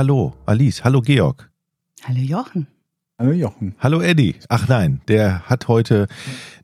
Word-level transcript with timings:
Hallo 0.00 0.32
Alice, 0.46 0.82
hallo 0.82 1.02
Georg. 1.02 1.50
Hallo 2.04 2.20
Jochen. 2.20 2.66
Hallo 3.18 3.32
Jochen. 3.32 3.74
Hallo 3.80 4.00
Eddie. 4.00 4.36
Ach 4.48 4.66
nein, 4.66 5.02
der 5.08 5.42
hat 5.42 5.68
heute 5.68 6.06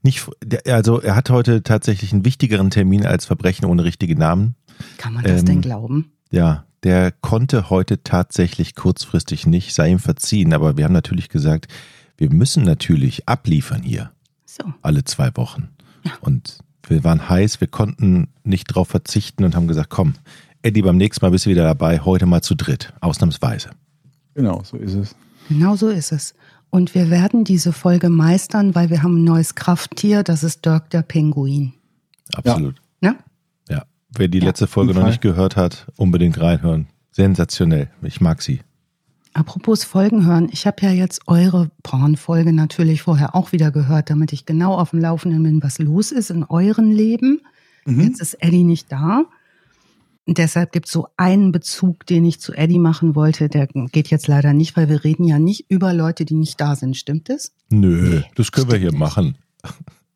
nicht, 0.03 0.27
der, 0.43 0.63
also 0.75 1.03
er 1.03 1.15
hat 1.15 1.29
heute 1.29 1.63
tatsächlich 1.63 2.15
einen 2.15 2.25
wichtigeren 2.25 2.71
Termin 2.71 3.05
als 3.05 3.27
Verbrechen 3.27 3.67
ohne 3.67 3.85
richtige 3.85 4.17
Namen. 4.17 4.55
Kann 4.97 5.13
man 5.13 5.23
das 5.23 5.41
Ähm, 5.41 5.45
denn 5.45 5.61
glauben? 5.61 6.13
Ja, 6.31 6.65
der 6.83 7.13
konnte 7.13 7.69
heute 7.69 8.03
tatsächlich 8.03 8.75
kurzfristig 8.75 9.47
nicht, 9.47 9.75
sei 9.75 9.91
ihm 9.91 9.99
verziehen, 9.99 10.55
aber 10.55 10.79
wir 10.79 10.87
haben 10.87 10.95
natürlich 10.95 11.29
gesagt, 11.29 11.67
wir 12.17 12.33
müssen 12.33 12.65
natürlich 12.65 13.29
abliefern 13.29 13.83
hier 13.83 14.13
So. 14.47 14.65
alle 14.81 15.05
zwei 15.05 15.31
Wochen. 15.37 15.69
Und 16.23 16.61
wir 16.89 17.05
waren 17.05 17.29
heiß, 17.29 17.61
wir 17.61 17.69
konnten 17.69 18.29
nicht 18.45 18.65
drauf 18.67 18.89
verzichten 18.89 19.45
und 19.45 19.55
haben 19.55 19.69
gesagt, 19.69 19.91
komm, 19.91 20.15
Eddie, 20.67 20.83
beim 20.83 20.97
nächsten 20.97 21.25
Mal 21.25 21.31
bist 21.31 21.47
du 21.47 21.51
wieder 21.51 21.63
dabei, 21.63 22.01
heute 22.01 22.27
mal 22.27 22.43
zu 22.43 22.57
dritt, 22.57 22.93
ausnahmsweise. 23.01 23.71
Genau, 24.35 24.65
so 24.65 24.77
ist 24.77 24.95
es. 24.95 25.15
Genau 25.49 25.77
so 25.77 25.89
ist 25.89 26.11
es. 26.11 26.35
Und 26.71 26.93
wir 26.97 27.09
werden 27.09 27.45
diese 27.45 27.73
Folge 27.73 28.09
meistern, 28.09 28.75
weil 28.75 28.91
wir 28.91 29.05
haben 29.05 29.19
ein 29.19 29.25
neues 29.25 29.55
Krafttier, 29.55 30.25
das 30.25 30.43
ist 30.43 30.67
Dirk 30.67 30.91
der 30.91 31.03
Pinguin. 31.03 31.73
Absolut. 32.35 32.75
Ne? 33.01 33.15
Ja. 33.69 33.85
Wer 34.11 34.27
die 34.27 34.39
Ja, 34.39 34.47
letzte 34.47 34.67
Folge 34.67 34.93
noch 34.93 35.07
nicht 35.07 35.21
gehört 35.21 35.55
hat, 35.55 35.87
unbedingt 35.97 36.41
reinhören. 36.41 36.89
Sensationell. 37.13 37.89
Ich 38.03 38.21
mag 38.21 38.43
sie. 38.43 38.61
Apropos 39.35 39.85
Folgen 39.85 40.27
hören, 40.27 40.49
ich 40.51 40.67
habe 40.67 40.79
ja 40.81 40.91
jetzt 40.91 41.29
eure 41.29 41.71
Porn-Folge 41.85 42.53
natürlich 42.53 43.03
vorher 43.03 43.37
auch 43.37 43.53
wieder 43.53 43.71
gehört, 43.71 44.11
damit 44.11 44.33
ich 44.33 44.47
genau 44.47 44.75
auf 44.75 44.91
dem 44.91 44.99
Laufenden 44.99 45.45
bin, 45.45 45.63
was 45.63 45.79
los 45.79 46.11
ist 46.11 46.31
in 46.31 46.43
euren 46.43 46.91
Leben. 46.91 47.43
Mhm. 47.85 48.01
Jetzt 48.01 48.21
ist 48.21 48.35
Eddie 48.43 48.65
nicht 48.65 48.91
da. 48.91 49.27
Deshalb 50.29 50.73
gibt 50.73 50.87
es 50.87 50.93
so 50.93 51.09
einen 51.17 51.53
Bezug, 51.53 52.05
den 52.07 52.25
ich 52.25 52.41
zu 52.41 52.53
Eddie 52.53 52.81
machen 52.81 53.15
wollte. 53.15 53.49
Der 53.49 53.69
geht 53.69 54.09
jetzt 54.09 54.27
leider 54.27 54.53
nicht, 54.53 54.77
weil 54.77 54.89
wir 54.89 55.05
reden 55.05 55.25
ja 55.25 55.39
nicht 55.39 55.67
über 55.69 55.93
Leute, 55.93 56.25
die 56.25 56.35
nicht 56.35 56.61
da 56.61 56.75
sind. 56.75 56.97
Stimmt 56.97 57.31
es? 57.31 57.53
Nö, 57.71 58.23
das 58.35 58.51
können 58.51 58.67
wir 58.67 58.77
stimmt 58.77 58.81
hier 58.81 58.91
nicht. 58.91 58.99
machen. 58.99 59.39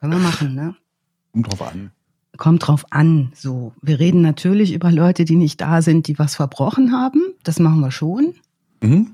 Können 0.00 0.12
wir 0.12 0.18
machen, 0.18 0.54
ne? 0.54 0.74
Kommt 1.32 1.52
drauf 1.52 1.62
an. 1.62 1.90
Kommt 2.36 2.66
drauf 2.66 2.84
an. 2.90 3.32
So, 3.34 3.72
wir 3.82 4.00
reden 4.00 4.22
natürlich 4.22 4.72
über 4.72 4.90
Leute, 4.90 5.24
die 5.24 5.36
nicht 5.36 5.60
da 5.60 5.82
sind, 5.82 6.08
die 6.08 6.18
was 6.18 6.34
verbrochen 6.34 6.92
haben. 6.92 7.20
Das 7.44 7.60
machen 7.60 7.80
wir 7.80 7.90
schon. 7.90 8.34
Mhm. 8.82 9.12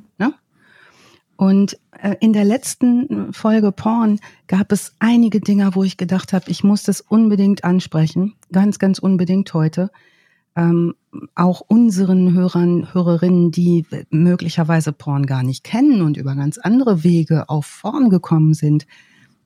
Und 1.37 1.79
äh, 2.01 2.17
in 2.21 2.33
der 2.33 2.45
letzten 2.45 3.33
Folge 3.33 3.71
Porn 3.73 4.21
gab 4.47 4.73
es 4.73 4.95
einige 4.99 5.41
Dinge, 5.41 5.75
wo 5.75 5.85
ich 5.85 5.97
gedacht 5.97 6.33
habe, 6.33 6.51
ich 6.51 6.65
muss 6.65 6.83
das 6.83 7.01
unbedingt 7.03 7.63
ansprechen, 7.65 8.35
ganz, 8.53 8.79
ganz 8.79 8.99
unbedingt 8.99 9.53
heute. 9.53 9.91
Ähm, 10.57 10.95
auch 11.35 11.61
unseren 11.61 12.33
Hörern, 12.33 12.93
Hörerinnen, 12.95 13.51
die 13.51 13.85
möglicherweise 14.11 14.93
Porn 14.93 15.27
gar 15.27 15.43
nicht 15.43 15.65
kennen 15.65 16.01
und 16.03 16.17
über 16.17 16.35
ganz 16.35 16.57
andere 16.59 17.05
Wege 17.05 17.49
auf 17.49 17.81
Porn 17.83 18.09
gekommen 18.11 18.55
sind, 18.55 18.87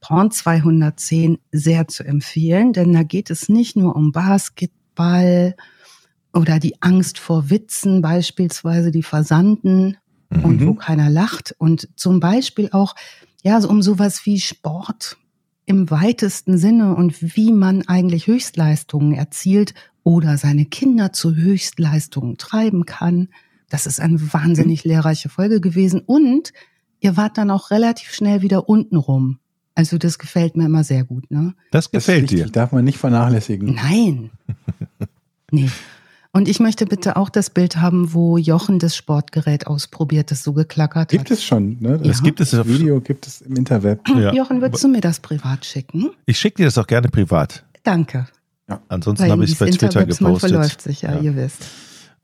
Porn 0.00 0.30
210 0.30 1.38
sehr 1.52 1.88
zu 1.88 2.04
empfehlen, 2.04 2.72
denn 2.72 2.92
da 2.92 3.02
geht 3.02 3.30
es 3.30 3.48
nicht 3.48 3.76
nur 3.76 3.96
um 3.96 4.12
Basketball 4.12 5.54
oder 6.32 6.58
die 6.58 6.80
Angst 6.80 7.18
vor 7.18 7.50
Witzen, 7.50 8.02
beispielsweise 8.02 8.90
die 8.92 9.02
Versanden 9.02 9.96
und 10.42 10.60
Mhm. 10.60 10.66
wo 10.68 10.74
keiner 10.74 11.10
lacht. 11.10 11.54
Und 11.58 11.88
zum 11.96 12.20
Beispiel 12.20 12.70
auch 12.72 12.94
ja 13.42 13.60
so 13.60 13.68
um 13.68 13.82
sowas 13.82 14.24
wie 14.26 14.38
Sport 14.40 15.16
im 15.70 15.88
weitesten 15.88 16.58
Sinne 16.58 16.96
und 16.96 17.36
wie 17.36 17.52
man 17.52 17.86
eigentlich 17.86 18.26
Höchstleistungen 18.26 19.12
erzielt 19.12 19.72
oder 20.02 20.36
seine 20.36 20.64
Kinder 20.64 21.12
zu 21.12 21.36
Höchstleistungen 21.36 22.36
treiben 22.38 22.86
kann. 22.86 23.28
Das 23.68 23.86
ist 23.86 24.00
eine 24.00 24.20
wahnsinnig 24.32 24.82
lehrreiche 24.82 25.28
Folge 25.28 25.60
gewesen 25.60 26.00
und 26.04 26.52
ihr 26.98 27.16
wart 27.16 27.38
dann 27.38 27.52
auch 27.52 27.70
relativ 27.70 28.12
schnell 28.12 28.42
wieder 28.42 28.68
unten 28.68 28.96
rum. 28.96 29.38
Also 29.76 29.96
das 29.96 30.18
gefällt 30.18 30.56
mir 30.56 30.64
immer 30.66 30.82
sehr 30.82 31.04
gut, 31.04 31.30
ne? 31.30 31.54
Das 31.70 31.84
Das 31.84 31.92
gefällt 31.92 32.30
dir. 32.32 32.38
wichtig, 32.38 32.52
darf 32.52 32.72
man 32.72 32.84
nicht 32.84 32.98
vernachlässigen. 32.98 33.74
Nein. 33.76 34.30
Nee. 35.52 35.68
Und 36.32 36.46
ich 36.48 36.60
möchte 36.60 36.86
bitte 36.86 37.16
auch 37.16 37.28
das 37.28 37.50
Bild 37.50 37.76
haben, 37.78 38.14
wo 38.14 38.36
Jochen 38.38 38.78
das 38.78 38.94
Sportgerät 38.94 39.66
ausprobiert, 39.66 40.30
das 40.30 40.44
so 40.44 40.52
geklackert 40.52 41.08
Gibt 41.10 41.24
hat. 41.24 41.30
es 41.32 41.42
schon, 41.44 41.76
ne? 41.80 41.98
Das 41.98 42.18
Ja. 42.18 42.24
gibt 42.24 42.40
es 42.40 42.50
Das 42.50 42.66
Video 42.68 43.00
gibt 43.00 43.26
es 43.26 43.40
im 43.40 43.56
Interweb. 43.56 44.00
Ja. 44.08 44.32
Jochen, 44.32 44.60
würdest 44.60 44.84
du 44.84 44.88
mir 44.88 45.00
das 45.00 45.18
privat 45.18 45.64
schicken? 45.64 46.10
Ich 46.26 46.38
schicke 46.38 46.58
dir 46.58 46.66
das 46.66 46.78
auch 46.78 46.86
gerne 46.86 47.08
privat. 47.08 47.64
Danke. 47.82 48.28
Ansonsten 48.88 49.24
Weil 49.24 49.32
habe 49.32 49.44
ich 49.44 49.52
es 49.52 49.58
bei 49.58 49.66
Twitter 49.70 49.86
Interwebs, 49.86 50.20
man 50.20 50.34
gepostet. 50.34 50.50
verläuft 50.50 50.82
sich 50.82 51.02
ja, 51.02 51.14
Ja. 51.14 51.20
ihr 51.20 51.34
wisst. 51.34 51.64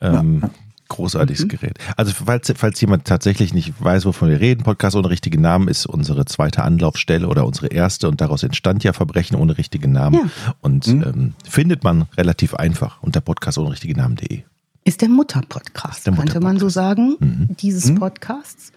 Ähm, 0.01 0.41
Ja. 0.43 0.51
Großartiges 0.89 1.45
Mhm. 1.45 1.49
Gerät. 1.49 1.79
Also 1.97 2.13
falls, 2.13 2.53
falls 2.57 2.81
jemand 2.81 3.05
tatsächlich 3.05 3.53
nicht 3.55 3.75
weiß, 3.83 4.05
wovon 4.07 4.29
wir 4.29 4.41
reden, 4.41 4.63
Podcast 4.63 4.97
ohne 4.97 5.11
richtige 5.11 5.41
Namen 5.41 5.69
ist 5.69 5.87
unsere 5.87 6.25
zweite 6.27 6.63
Anlaufstelle 6.63 7.29
oder 7.29 7.47
unsere 7.47 7.69
erste 7.69 8.09
und 8.09 8.21
daraus 8.21 8.43
entstand 8.43 8.85
ja 8.85 8.93
Verbrechen 8.93 9.37
ohne 9.37 9.59
richtige 9.59 9.89
Namen 9.89 10.15
Ja. 10.15 10.55
und 10.61 10.87
Mhm. 10.87 11.03
ähm, 11.03 11.35
findet 11.49 11.85
man 11.85 12.03
relativ 12.17 12.55
einfach 12.55 13.03
unter 13.03 13.21
podcast 13.21 13.59
ohne 13.59 13.71
richtige 13.73 13.97
Namen.de. 13.97 14.43
Ist 14.85 15.01
der 15.03 15.09
Mutterpodcast, 15.09 15.99
Ist 15.99 16.07
der 16.07 16.15
könnte 16.15 16.41
man 16.41 16.59
so 16.59 16.69
sagen, 16.69 17.17
Mhm. 17.19 17.49
dieses 17.61 17.91
Mhm. 17.91 17.97
Podcasts. 17.97 18.73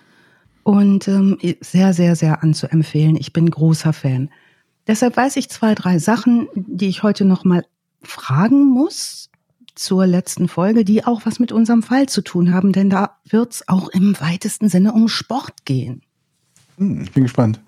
Und 0.64 1.08
ähm, 1.08 1.38
sehr, 1.62 1.94
sehr, 1.94 2.16
sehr 2.16 2.44
anzuempfehlen. 2.44 3.16
Ich 3.16 3.34
bin 3.34 3.50
großer 3.50 3.94
Fan. 3.94 4.30
Deshalb 4.88 5.16
weiß 5.18 5.36
ich 5.38 5.50
zwei, 5.50 5.76
drei 5.76 6.00
Sachen, 6.00 6.48
die 6.56 6.88
ich 6.88 7.04
heute 7.04 7.26
noch 7.26 7.44
mal 7.46 7.64
fragen 8.02 8.66
muss 8.66 9.29
zur 9.80 10.06
letzten 10.06 10.48
Folge, 10.48 10.84
die 10.84 11.06
auch 11.06 11.26
was 11.26 11.40
mit 11.40 11.52
unserem 11.52 11.84
Fall 11.84 12.08
zu 12.08 12.22
tun 12.22 12.54
haben, 12.54 12.74
denn 12.74 12.90
da 12.90 13.18
wird 13.28 13.54
es 13.54 13.68
auch 13.70 13.90
im 13.90 14.20
weitesten 14.20 14.68
Sinne 14.68 14.92
um 14.94 15.08
Sport 15.08 15.66
gehen. 15.66 16.02
Hm, 16.78 17.02
ich 17.02 17.12
bin 17.12 17.24
gespannt. 17.24 17.62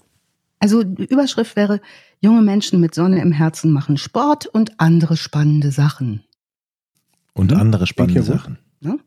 Also 0.60 0.84
die 0.84 1.06
Überschrift 1.06 1.56
wäre, 1.56 1.82
junge 2.20 2.42
Menschen 2.42 2.80
mit 2.80 2.94
Sonne 2.94 3.22
im 3.22 3.32
Herzen 3.32 3.72
machen 3.72 3.98
Sport 3.98 4.46
und 4.46 4.80
andere 4.80 5.18
spannende 5.18 5.72
Sachen. 5.72 6.24
Und 7.34 7.52
Mhm. 7.52 7.58
andere 7.58 7.88
spannende 7.88 8.22
Klingt 8.22 8.28
ja. 8.28 8.38
Sachen. 8.38 8.58
Ne? 8.82 9.00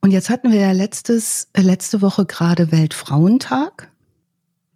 Und 0.00 0.12
jetzt 0.12 0.30
hatten 0.30 0.52
wir 0.52 0.60
ja 0.60 0.72
letztes, 0.72 1.48
äh, 1.54 1.60
letzte 1.60 2.00
Woche 2.02 2.24
gerade 2.24 2.70
Weltfrauentag. 2.70 3.90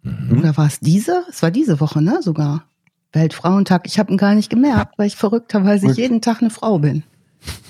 Mhm. 0.01 0.39
Oder 0.39 0.57
war 0.57 0.67
es 0.67 0.79
diese? 0.81 1.23
Es 1.29 1.41
war 1.41 1.51
diese 1.51 1.79
Woche, 1.79 2.01
ne? 2.01 2.21
Sogar. 2.21 2.65
Weltfrauentag. 3.13 3.83
Ich 3.85 3.97
habe 3.99 4.11
ihn 4.11 4.17
gar 4.17 4.35
nicht 4.35 4.49
gemerkt, 4.49 4.97
weil 4.97 5.07
ich 5.07 5.15
verrückterweise 5.15 5.87
Gut. 5.87 5.97
jeden 5.97 6.21
Tag 6.21 6.41
eine 6.41 6.49
Frau 6.49 6.79
bin. 6.79 7.03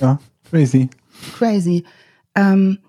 Ja, 0.01 0.19
crazy. 0.49 0.89
Crazy. 1.37 1.83
Ähm, 2.35 2.79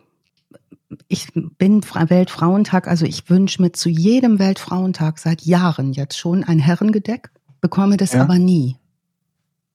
ich 1.09 1.29
bin 1.59 1.83
Fra- 1.83 2.11
Weltfrauentag, 2.11 2.89
also 2.89 3.07
ich 3.07 3.29
wünsche 3.31 3.63
mir 3.63 3.73
zu 3.73 3.89
jedem 3.89 4.39
Weltfrauentag 4.39 5.19
seit 5.19 5.43
Jahren 5.43 5.93
jetzt 5.93 6.19
schon 6.19 6.43
ein 6.45 6.59
Herrengedeck, 6.59 7.31
bekomme 7.61 7.97
das 7.97 8.13
Ja. 8.13 8.23
aber 8.23 8.39
nie. 8.39 8.77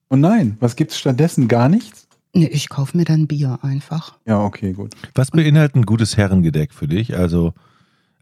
Und 0.09 0.21
nein, 0.21 0.57
was 0.59 0.75
gibt's 0.75 0.97
stattdessen? 0.99 1.47
Gar 1.47 1.69
nichts? 1.69 2.07
Nee, 2.33 2.47
ich 2.47 2.67
kaufe 2.67 2.97
mir 2.97 3.05
dann 3.05 3.27
Bier 3.27 3.59
einfach. 3.61 4.17
Ja, 4.25 4.41
okay, 4.43 4.73
gut. 4.73 4.93
Was 5.15 5.31
beinhaltet 5.31 5.77
ein 5.77 5.85
gutes 5.85 6.17
Herrengedeck 6.17 6.73
für 6.73 6.87
dich? 6.87 7.15
Also, 7.17 7.53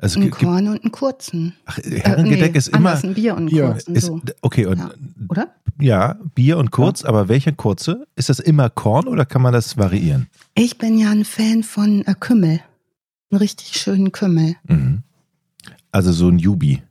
also 0.03 0.19
Ein 0.19 0.29
Korn 0.31 0.67
und 0.67 0.83
einen 0.83 0.91
kurzen. 0.91 1.53
ach, 1.65 1.77
Herrengedeck 1.77 2.49
Äh, 2.49 2.51
nee, 2.51 2.57
ist 2.57 2.67
immer 2.69 3.01
ein 3.03 3.13
Bier 3.13 3.33
und 3.33 3.37
einen 3.39 3.49
Bier 3.49 3.71
kurzen. 3.71 3.95
ist, 3.95 4.05
so. 4.05 4.21
okay 4.41 4.65
und 4.65 4.77
Ja. 4.79 4.91
Oder? 5.29 5.47
ja, 5.79 6.17
Bier 6.35 6.57
und 6.57 6.71
kurz, 6.71 7.03
aber 7.03 7.29
welcher 7.29 7.51
kurze? 7.53 8.05
Ist 8.15 8.29
das 8.29 8.39
immer 8.39 8.69
Korn 8.69 9.07
oder 9.07 9.25
kann 9.25 9.41
man 9.41 9.53
das 9.53 9.77
variieren? 9.77 10.27
Ich 10.55 10.77
bin 10.77 10.97
ja 10.97 11.09
ein 11.11 11.25
Fan 11.25 11.63
von 11.63 12.05
äh, 12.05 12.13
Kümmel. 12.19 12.59
Einen 13.31 13.39
richtig 13.39 13.75
schönen 13.79 14.11
Kümmel. 14.11 14.55
Mhm. 14.67 15.03
Also 15.91 16.11
so 16.11 16.27
ein 16.29 16.38
Jubi. 16.38 16.83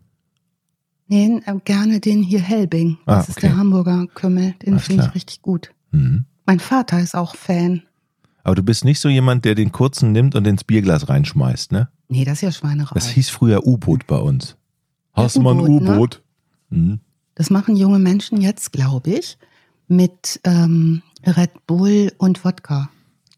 Nee, 1.09 1.41
äh, 1.45 1.55
gerne 1.65 2.01
den 2.01 2.23
hier 2.23 2.41
Helbing. 2.41 2.99
Ah, 3.07 3.17
Das 3.17 3.29
ist 3.29 3.37
okay. 3.39 3.49
der 3.49 3.57
Hamburger 3.59 4.07
Kümmel. 4.15 4.55
Den 4.65 4.79
finde 4.79 5.05
ich 5.07 5.15
richtig 5.15 5.43
gut. 5.43 5.71
Mhm. 5.91 6.25
Mein 6.47 6.59
Vater 6.61 6.99
ist 7.01 7.15
auch 7.15 7.37
Fan. 7.37 7.83
Aber 8.45 8.55
du 8.57 8.63
bist 8.63 8.85
nicht 8.85 8.99
so 8.99 9.09
jemand, 9.09 9.45
der 9.45 9.55
den 9.55 9.71
kurzen 9.71 10.11
nimmt 10.13 10.35
und 10.35 10.47
ins 10.47 10.65
Bierglas 10.65 11.09
reinschmeißt, 11.09 11.71
ne? 11.73 11.89
Nee, 12.13 12.27
das 12.27 12.35
ist 12.35 12.41
ja 12.43 12.53
Schweinerei. 12.53 12.93
Das 12.93 13.09
hieß 13.09 13.31
früher 13.31 13.67
U-Boot 13.67 14.07
bei 14.07 14.19
uns. 14.19 14.59
Hast 15.15 15.37
du 15.37 15.41
mal 15.41 15.55
ein 15.55 15.61
U-Boot, 15.61 16.23
ne? 16.69 16.79
Mhm. 16.79 17.01
Das 17.35 17.49
machen 17.49 17.75
junge 17.75 17.99
Menschen 17.99 18.39
jetzt, 18.39 18.71
glaube 18.73 19.13
ich, 19.13 19.39
mit 19.89 20.39
ähm, 20.45 21.01
Red 21.25 21.67
Bull 21.67 22.13
und 22.19 22.45
Wodka. 22.45 22.91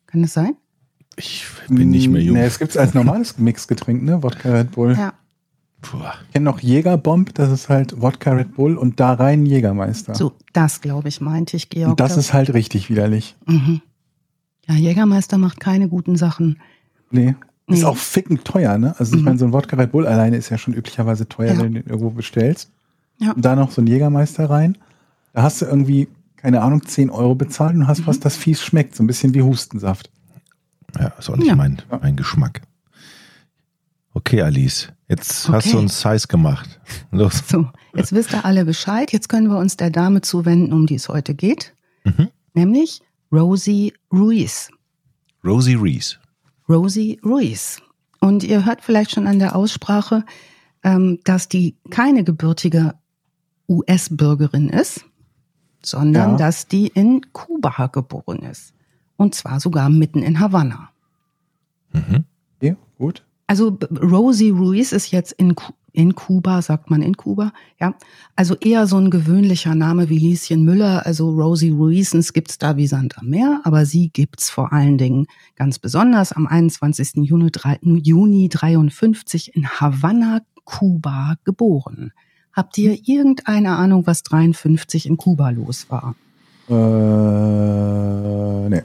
Kann 0.06 0.22
das 0.22 0.32
sein? 0.32 0.56
Ich 1.14 1.46
bin 1.68 1.90
nicht 1.90 2.08
mehr 2.08 2.20
jung. 2.20 2.36
Nee, 2.36 2.46
es 2.46 2.58
gibt's 2.58 2.76
als 2.76 2.94
normales 2.94 3.38
Mixgetränk, 3.38 4.02
ne? 4.02 4.24
Wodka 4.24 4.50
Red 4.50 4.72
Bull. 4.72 4.96
Ja. 4.98 5.14
Puh. 5.80 5.98
Ich 6.26 6.32
kenne 6.32 6.44
noch 6.46 6.58
Jägerbomb, 6.58 7.32
das 7.32 7.52
ist 7.52 7.68
halt 7.68 8.02
Wodka 8.02 8.32
Red 8.32 8.56
Bull 8.56 8.76
und 8.76 8.98
da 8.98 9.12
rein 9.12 9.46
Jägermeister. 9.46 10.16
So, 10.16 10.32
das 10.52 10.80
glaube 10.80 11.06
ich, 11.06 11.20
meinte 11.20 11.56
ich, 11.56 11.68
Georg. 11.68 11.90
und 11.90 12.00
das 12.00 12.16
ist 12.16 12.32
halt 12.32 12.52
richtig 12.52 12.90
widerlich. 12.90 13.36
Mhm. 13.46 13.82
Ja, 14.66 14.74
Jägermeister 14.74 15.38
macht 15.38 15.60
keine 15.60 15.88
guten 15.88 16.16
Sachen. 16.16 16.58
Nee. 17.12 17.36
Nee. 17.66 17.76
Ist 17.78 17.84
auch 17.84 17.96
fickend 17.96 18.44
teuer, 18.44 18.76
ne? 18.78 18.94
Also 18.98 19.14
ich 19.14 19.20
Mhm. 19.20 19.24
meine, 19.24 19.38
so 19.38 19.46
ein 19.46 19.52
Wodka 19.52 19.76
Red 19.76 19.92
Bull 19.92 20.06
alleine 20.06 20.36
ist 20.36 20.50
ja 20.50 20.58
schon 20.58 20.74
üblicherweise 20.74 21.26
teuer, 21.28 21.54
Ja. 21.54 21.58
wenn 21.60 21.72
du 21.74 21.80
den 21.80 21.88
irgendwo 21.90 22.10
bestellst. 22.10 22.70
Ja. 23.18 23.32
Und 23.32 23.44
da 23.44 23.56
noch 23.56 23.70
so 23.70 23.80
ein 23.80 23.86
Jägermeister 23.86 24.50
rein. 24.50 24.76
Da 25.32 25.42
hast 25.42 25.62
du 25.62 25.66
irgendwie, 25.66 26.08
keine 26.36 26.60
Ahnung, 26.62 26.84
10 26.84 27.08
Euro 27.10 27.34
bezahlt 27.34 27.74
und 27.74 27.86
hast 27.88 28.00
Mhm. 28.00 28.06
was, 28.08 28.20
das 28.20 28.36
fies 28.36 28.62
schmeckt. 28.62 28.94
So 28.94 29.02
ein 29.02 29.06
bisschen 29.06 29.32
wie 29.34 29.42
Hustensaft. 29.42 30.10
Ja, 30.98 31.06
ist 31.18 31.30
auch 31.30 31.36
nicht 31.36 31.46
Ja. 31.48 31.56
mein, 31.56 31.80
mein 32.02 32.16
Geschmack. 32.16 32.60
Okay, 34.12 34.42
Alice, 34.42 34.92
jetzt 35.08 35.48
hast 35.48 35.66
Okay. 35.66 35.72
du 35.72 35.78
uns 35.80 36.04
heiß 36.04 36.28
gemacht. 36.28 36.80
Los. 37.10 37.42
So, 37.48 37.68
jetzt 37.94 38.12
wisst 38.12 38.32
ihr 38.32 38.44
alle 38.44 38.64
Bescheid. 38.64 39.10
Jetzt 39.12 39.28
können 39.28 39.48
wir 39.48 39.58
uns 39.58 39.76
der 39.76 39.90
Dame 39.90 40.20
zuwenden, 40.20 40.72
um 40.72 40.86
die 40.86 40.94
es 40.96 41.08
heute 41.08 41.34
geht. 41.34 41.74
Mhm. 42.04 42.28
Nämlich 42.52 43.00
Rosie 43.32 43.92
Ruiz. 44.12 44.70
Rosie 45.44 45.74
Reese. 45.74 46.16
Rosie 46.68 47.20
Ruiz. 47.24 47.80
Und 48.20 48.42
ihr 48.44 48.64
hört 48.64 48.82
vielleicht 48.82 49.10
schon 49.10 49.26
an 49.26 49.38
der 49.38 49.54
Aussprache, 49.54 50.24
ähm, 50.82 51.18
dass 51.24 51.48
die 51.48 51.76
keine 51.90 52.24
gebürtige 52.24 52.94
US-Bürgerin 53.68 54.68
ist, 54.68 55.04
sondern 55.82 56.32
Ja. 56.32 56.36
dass 56.36 56.66
die 56.68 56.88
in 56.88 57.32
Kuba 57.32 57.86
geboren 57.88 58.40
ist. 58.40 58.72
Und 59.16 59.34
zwar 59.34 59.60
sogar 59.60 59.88
mitten 59.90 60.22
in 60.22 60.40
Havanna. 60.40 60.90
Mhm. 61.92 62.24
Okay, 62.56 62.76
gut. 62.98 63.24
Also 63.46 63.78
Rosie 64.02 64.50
Ruiz 64.50 64.92
ist 64.92 65.10
jetzt 65.10 65.32
in, 65.32 65.54
in 65.94 66.14
Kuba, 66.16 66.60
sagt 66.60 66.90
man 66.90 67.00
in 67.02 67.16
Kuba, 67.16 67.52
ja. 67.80 67.94
Also 68.36 68.56
eher 68.56 68.86
so 68.86 68.96
ein 68.98 69.10
gewöhnlicher 69.10 69.74
Name 69.76 70.08
wie 70.08 70.18
Lieschen 70.18 70.64
Müller. 70.64 71.06
Also 71.06 71.30
Rosie 71.30 71.70
Ruizens 71.70 72.32
gibt's 72.32 72.58
da 72.58 72.76
wie 72.76 72.88
Sand 72.88 73.16
am 73.16 73.28
Meer, 73.28 73.60
aber 73.64 73.86
sie 73.86 74.08
gibt's 74.10 74.50
vor 74.50 74.72
allen 74.72 74.98
Dingen 74.98 75.26
ganz 75.54 75.78
besonders 75.78 76.32
am 76.32 76.46
21. 76.48 77.24
Juni, 77.24 77.50
drei- 77.52 77.78
Juni 77.82 78.48
53 78.48 79.54
in 79.54 79.68
Havanna, 79.68 80.40
Kuba 80.64 81.36
geboren. 81.44 82.12
Habt 82.52 82.76
ihr 82.78 82.98
irgendeine 83.06 83.76
Ahnung, 83.76 84.04
was 84.06 84.22
53 84.24 85.06
in 85.06 85.16
Kuba 85.16 85.50
los 85.50 85.86
war? 85.90 86.16
Äh, 86.68 88.68
nee. 88.68 88.82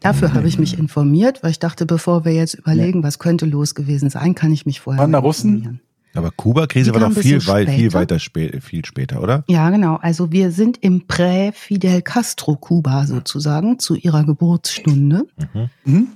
Dafür 0.00 0.32
habe 0.34 0.46
ich 0.46 0.58
mich 0.58 0.78
informiert, 0.78 1.42
weil 1.42 1.50
ich 1.50 1.58
dachte, 1.58 1.84
bevor 1.84 2.24
wir 2.24 2.32
jetzt 2.32 2.54
überlegen, 2.54 3.02
was 3.02 3.18
könnte 3.18 3.46
los 3.46 3.74
gewesen 3.74 4.10
sein, 4.10 4.34
kann 4.34 4.52
ich 4.52 4.64
mich 4.64 4.80
vorher 4.80 5.00
Waren 5.00 5.12
da 5.12 5.18
Russen? 5.18 5.56
informieren. 5.56 5.80
Aber 6.14 6.30
Kuba-Krise 6.30 6.94
war 6.94 7.00
doch 7.00 7.12
viel, 7.12 7.46
weit, 7.46 7.68
viel 7.68 7.90
später. 7.90 7.98
weiter 7.98 8.18
spä 8.18 8.60
viel 8.60 8.84
später, 8.84 9.22
oder? 9.22 9.44
Ja, 9.46 9.70
genau. 9.70 9.96
Also 9.96 10.32
wir 10.32 10.50
sind 10.50 10.78
im 10.78 11.06
Prä-Fidel 11.06 12.02
Castro 12.02 12.56
Kuba 12.56 13.06
sozusagen 13.06 13.78
zu 13.78 13.94
ihrer 13.94 14.24
Geburtsstunde. 14.24 15.26
Mhm. 15.52 15.70
Mhm. 15.84 16.08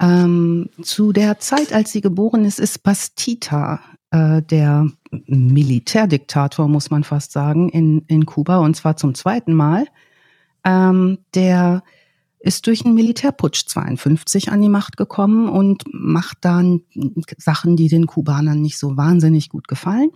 Ähm, 0.00 0.70
zu 0.82 1.12
der 1.12 1.38
Zeit, 1.38 1.72
als 1.72 1.92
sie 1.92 2.00
geboren 2.00 2.44
ist, 2.44 2.58
ist 2.58 2.82
Bastita 2.82 3.80
äh, 4.10 4.42
der 4.42 4.88
Militärdiktator, 5.26 6.66
muss 6.68 6.90
man 6.90 7.04
fast 7.04 7.32
sagen, 7.32 7.68
in, 7.68 8.02
in 8.08 8.26
Kuba 8.26 8.58
und 8.58 8.74
zwar 8.74 8.96
zum 8.96 9.14
zweiten 9.14 9.54
Mal. 9.54 9.86
Ähm, 10.64 11.18
der 11.34 11.82
ist 12.44 12.66
durch 12.66 12.84
einen 12.84 12.94
Militärputsch 12.94 13.64
52 13.66 14.52
an 14.52 14.60
die 14.60 14.68
Macht 14.68 14.98
gekommen 14.98 15.48
und 15.48 15.82
macht 15.90 16.38
dann 16.42 16.82
Sachen, 17.38 17.74
die 17.74 17.88
den 17.88 18.06
Kubanern 18.06 18.60
nicht 18.60 18.76
so 18.78 18.98
wahnsinnig 18.98 19.48
gut 19.48 19.66
gefallen. 19.66 20.10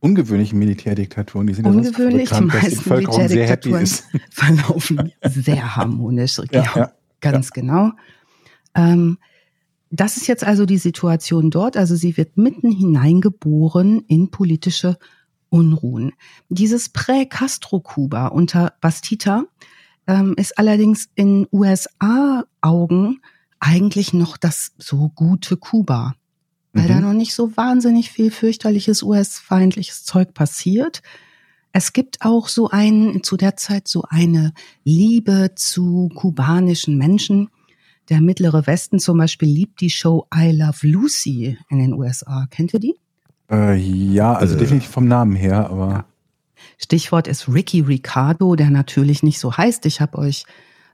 Ungewöhnliche 0.00 0.56
Militärdiktaturen, 0.56 1.46
die 1.46 1.54
sind 1.54 1.66
ja 1.66 1.72
sonst 1.72 1.86
Ungewöhnlich, 1.88 2.30
die 2.30 2.34
bekannt, 2.34 2.52
die 2.52 2.66
meisten 2.66 2.94
Militärdiktaturen 2.94 3.86
verlaufen 4.30 5.12
sehr 5.22 5.76
harmonisch. 5.76 6.38
Ja, 6.50 6.62
Ja, 6.62 6.72
ja. 6.74 6.92
ganz 7.20 7.52
genau. 7.52 7.92
Ähm, 8.74 9.18
das 9.90 10.16
ist 10.16 10.26
jetzt 10.26 10.44
also 10.44 10.66
die 10.66 10.78
Situation 10.78 11.50
dort. 11.50 11.76
Also 11.76 11.94
sie 11.94 12.16
wird 12.16 12.36
mitten 12.36 12.72
hineingeboren 12.72 14.00
in 14.08 14.30
politische 14.30 14.98
Unruhen. 15.48 16.12
Dieses 16.48 16.88
Prä-Castro-Kuba 16.88 18.26
unter 18.26 18.74
Bastita 18.80 19.44
ähm, 20.08 20.34
ist 20.36 20.58
allerdings 20.58 21.08
in 21.14 21.46
USA-Augen 21.52 23.20
eigentlich 23.60 24.12
noch 24.12 24.36
das 24.36 24.72
so 24.78 25.10
gute 25.14 25.56
Kuba, 25.56 26.14
weil 26.72 26.88
da 26.88 26.96
Mhm. 26.96 27.02
noch 27.02 27.12
nicht 27.12 27.34
so 27.34 27.56
wahnsinnig 27.56 28.10
viel 28.10 28.30
fürchterliches 28.30 29.02
US-feindliches 29.02 30.04
Zeug 30.04 30.34
passiert. 30.34 31.02
Es 31.72 31.92
gibt 31.92 32.22
auch 32.22 32.48
so 32.48 32.68
ein, 32.70 33.20
zu 33.22 33.36
der 33.36 33.56
Zeit 33.56 33.88
so 33.88 34.04
eine 34.08 34.52
Liebe 34.84 35.52
zu 35.54 36.08
kubanischen 36.14 36.96
Menschen. 36.96 37.50
Der 38.08 38.20
mittlere 38.22 38.66
Westen 38.66 38.98
zum 38.98 39.18
Beispiel 39.18 39.48
liebt 39.48 39.80
die 39.82 39.90
Show 39.90 40.26
I 40.34 40.50
Love 40.52 40.86
Lucy 40.86 41.58
in 41.68 41.78
den 41.78 41.92
USA. 41.92 42.46
Kennt 42.50 42.72
ihr 42.72 42.80
die? 42.80 42.94
Äh, 43.50 43.76
ja, 43.76 44.32
also 44.34 44.54
Äh. 44.54 44.58
definitiv 44.58 44.88
vom 44.90 45.06
Namen 45.08 45.36
her, 45.36 45.68
aber 45.68 46.06
Stichwort 46.78 47.26
ist 47.26 47.48
Ricky 47.48 47.80
Ricardo, 47.80 48.54
der 48.54 48.70
natürlich 48.70 49.24
nicht 49.24 49.40
so 49.40 49.56
heißt. 49.56 49.84
Ich 49.86 50.00
habe 50.00 50.16
euch 50.16 50.44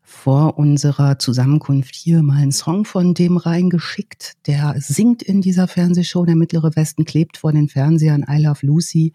vor 0.03 0.59
unserer 0.59 1.19
Zusammenkunft 1.19 1.95
hier 1.95 2.23
mal 2.23 2.39
einen 2.39 2.53
Song 2.53 2.87
von 2.87 3.15
dem 3.15 3.37
reingeschickt. 3.37 4.35
Der 4.47 4.75
singt 4.79 5.23
in 5.23 5.43
dieser 5.43 5.69
Fernsehshow. 5.69 6.25
Der 6.25 6.37
mittlere 6.37 6.75
Westen 6.75 7.05
klebt 7.05 7.37
vor 7.37 7.53
den 7.53 7.69
Fernsehern. 7.69 8.25
I 8.29 8.43
Love 8.43 8.67
Lucy 8.67 9.13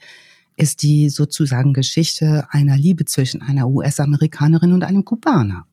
ist 0.58 0.84
die 0.84 1.10
sozusagen 1.10 1.74
Geschichte 1.74 2.48
einer 2.52 2.78
Liebe 2.78 3.06
zwischen 3.06 3.42
einer 3.42 3.68
US-Amerikanerin 3.68 4.74
und 4.74 4.84
einem 4.84 5.06
Kubaner. 5.06 5.66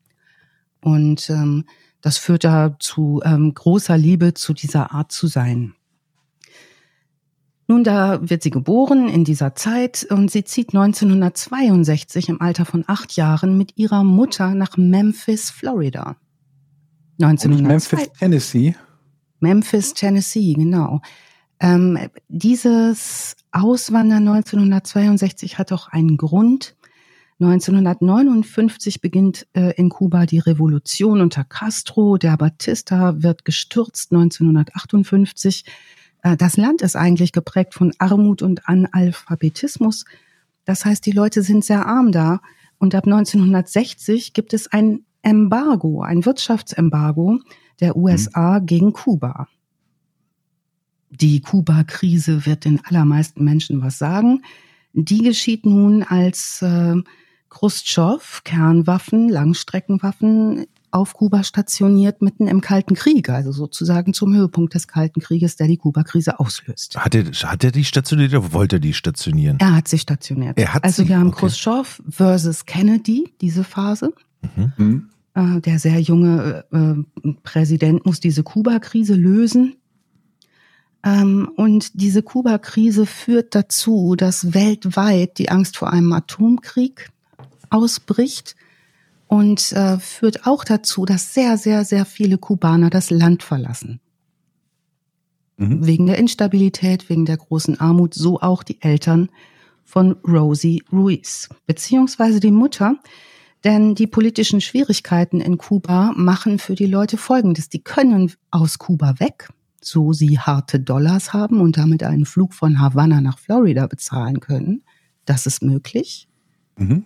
Und 0.81 1.29
ähm, 1.29 1.65
das 2.01 2.17
führt 2.17 2.43
da 2.43 2.75
zu 2.79 3.21
ähm, 3.23 3.53
großer 3.53 3.97
Liebe 3.97 4.33
zu 4.33 4.53
dieser 4.53 4.91
Art 4.93 5.11
zu 5.11 5.27
sein. 5.27 5.73
Nun, 7.69 7.83
da 7.83 8.19
wird 8.21 8.43
sie 8.43 8.49
geboren 8.49 9.09
in 9.09 9.25
dieser 9.25 9.53
Zeit 9.53 10.07
und 10.09 10.31
sie 10.31 10.45
zieht 10.45 10.69
1962 10.69 12.29
im 12.29 12.41
Alter 12.41 12.65
von 12.65 12.85
acht 12.87 13.17
Jahren 13.17 13.57
mit 13.57 13.77
ihrer 13.77 14.05
Mutter 14.05 14.55
nach 14.55 14.77
Memphis, 14.77 15.49
Florida. 15.49 16.15
Und 17.19 17.31
nicht 17.31 17.65
1902 17.65 17.67
Memphis, 17.67 18.19
Tennessee. 18.19 18.75
Memphis, 19.39 19.93
Tennessee, 19.93 20.53
genau. 20.53 21.01
Ähm, 21.59 21.97
dieses 22.29 23.35
Auswandern 23.51 24.27
1962 24.27 25.57
hat 25.57 25.71
auch 25.73 25.89
einen 25.89 26.15
Grund. 26.17 26.75
1959 27.39 29.01
beginnt 29.01 29.45
äh, 29.53 29.73
in 29.75 29.89
Kuba 29.89 30.25
die 30.25 30.39
Revolution 30.39 31.21
unter 31.21 31.43
Castro. 31.43 32.17
Der 32.17 32.37
Batista 32.37 33.21
wird 33.21 33.45
gestürzt 33.45 34.11
1958. 34.11 35.65
Äh, 36.21 36.37
das 36.37 36.57
Land 36.57 36.81
ist 36.81 36.95
eigentlich 36.95 37.31
geprägt 37.31 37.73
von 37.73 37.93
Armut 37.99 38.41
und 38.41 38.67
Analphabetismus. 38.67 40.05
Das 40.65 40.85
heißt, 40.85 41.05
die 41.05 41.11
Leute 41.11 41.41
sind 41.41 41.63
sehr 41.63 41.85
arm 41.85 42.11
da. 42.11 42.41
Und 42.77 42.93
ab 42.93 43.05
1960 43.05 44.33
gibt 44.33 44.53
es 44.53 44.71
ein 44.71 45.05
Embargo, 45.21 46.01
ein 46.01 46.25
Wirtschaftsembargo 46.25 47.39
der 47.79 47.95
USA 47.95 48.59
gegen 48.59 48.93
Kuba. 48.93 49.47
Die 51.09 51.41
Kuba-Krise 51.41 52.45
wird 52.45 52.65
den 52.65 52.81
allermeisten 52.85 53.43
Menschen 53.43 53.81
was 53.81 53.97
sagen. 53.97 54.43
Die 54.93 55.23
geschieht 55.23 55.65
nun, 55.65 56.03
als 56.03 56.61
äh, 56.61 56.95
Khrushchev 57.49 58.41
Kernwaffen, 58.43 59.29
Langstreckenwaffen 59.29 60.67
auf 60.91 61.13
Kuba 61.13 61.43
stationiert, 61.43 62.21
mitten 62.21 62.47
im 62.47 62.61
Kalten 62.61 62.95
Krieg, 62.95 63.29
also 63.29 63.51
sozusagen 63.51 64.13
zum 64.13 64.33
Höhepunkt 64.33 64.73
des 64.73 64.87
Kalten 64.87 65.19
Krieges, 65.19 65.55
der 65.55 65.67
die 65.67 65.77
Kuba-Krise 65.77 66.39
auslöst. 66.39 66.97
Hat 66.97 67.13
er, 67.13 67.25
hat 67.25 67.63
er 67.63 67.71
die 67.71 67.83
stationiert 67.83 68.33
oder 68.33 68.53
wollte 68.53 68.77
er 68.77 68.79
die 68.79 68.93
stationieren? 68.93 69.59
Er 69.59 69.75
hat 69.75 69.87
sich 69.87 70.01
stationiert. 70.01 70.57
Er 70.57 70.73
hat 70.73 70.83
also 70.83 71.03
sie, 71.03 71.09
wir 71.09 71.19
haben 71.19 71.27
okay. 71.27 71.39
Khrushchev 71.39 72.01
versus 72.09 72.65
Kennedy, 72.65 73.33
diese 73.41 73.63
Phase. 73.63 74.13
Mhm. 74.77 75.09
Äh, 75.33 75.61
der 75.61 75.79
sehr 75.79 75.99
junge 75.99 76.65
äh, 76.71 77.31
Präsident 77.43 78.05
muss 78.05 78.19
diese 78.19 78.43
Kuba-Krise 78.43 79.15
lösen. 79.15 79.75
Ähm, 81.03 81.49
und 81.55 82.01
diese 82.01 82.23
Kuba-Krise 82.23 83.05
führt 83.05 83.53
dazu, 83.53 84.15
dass 84.15 84.53
weltweit 84.53 85.37
die 85.37 85.49
Angst 85.49 85.77
vor 85.77 85.91
einem 85.91 86.11
Atomkrieg 86.11 87.09
ausbricht 87.69 88.55
und 89.27 89.71
äh, 89.73 89.99
führt 89.99 90.47
auch 90.47 90.63
dazu, 90.63 91.05
dass 91.05 91.33
sehr, 91.33 91.57
sehr, 91.57 91.85
sehr 91.85 92.05
viele 92.05 92.37
Kubaner 92.37 92.89
das 92.89 93.09
Land 93.09 93.43
verlassen. 93.43 93.99
Mhm. 95.57 95.85
Wegen 95.85 96.05
der 96.05 96.17
Instabilität, 96.17 97.09
wegen 97.09 97.25
der 97.25 97.37
großen 97.37 97.79
Armut, 97.79 98.13
so 98.13 98.39
auch 98.39 98.63
die 98.63 98.81
Eltern 98.81 99.29
von 99.83 100.13
Rosie 100.27 100.83
Ruiz, 100.91 101.49
beziehungsweise 101.65 102.39
die 102.39 102.51
Mutter. 102.51 102.97
Denn 103.63 103.95
die 103.95 104.07
politischen 104.07 104.61
Schwierigkeiten 104.61 105.41
in 105.41 105.57
Kuba 105.57 106.13
machen 106.15 106.59
für 106.59 106.75
die 106.75 106.85
Leute 106.85 107.17
Folgendes. 107.17 107.69
Die 107.69 107.81
können 107.81 108.31
aus 108.51 108.77
Kuba 108.77 109.19
weg, 109.19 109.49
so 109.81 110.13
sie 110.13 110.39
harte 110.39 110.79
Dollars 110.79 111.33
haben 111.33 111.59
und 111.59 111.75
damit 111.77 112.03
einen 112.03 112.25
Flug 112.25 112.53
von 112.53 112.79
Havanna 112.79 113.19
nach 113.19 113.39
Florida 113.39 113.87
bezahlen 113.87 114.39
können. 114.39 114.83
Das 115.25 115.47
ist 115.47 115.63
möglich. 115.63 116.29
Mhm. 116.77 117.05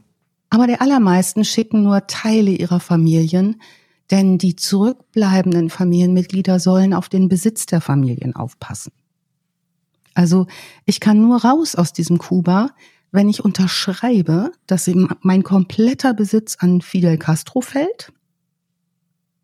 Aber 0.51 0.67
die 0.67 0.79
allermeisten 0.79 1.46
schicken 1.46 1.81
nur 1.81 2.08
Teile 2.08 2.51
ihrer 2.51 2.81
Familien, 2.81 3.62
denn 4.12 4.38
die 4.38 4.58
zurückbleibenden 4.58 5.70
Familienmitglieder 5.70 6.60
sollen 6.60 6.93
auf 6.93 7.08
den 7.08 7.29
Besitz 7.29 7.65
der 7.65 7.79
Familien 7.79 8.36
aufpassen. 8.36 8.91
Also 10.13 10.48
ich 10.86 11.00
kann 11.00 11.22
nur 11.22 11.41
raus 11.41 11.75
aus 11.75 11.93
diesem 11.93 12.17
Kuba, 12.17 12.72
wenn 13.13 13.29
ich 13.29 13.46
unterschreibe, 13.46 14.51
dass 14.67 14.91
mein 15.22 15.43
kompletter 15.43 16.13
Besitz 16.13 16.58
an 16.60 16.81
Fidel 16.81 17.17
Castro 17.17 17.62
fällt 17.62 18.12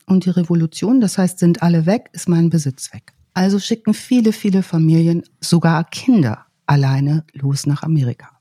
und 0.08 0.26
die 0.26 0.30
Revolution, 0.30 1.00
das 1.00 1.18
heißt, 1.18 1.40
sind 1.40 1.62
alle 1.62 1.86
weg, 1.86 2.10
ist 2.12 2.28
mein 2.28 2.50
Besitz 2.50 2.94
weg. 2.94 3.14
Also 3.34 3.60
schicken 3.60 3.94
viele, 3.94 4.34
viele 4.34 4.62
Familien, 4.62 5.24
sogar 5.40 5.86
Kinder, 5.86 6.48
alleine 6.66 7.24
los 7.32 7.66
nach 7.66 7.84
Amerika. 7.84 8.37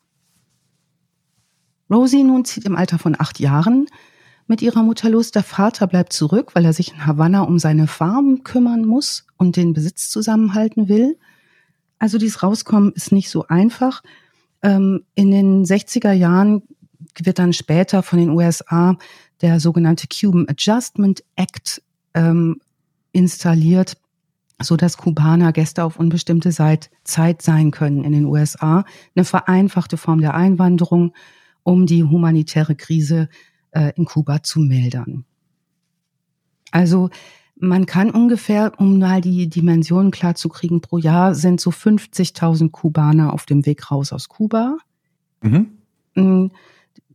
Rosie 1.91 2.25
nun 2.25 2.45
zieht 2.45 2.65
im 2.65 2.77
Alter 2.77 2.99
von 2.99 3.17
acht 3.19 3.39
Jahren 3.41 3.87
mit 4.47 4.63
ihrer 4.63 4.83
Mutter 4.83 5.09
los. 5.09 5.31
Der 5.31 5.43
Vater 5.43 5.87
bleibt 5.87 6.13
zurück, 6.13 6.55
weil 6.55 6.65
er 6.65 6.73
sich 6.73 6.93
in 6.93 7.07
Havanna 7.07 7.43
um 7.43 7.59
seine 7.59 7.87
Farm 7.87 8.43
kümmern 8.45 8.85
muss 8.85 9.27
und 9.37 9.57
den 9.57 9.73
Besitz 9.73 10.11
zusammenhalten 10.11 10.89
will. 10.89 11.17
Also 11.99 12.19
dieses 12.19 12.43
Rauskommen 12.43 12.93
ist 12.93 13.13
nicht 13.13 13.31
so 13.31 13.47
einfach. 13.49 14.03
Ähm, 14.63 15.05
in 15.15 15.31
den 15.31 15.65
60er 15.65 16.13
Jahren 16.13 16.63
wird 17.23 17.39
dann 17.39 17.53
später 17.53 18.03
von 18.03 18.19
den 18.19 18.31
USA 18.31 18.97
der 19.41 19.61
sogenannte 19.61 20.07
Cuban 20.09 20.49
Adjustment 20.49 21.23
Act 21.37 21.83
ähm, 22.15 22.61
installiert, 23.13 23.97
so 24.61 24.77
dass 24.77 24.97
Kubaner 24.97 25.53
Gäste 25.53 25.85
auf 25.85 25.99
unbestimmte 25.99 26.51
Zeit 26.51 27.43
sein 27.43 27.71
können 27.71 28.05
in 28.05 28.13
den 28.13 28.25
USA. 28.25 28.85
Eine 29.15 29.25
vereinfachte 29.25 29.97
Form 29.97 30.21
der 30.21 30.35
Einwanderung, 30.35 31.13
um 31.67 31.85
die 31.85 32.05
humanitäre 32.05 32.77
Krise 32.77 33.29
äh, 33.73 33.93
in 33.97 34.05
Kuba 34.05 34.43
zu 34.43 34.61
mildern. 34.61 35.25
Also 36.71 37.11
man 37.59 37.87
kann 37.87 38.11
ungefähr, 38.11 38.73
um 38.79 38.99
mal 39.01 39.21
die 39.21 39.49
Dimensionen 39.49 40.13
klar 40.13 40.37
zu 40.37 40.49
kriegen, 40.49 40.81
pro 40.81 40.99
Jahr 40.99 41.35
sind 41.35 41.61
so 41.61 41.71
50.000 41.71 42.71
Kubaner 42.71 43.33
auf 43.33 43.47
dem 43.47 43.67
Weg 43.67 43.91
raus 43.91 44.13
aus 44.13 44.29
Kuba. 44.29 44.77
Mhm. 45.43 45.71
Mm, 46.15 46.47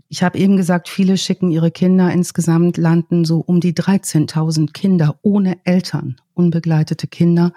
ich 0.09 0.21
habe 0.21 0.37
eben 0.37 0.57
gesagt, 0.57 0.89
viele 0.89 1.17
schicken 1.17 1.49
ihre 1.49 1.71
Kinder. 1.71 2.11
Insgesamt 2.11 2.75
landen 2.75 3.23
so 3.23 3.39
um 3.39 3.61
die 3.61 3.73
13.000 3.73 4.73
Kinder 4.73 5.17
ohne 5.21 5.59
Eltern, 5.63 6.17
unbegleitete 6.33 7.07
Kinder, 7.07 7.53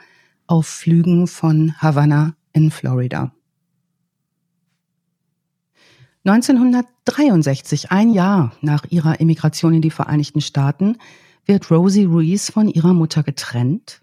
auf 0.46 0.66
Flügen 0.66 1.26
von 1.26 1.74
Havanna 1.78 2.36
in 2.52 2.70
Florida. 2.70 3.32
1963, 6.26 7.90
ein 7.90 8.10
Jahr 8.10 8.52
nach 8.62 8.86
ihrer 8.88 9.20
Emigration 9.20 9.74
in 9.74 9.82
die 9.82 9.90
Vereinigten 9.90 10.40
Staaten, 10.40 10.96
wird 11.44 11.70
Rosie 11.70 12.04
Ruiz 12.04 12.50
von 12.50 12.68
ihrer 12.68 12.94
Mutter 12.94 13.22
getrennt 13.22 14.00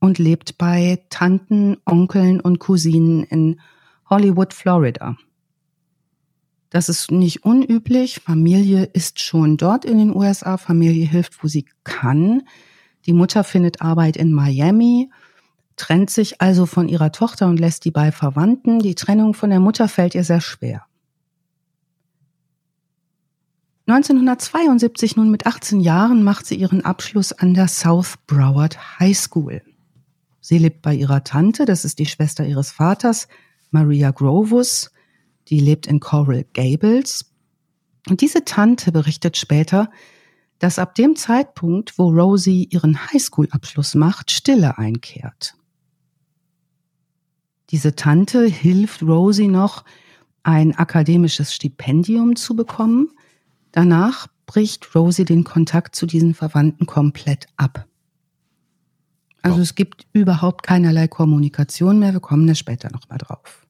und 0.00 0.18
lebt 0.18 0.58
bei 0.58 1.04
Tanten, 1.08 1.76
Onkeln 1.86 2.40
und 2.40 2.58
Cousinen 2.58 3.22
in 3.22 3.60
Hollywood, 4.10 4.52
Florida. 4.52 5.16
Das 6.68 6.88
ist 6.88 7.12
nicht 7.12 7.44
unüblich. 7.44 8.20
Familie 8.24 8.82
ist 8.82 9.20
schon 9.20 9.56
dort 9.56 9.84
in 9.84 9.98
den 9.98 10.16
USA. 10.16 10.56
Familie 10.56 11.06
hilft, 11.06 11.44
wo 11.44 11.46
sie 11.46 11.66
kann. 11.84 12.42
Die 13.06 13.12
Mutter 13.12 13.44
findet 13.44 13.82
Arbeit 13.82 14.16
in 14.16 14.32
Miami, 14.32 15.10
trennt 15.76 16.10
sich 16.10 16.40
also 16.40 16.66
von 16.66 16.88
ihrer 16.88 17.12
Tochter 17.12 17.46
und 17.46 17.60
lässt 17.60 17.84
die 17.84 17.92
bei 17.92 18.10
Verwandten. 18.10 18.80
Die 18.80 18.96
Trennung 18.96 19.34
von 19.34 19.50
der 19.50 19.60
Mutter 19.60 19.86
fällt 19.86 20.16
ihr 20.16 20.24
sehr 20.24 20.40
schwer. 20.40 20.86
1972, 23.92 25.16
nun 25.16 25.30
mit 25.30 25.46
18 25.46 25.80
Jahren, 25.80 26.22
macht 26.22 26.46
sie 26.46 26.54
ihren 26.54 26.82
Abschluss 26.82 27.32
an 27.32 27.52
der 27.52 27.68
South 27.68 28.14
Broward 28.26 28.98
High 28.98 29.16
School. 29.16 29.60
Sie 30.40 30.56
lebt 30.56 30.80
bei 30.80 30.94
ihrer 30.94 31.24
Tante, 31.24 31.66
das 31.66 31.84
ist 31.84 31.98
die 31.98 32.06
Schwester 32.06 32.46
ihres 32.46 32.72
Vaters, 32.72 33.28
Maria 33.70 34.10
Grovus. 34.10 34.90
Die 35.48 35.60
lebt 35.60 35.86
in 35.86 36.00
Coral 36.00 36.46
Gables. 36.54 37.32
Und 38.08 38.22
diese 38.22 38.46
Tante 38.46 38.92
berichtet 38.92 39.36
später, 39.36 39.90
dass 40.58 40.78
ab 40.78 40.94
dem 40.94 41.14
Zeitpunkt, 41.14 41.98
wo 41.98 42.08
Rosie 42.08 42.68
ihren 42.70 42.96
Highschool-Abschluss 42.96 43.94
macht, 43.94 44.30
Stille 44.30 44.78
einkehrt. 44.78 45.54
Diese 47.70 47.94
Tante 47.94 48.46
hilft 48.46 49.02
Rosie 49.02 49.48
noch, 49.48 49.84
ein 50.44 50.74
akademisches 50.74 51.54
Stipendium 51.54 52.36
zu 52.36 52.56
bekommen, 52.56 53.10
Danach 53.72 54.28
bricht 54.46 54.94
Rosie 54.94 55.24
den 55.24 55.44
Kontakt 55.44 55.96
zu 55.96 56.06
diesen 56.06 56.34
Verwandten 56.34 56.86
komplett 56.86 57.46
ab. 57.56 57.86
Also 59.42 59.58
oh. 59.58 59.62
es 59.62 59.74
gibt 59.74 60.06
überhaupt 60.12 60.62
keinerlei 60.62 61.08
Kommunikation 61.08 61.98
mehr. 61.98 62.12
Wir 62.12 62.20
kommen 62.20 62.46
da 62.46 62.54
später 62.54 62.90
nochmal 62.92 63.18
drauf. 63.18 63.66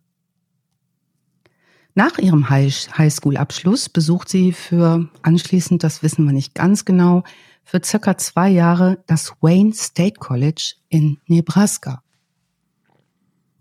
Nach 1.94 2.18
ihrem 2.18 2.48
Highschool-Abschluss 2.48 3.88
besucht 3.88 4.28
sie 4.28 4.52
für 4.52 5.08
anschließend, 5.22 5.82
das 5.82 6.02
wissen 6.02 6.24
wir 6.24 6.32
nicht 6.32 6.54
ganz 6.54 6.84
genau, 6.84 7.22
für 7.64 7.80
circa 7.84 8.16
zwei 8.16 8.48
Jahre 8.48 9.02
das 9.06 9.34
Wayne 9.40 9.74
State 9.74 10.18
College 10.18 10.74
in 10.88 11.18
Nebraska. 11.26 12.02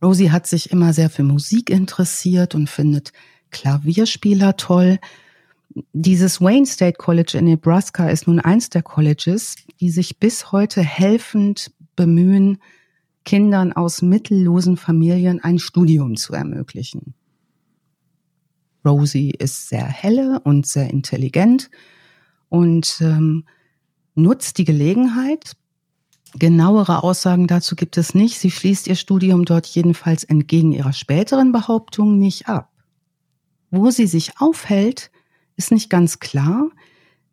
Rosie 0.02 0.32
hat 0.32 0.48
sich 0.48 0.72
immer 0.72 0.94
sehr 0.94 1.10
für 1.10 1.24
Musik 1.24 1.70
interessiert 1.70 2.56
und 2.56 2.70
findet 2.70 3.12
Klavierspieler 3.52 4.58
toll. 4.58 5.00
Dieses 5.94 6.42
Wayne 6.42 6.66
State 6.66 6.98
College 6.98 7.38
in 7.38 7.46
Nebraska 7.46 8.10
ist 8.10 8.28
nun 8.28 8.40
eins 8.40 8.70
der 8.70 8.84
Colleges, 8.84 9.56
die 9.80 9.90
sich 9.90 10.20
bis 10.20 10.52
heute 10.52 10.82
helfend 10.82 11.72
bemühen, 11.96 12.58
Kindern 13.24 13.72
aus 13.74 14.02
mittellosen 14.02 14.78
Familien 14.78 15.44
ein 15.44 15.60
Studium 15.60 16.16
zu 16.16 16.34
ermöglichen. 16.34 17.14
Rosie 18.84 19.32
ist 19.32 19.70
sehr 19.70 19.86
helle 19.86 20.40
und 20.40 20.66
sehr 20.66 20.90
intelligent 20.90 21.70
und 22.50 22.98
ähm, 23.02 23.46
nutzt 24.16 24.58
die 24.58 24.66
Gelegenheit. 24.66 25.56
Genauere 26.34 27.04
Aussagen 27.04 27.48
dazu 27.48 27.76
gibt 27.76 27.98
es 27.98 28.16
nicht. 28.16 28.40
Sie 28.40 28.50
schließt 28.50 28.88
ihr 28.88 28.96
Studium 28.96 29.46
dort 29.46 29.68
jedenfalls 29.68 30.24
entgegen 30.24 30.72
ihrer 30.72 30.94
späteren 30.94 31.52
Behauptung 31.52 32.18
nicht 32.18 32.48
ab. 32.48 32.72
Wo 33.70 33.92
sie 33.92 34.08
sich 34.08 34.40
aufhält, 34.40 35.12
ist 35.62 35.72
nicht 35.72 35.92
ganz 35.92 36.20
klar. 36.20 36.70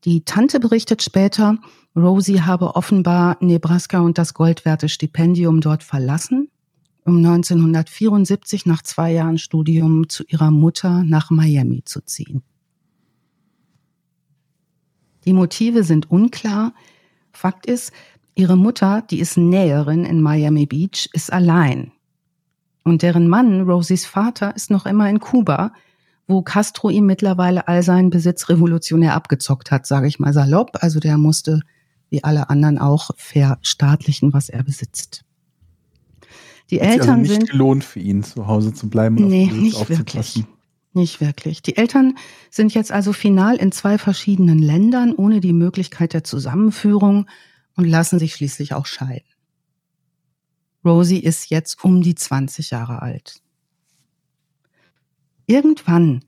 Die 0.04 0.23
Tante 0.25 0.61
berichtet 0.61 1.02
später, 1.02 1.56
Rosie 1.97 2.42
habe 2.42 2.76
offenbar 2.76 3.38
Nebraska 3.40 4.00
und 4.00 4.18
das 4.18 4.35
Goldwerte-Stipendium 4.35 5.62
dort 5.62 5.82
verlassen, 5.82 6.50
um 7.06 7.16
1974 7.16 8.66
nach 8.66 8.82
zwei 8.82 9.12
Jahren 9.12 9.38
Studium 9.38 10.11
zu 10.11 10.25
ihrer 10.25 10.50
Mutter 10.50 11.04
nach 11.04 11.30
Miami 11.30 11.85
zu 11.85 12.02
ziehen. 12.02 12.42
Die 15.25 15.32
Motive 15.32 15.82
sind 15.82 16.11
unklar. 16.11 16.75
Fakt 17.32 17.64
ist, 17.64 17.92
ihre 18.35 18.58
Mutter, 18.58 19.02
die 19.11 19.20
ist 19.20 19.38
Näherin 19.38 20.04
in 20.04 20.20
Miami 20.20 20.66
Beach, 20.66 21.08
ist 21.14 21.32
allein. 21.32 21.92
Und 22.85 23.00
deren 23.00 23.26
Mann, 23.26 23.62
Rosies 23.62 24.04
Vater, 24.04 24.54
ist 24.54 24.70
noch 24.70 24.85
immer 24.85 25.08
in 25.08 25.18
Kuba, 25.18 25.73
wo 26.28 26.42
Castro 26.42 26.90
ihm 26.90 27.06
mittlerweile 27.06 27.66
all 27.66 27.82
seinen 27.82 28.11
Besitz 28.11 28.49
revolutionär 28.50 29.14
abgezockt 29.14 29.70
hat, 29.70 29.87
sage 29.87 30.06
ich 30.06 30.18
mal 30.18 30.35
salopp. 30.35 30.78
Also 30.80 31.00
der 31.00 31.16
musste, 31.16 31.62
wie 32.11 32.23
alle 32.23 32.50
anderen 32.50 32.78
auch, 32.78 33.11
verstaatlichen, 33.16 34.32
was 34.35 34.50
er 34.50 34.62
besitzt. 34.62 35.25
Die 36.70 36.80
hat 36.80 36.88
Eltern 36.88 37.20
also 37.20 37.23
nicht 37.23 37.32
sind 37.32 37.50
gelohnt 37.50 37.82
für 37.82 38.00
ihn, 38.00 38.23
zu 38.23 38.47
Hause 38.47 38.75
zu 38.75 38.90
bleiben. 38.90 39.16
Und 39.16 39.28
nee, 39.28 39.50
nicht 39.50 39.88
wirklich. 39.88 40.44
Nicht 40.92 41.20
wirklich. 41.20 41.62
Die 41.62 41.76
Eltern 41.76 42.18
sind 42.50 42.75
jetzt 42.75 42.92
also 42.92 43.12
final 43.12 43.56
in 43.56 43.73
zwei 43.73 43.97
verschiedenen 43.97 44.58
Ländern 44.58 45.14
ohne 45.14 45.40
die 45.40 45.52
Möglichkeit 45.54 46.12
der 46.12 46.25
Zusammenführung 46.25 47.26
und 47.76 47.85
lassen 47.85 48.18
sich 48.18 48.35
schließlich 48.35 48.75
auch 48.75 48.87
scheiden. 48.87 49.28
Rosie 50.85 51.20
ist 51.20 51.50
jetzt 51.50 51.82
um 51.85 52.02
die 52.02 52.14
20 52.14 52.70
Jahre 52.70 53.00
alt. 53.00 53.40
Irgendwann 55.49 56.21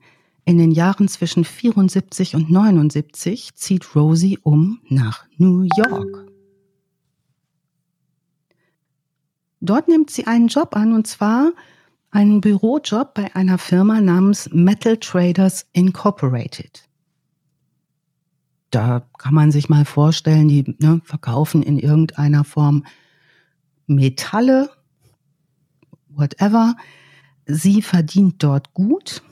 in 0.45 0.57
den 0.57 0.71
Jahren 0.71 1.07
zwischen 1.07 1.45
74 1.45 2.35
und 2.35 2.49
79 2.49 3.53
zieht 3.53 3.95
Rosie 3.95 4.39
um 4.41 4.81
nach 4.89 5.25
New 5.37 5.67
York. 5.77 6.25
Dort 9.59 9.87
nimmt 9.87 10.09
sie 10.09 10.25
einen 10.25 10.47
Job 10.47 10.75
an 10.75 10.91
und 10.91 11.05
zwar 11.05 11.51
einen 12.09 12.41
Bürojob 12.41 13.13
bei 13.13 13.35
einer 13.35 13.59
Firma 13.59 14.01
namens 14.01 14.49
Metal 14.51 14.97
Traders 14.97 15.67
Incorporated. 15.71 16.89
Da 18.71 19.07
kann 19.19 19.35
man 19.35 19.51
sich 19.51 19.69
mal 19.69 19.85
vorstellen, 19.85 20.47
die 20.47 20.75
ne, 20.79 20.99
verkaufen 21.03 21.61
in 21.61 21.77
irgendeiner 21.77 22.43
Form 22.43 22.85
Metalle, 23.85 24.71
whatever. 26.09 26.75
Sie 27.53 27.81
verdient 27.81 28.43
dort 28.43 28.73
gut. 28.73 29.23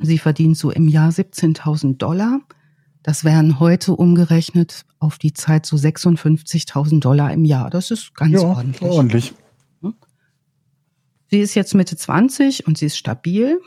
Sie 0.00 0.18
verdient 0.18 0.56
so 0.56 0.70
im 0.70 0.88
Jahr 0.88 1.10
17.000 1.10 1.96
Dollar. 1.98 2.40
Das 3.02 3.24
wären 3.24 3.60
heute 3.60 3.94
umgerechnet 3.94 4.84
auf 4.98 5.18
die 5.18 5.32
Zeit 5.32 5.66
so 5.66 5.76
56.000 5.76 7.00
Dollar 7.00 7.32
im 7.32 7.44
Jahr. 7.44 7.70
Das 7.70 7.90
ist 7.90 8.14
ganz 8.14 8.32
ja, 8.32 8.40
ordentlich. 8.40 8.90
ordentlich. 8.90 9.34
Sie 11.30 11.40
ist 11.40 11.54
jetzt 11.54 11.74
Mitte 11.74 11.96
20 11.96 12.66
und 12.66 12.78
sie 12.78 12.86
ist 12.86 12.96
stabil. 12.96 13.60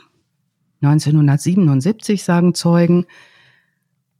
1977, 0.80 2.24
sagen 2.24 2.54
Zeugen, 2.54 3.06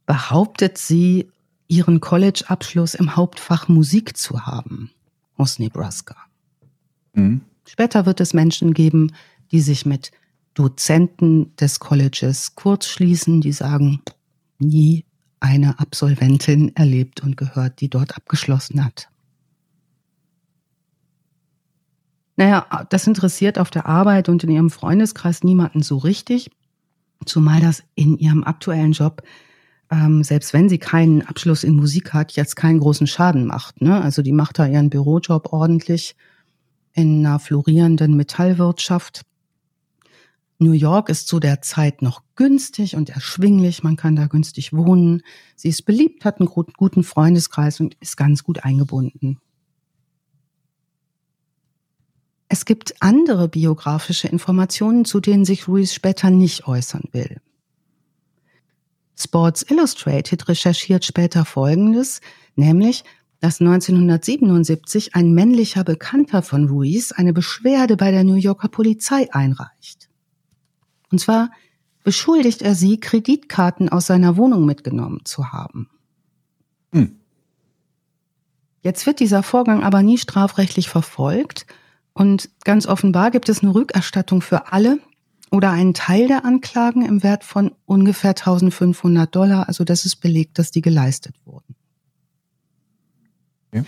behauptet 0.05 0.77
sie, 0.77 1.29
ihren 1.67 1.99
College-Abschluss 1.99 2.93
im 2.93 3.15
Hauptfach 3.15 3.67
Musik 3.67 4.15
zu 4.15 4.45
haben 4.45 4.91
aus 5.37 5.59
Nebraska. 5.59 6.15
Mhm. 7.13 7.41
Später 7.67 8.05
wird 8.05 8.21
es 8.21 8.33
Menschen 8.33 8.73
geben, 8.73 9.13
die 9.53 9.61
sich 9.61 9.85
mit 9.85 10.11
Dozenten 10.55 11.55
des 11.55 11.79
Colleges 11.79 12.55
kurzschließen, 12.55 13.39
die 13.39 13.53
sagen, 13.53 14.01
nie 14.59 15.05
eine 15.39 15.79
Absolventin 15.79 16.75
erlebt 16.75 17.21
und 17.21 17.37
gehört, 17.37 17.79
die 17.79 17.89
dort 17.89 18.15
abgeschlossen 18.15 18.83
hat. 18.83 19.09
Naja, 22.35 22.65
das 22.89 23.05
interessiert 23.05 23.59
auf 23.59 23.69
der 23.69 23.85
Arbeit 23.85 24.27
und 24.27 24.43
in 24.43 24.49
ihrem 24.49 24.69
Freundeskreis 24.69 25.43
niemanden 25.43 25.83
so 25.83 25.97
richtig, 25.97 26.49
zumal 27.25 27.61
das 27.61 27.83
in 27.93 28.17
ihrem 28.17 28.43
aktuellen 28.43 28.93
Job, 28.93 29.21
ähm, 29.91 30.23
selbst 30.23 30.53
wenn 30.53 30.69
sie 30.69 30.79
keinen 30.79 31.21
Abschluss 31.21 31.63
in 31.63 31.75
Musik 31.75 32.13
hat, 32.13 32.31
jetzt 32.31 32.55
keinen 32.55 32.79
großen 32.79 33.05
Schaden 33.05 33.45
macht. 33.45 33.81
Ne? 33.81 34.01
Also 34.01 34.23
die 34.23 34.31
macht 34.31 34.57
da 34.57 34.65
ihren 34.65 34.89
Bürojob 34.89 35.53
ordentlich 35.53 36.15
in 36.93 37.25
einer 37.25 37.39
florierenden 37.39 38.15
Metallwirtschaft. 38.15 39.23
New 40.63 40.71
York 40.71 41.09
ist 41.09 41.27
zu 41.27 41.39
der 41.39 41.61
Zeit 41.61 42.01
noch 42.01 42.23
günstig 42.35 42.95
und 42.95 43.09
erschwinglich. 43.09 43.83
Man 43.83 43.95
kann 43.95 44.15
da 44.15 44.27
günstig 44.27 44.73
wohnen. 44.73 45.21
Sie 45.55 45.69
ist 45.69 45.83
beliebt, 45.83 46.25
hat 46.25 46.39
einen 46.39 46.47
guten 46.47 47.03
Freundeskreis 47.03 47.79
und 47.79 47.95
ist 47.99 48.17
ganz 48.17 48.43
gut 48.43 48.63
eingebunden. 48.63 49.39
Es 52.47 52.65
gibt 52.65 53.01
andere 53.01 53.47
biografische 53.47 54.27
Informationen, 54.27 55.05
zu 55.05 55.19
denen 55.19 55.43
sich 55.43 55.67
Ruiz 55.67 55.93
später 55.93 56.29
nicht 56.29 56.67
äußern 56.67 57.03
will. 57.11 57.41
Sports 59.15 59.65
Illustrated 59.69 60.47
recherchiert 60.47 61.05
später 61.05 61.45
Folgendes, 61.45 62.21
nämlich, 62.55 63.03
dass 63.39 63.59
1977 63.59 65.15
ein 65.15 65.33
männlicher 65.33 65.83
Bekannter 65.83 66.41
von 66.43 66.69
Ruiz 66.69 67.11
eine 67.11 67.33
Beschwerde 67.33 67.97
bei 67.97 68.11
der 68.11 68.23
New 68.23 68.35
Yorker 68.35 68.69
Polizei 68.69 69.27
einreicht. 69.33 70.02
Und 71.13 71.19
zwar 71.19 71.51
beschuldigt 72.03 72.63
er 72.63 72.73
sie, 72.73 72.99
Kreditkarten 72.99 73.87
aus 73.87 74.07
seiner 74.07 74.35
Wohnung 74.35 74.65
mitgenommen 74.65 75.21
zu 75.25 75.51
haben. 75.53 75.91
Hm. 76.91 77.19
Jetzt 78.81 79.05
wird 79.05 79.19
dieser 79.19 79.43
Vorgang 79.43 79.83
aber 79.83 80.01
nie 80.01 80.17
strafrechtlich 80.17 80.89
verfolgt 80.89 81.67
und 82.13 82.49
ganz 82.63 82.87
offenbar 82.87 83.29
gibt 83.29 83.47
es 83.47 83.61
eine 83.61 83.75
Rückerstattung 83.75 84.41
für 84.41 84.73
alle 84.73 84.97
oder 85.51 85.69
einen 85.69 85.93
Teil 85.93 86.27
der 86.27 86.45
Anklagen 86.45 87.05
im 87.05 87.21
Wert 87.21 87.43
von 87.43 87.75
ungefähr 87.85 88.31
1500 88.31 89.33
Dollar. 89.33 89.67
Also 89.67 89.83
das 89.83 90.05
ist 90.05 90.15
belegt, 90.15 90.57
dass 90.57 90.71
die 90.71 90.81
geleistet 90.81 91.35
wurden. 91.45 91.75
Ja. 93.71 93.83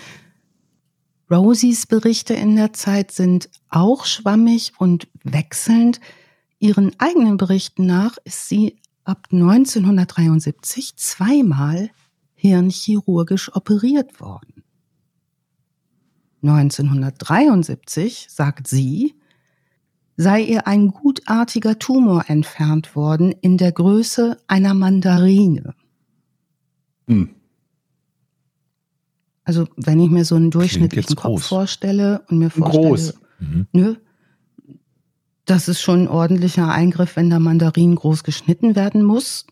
Rosies 1.32 1.88
Berichte 1.88 2.36
in 2.36 2.56
der 2.56 2.74
Zeit 2.74 3.10
sind 3.10 3.50
auch 3.70 4.06
schwammig 4.06 4.74
und 4.78 5.08
wechselnd. 5.24 6.00
Ihren 6.66 7.00
eigenen 7.00 7.38
Berichten 7.38 7.86
nach 7.86 8.18
ist 8.24 8.50
sie 8.50 8.80
ab 9.04 9.28
1973 9.32 10.96
zweimal 10.96 11.92
hirnchirurgisch 12.34 13.56
operiert 13.56 14.20
worden. 14.20 14.64
1973, 16.42 18.26
sagt 18.32 18.68
sie, 18.68 19.14
sei 20.18 20.42
ihr 20.42 20.66
ein 20.66 20.88
gutartiger 20.88 21.78
Tumor 21.78 22.24
entfernt 22.30 22.96
worden 22.96 23.32
in 23.32 23.60
der 23.60 23.72
Größe 23.72 24.40
einer 24.48 24.74
Mandarine. 24.74 25.76
Hm. 27.08 27.30
Also 29.44 29.68
wenn 29.76 30.00
ich 30.00 30.10
mir 30.10 30.26
so 30.26 30.34
einen 30.34 30.50
durchschnittlichen 30.50 31.16
Kopf 31.16 31.42
groß. 31.42 31.48
vorstelle 31.48 32.24
und 32.28 32.40
mir 32.40 32.50
vorstelle, 32.50 32.88
groß. 32.88 33.14
Mhm. 33.38 33.68
Nö, 33.72 33.96
das 35.46 35.68
ist 35.68 35.82
schon 35.82 36.04
ein 36.04 36.08
ordentlicher 36.08 36.70
Eingriff, 36.70 37.16
wenn 37.16 37.30
der 37.30 37.40
Mandarin 37.40 37.96
groß 37.96 38.24
geschnitten 38.24 38.76
werden 38.76 39.04
muss. 39.04 39.46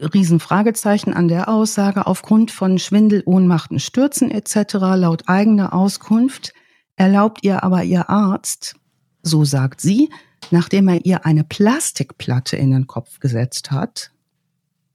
Riesenfragezeichen 0.00 1.14
an 1.14 1.28
der 1.28 1.48
Aussage. 1.48 2.06
Aufgrund 2.06 2.50
von 2.50 2.78
Schwindel, 2.78 3.22
Ohnmachten, 3.24 3.78
Stürzen 3.78 4.30
etc. 4.30 4.74
laut 4.96 5.28
eigener 5.28 5.72
Auskunft 5.72 6.52
erlaubt 6.96 7.42
ihr 7.42 7.62
aber 7.62 7.84
ihr 7.84 8.10
Arzt, 8.10 8.76
so 9.22 9.44
sagt 9.44 9.80
sie, 9.80 10.10
nachdem 10.50 10.88
er 10.88 11.06
ihr 11.06 11.24
eine 11.24 11.44
Plastikplatte 11.44 12.56
in 12.56 12.70
den 12.70 12.86
Kopf 12.86 13.18
gesetzt 13.18 13.70
hat, 13.70 14.10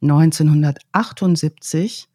1978 0.02 2.08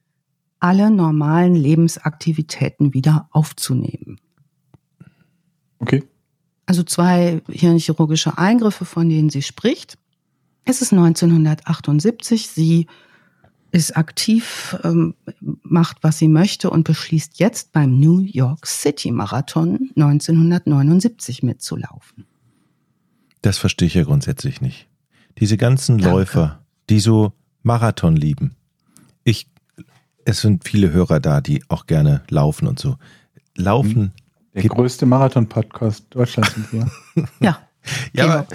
alle 0.61 0.91
normalen 0.91 1.57
Lebensaktivitäten 1.57 2.95
wieder 2.95 3.29
aufzunehmen. 3.33 4.21
Okay 5.81 6.05
also 6.72 6.85
zwei 6.85 7.42
hirnchirurgische 7.50 8.38
Eingriffe, 8.38 8.87
von 8.87 9.06
denen 9.06 9.28
sie 9.28 9.42
spricht. 9.42 9.98
Es 10.64 10.80
ist 10.80 10.94
1978. 10.94 12.48
Sie 12.48 12.87
ist 13.72 13.94
aktiv, 13.94 14.78
ähm, 14.82 15.14
macht, 15.62 15.98
was 16.00 16.16
sie 16.16 16.28
möchte 16.28 16.70
und 16.70 16.85
beschließt 16.85 17.38
jetzt 17.38 17.72
beim 17.72 18.00
New 18.00 18.20
York 18.20 18.66
City 18.66 19.11
Marathon 19.11 19.90
1979 19.96 21.42
mitzulaufen. 21.42 22.24
Das 23.42 23.58
verstehe 23.58 23.88
ich 23.88 23.94
ja 23.94 24.04
grundsätzlich 24.04 24.62
nicht. 24.62 24.88
Diese 25.38 25.58
ganzen 25.58 25.98
Danke. 25.98 26.11
Läufer, 26.11 26.64
die 26.88 27.00
so 27.00 27.35
Marathon 27.62 28.16
lieben. 28.16 28.56
Ich, 29.24 29.46
es 30.24 30.40
sind 30.40 30.64
viele 30.64 30.90
Hörer 30.90 31.20
da, 31.20 31.42
die 31.42 31.62
auch 31.68 31.85
gerne 31.85 32.22
laufen 32.30 32.66
und 32.66 32.78
so. 32.78 32.96
Laufen 33.56 34.12
der 34.55 34.62
gibt 34.62 34.75
größte 34.75 35.07
Marathon-Podcast 35.07 36.07
Deutschlands 36.11 36.55
sind 36.55 36.73
wir. 36.73 36.91
ja. 37.41 37.59
ja, 38.12 38.25
aber, 38.25 38.47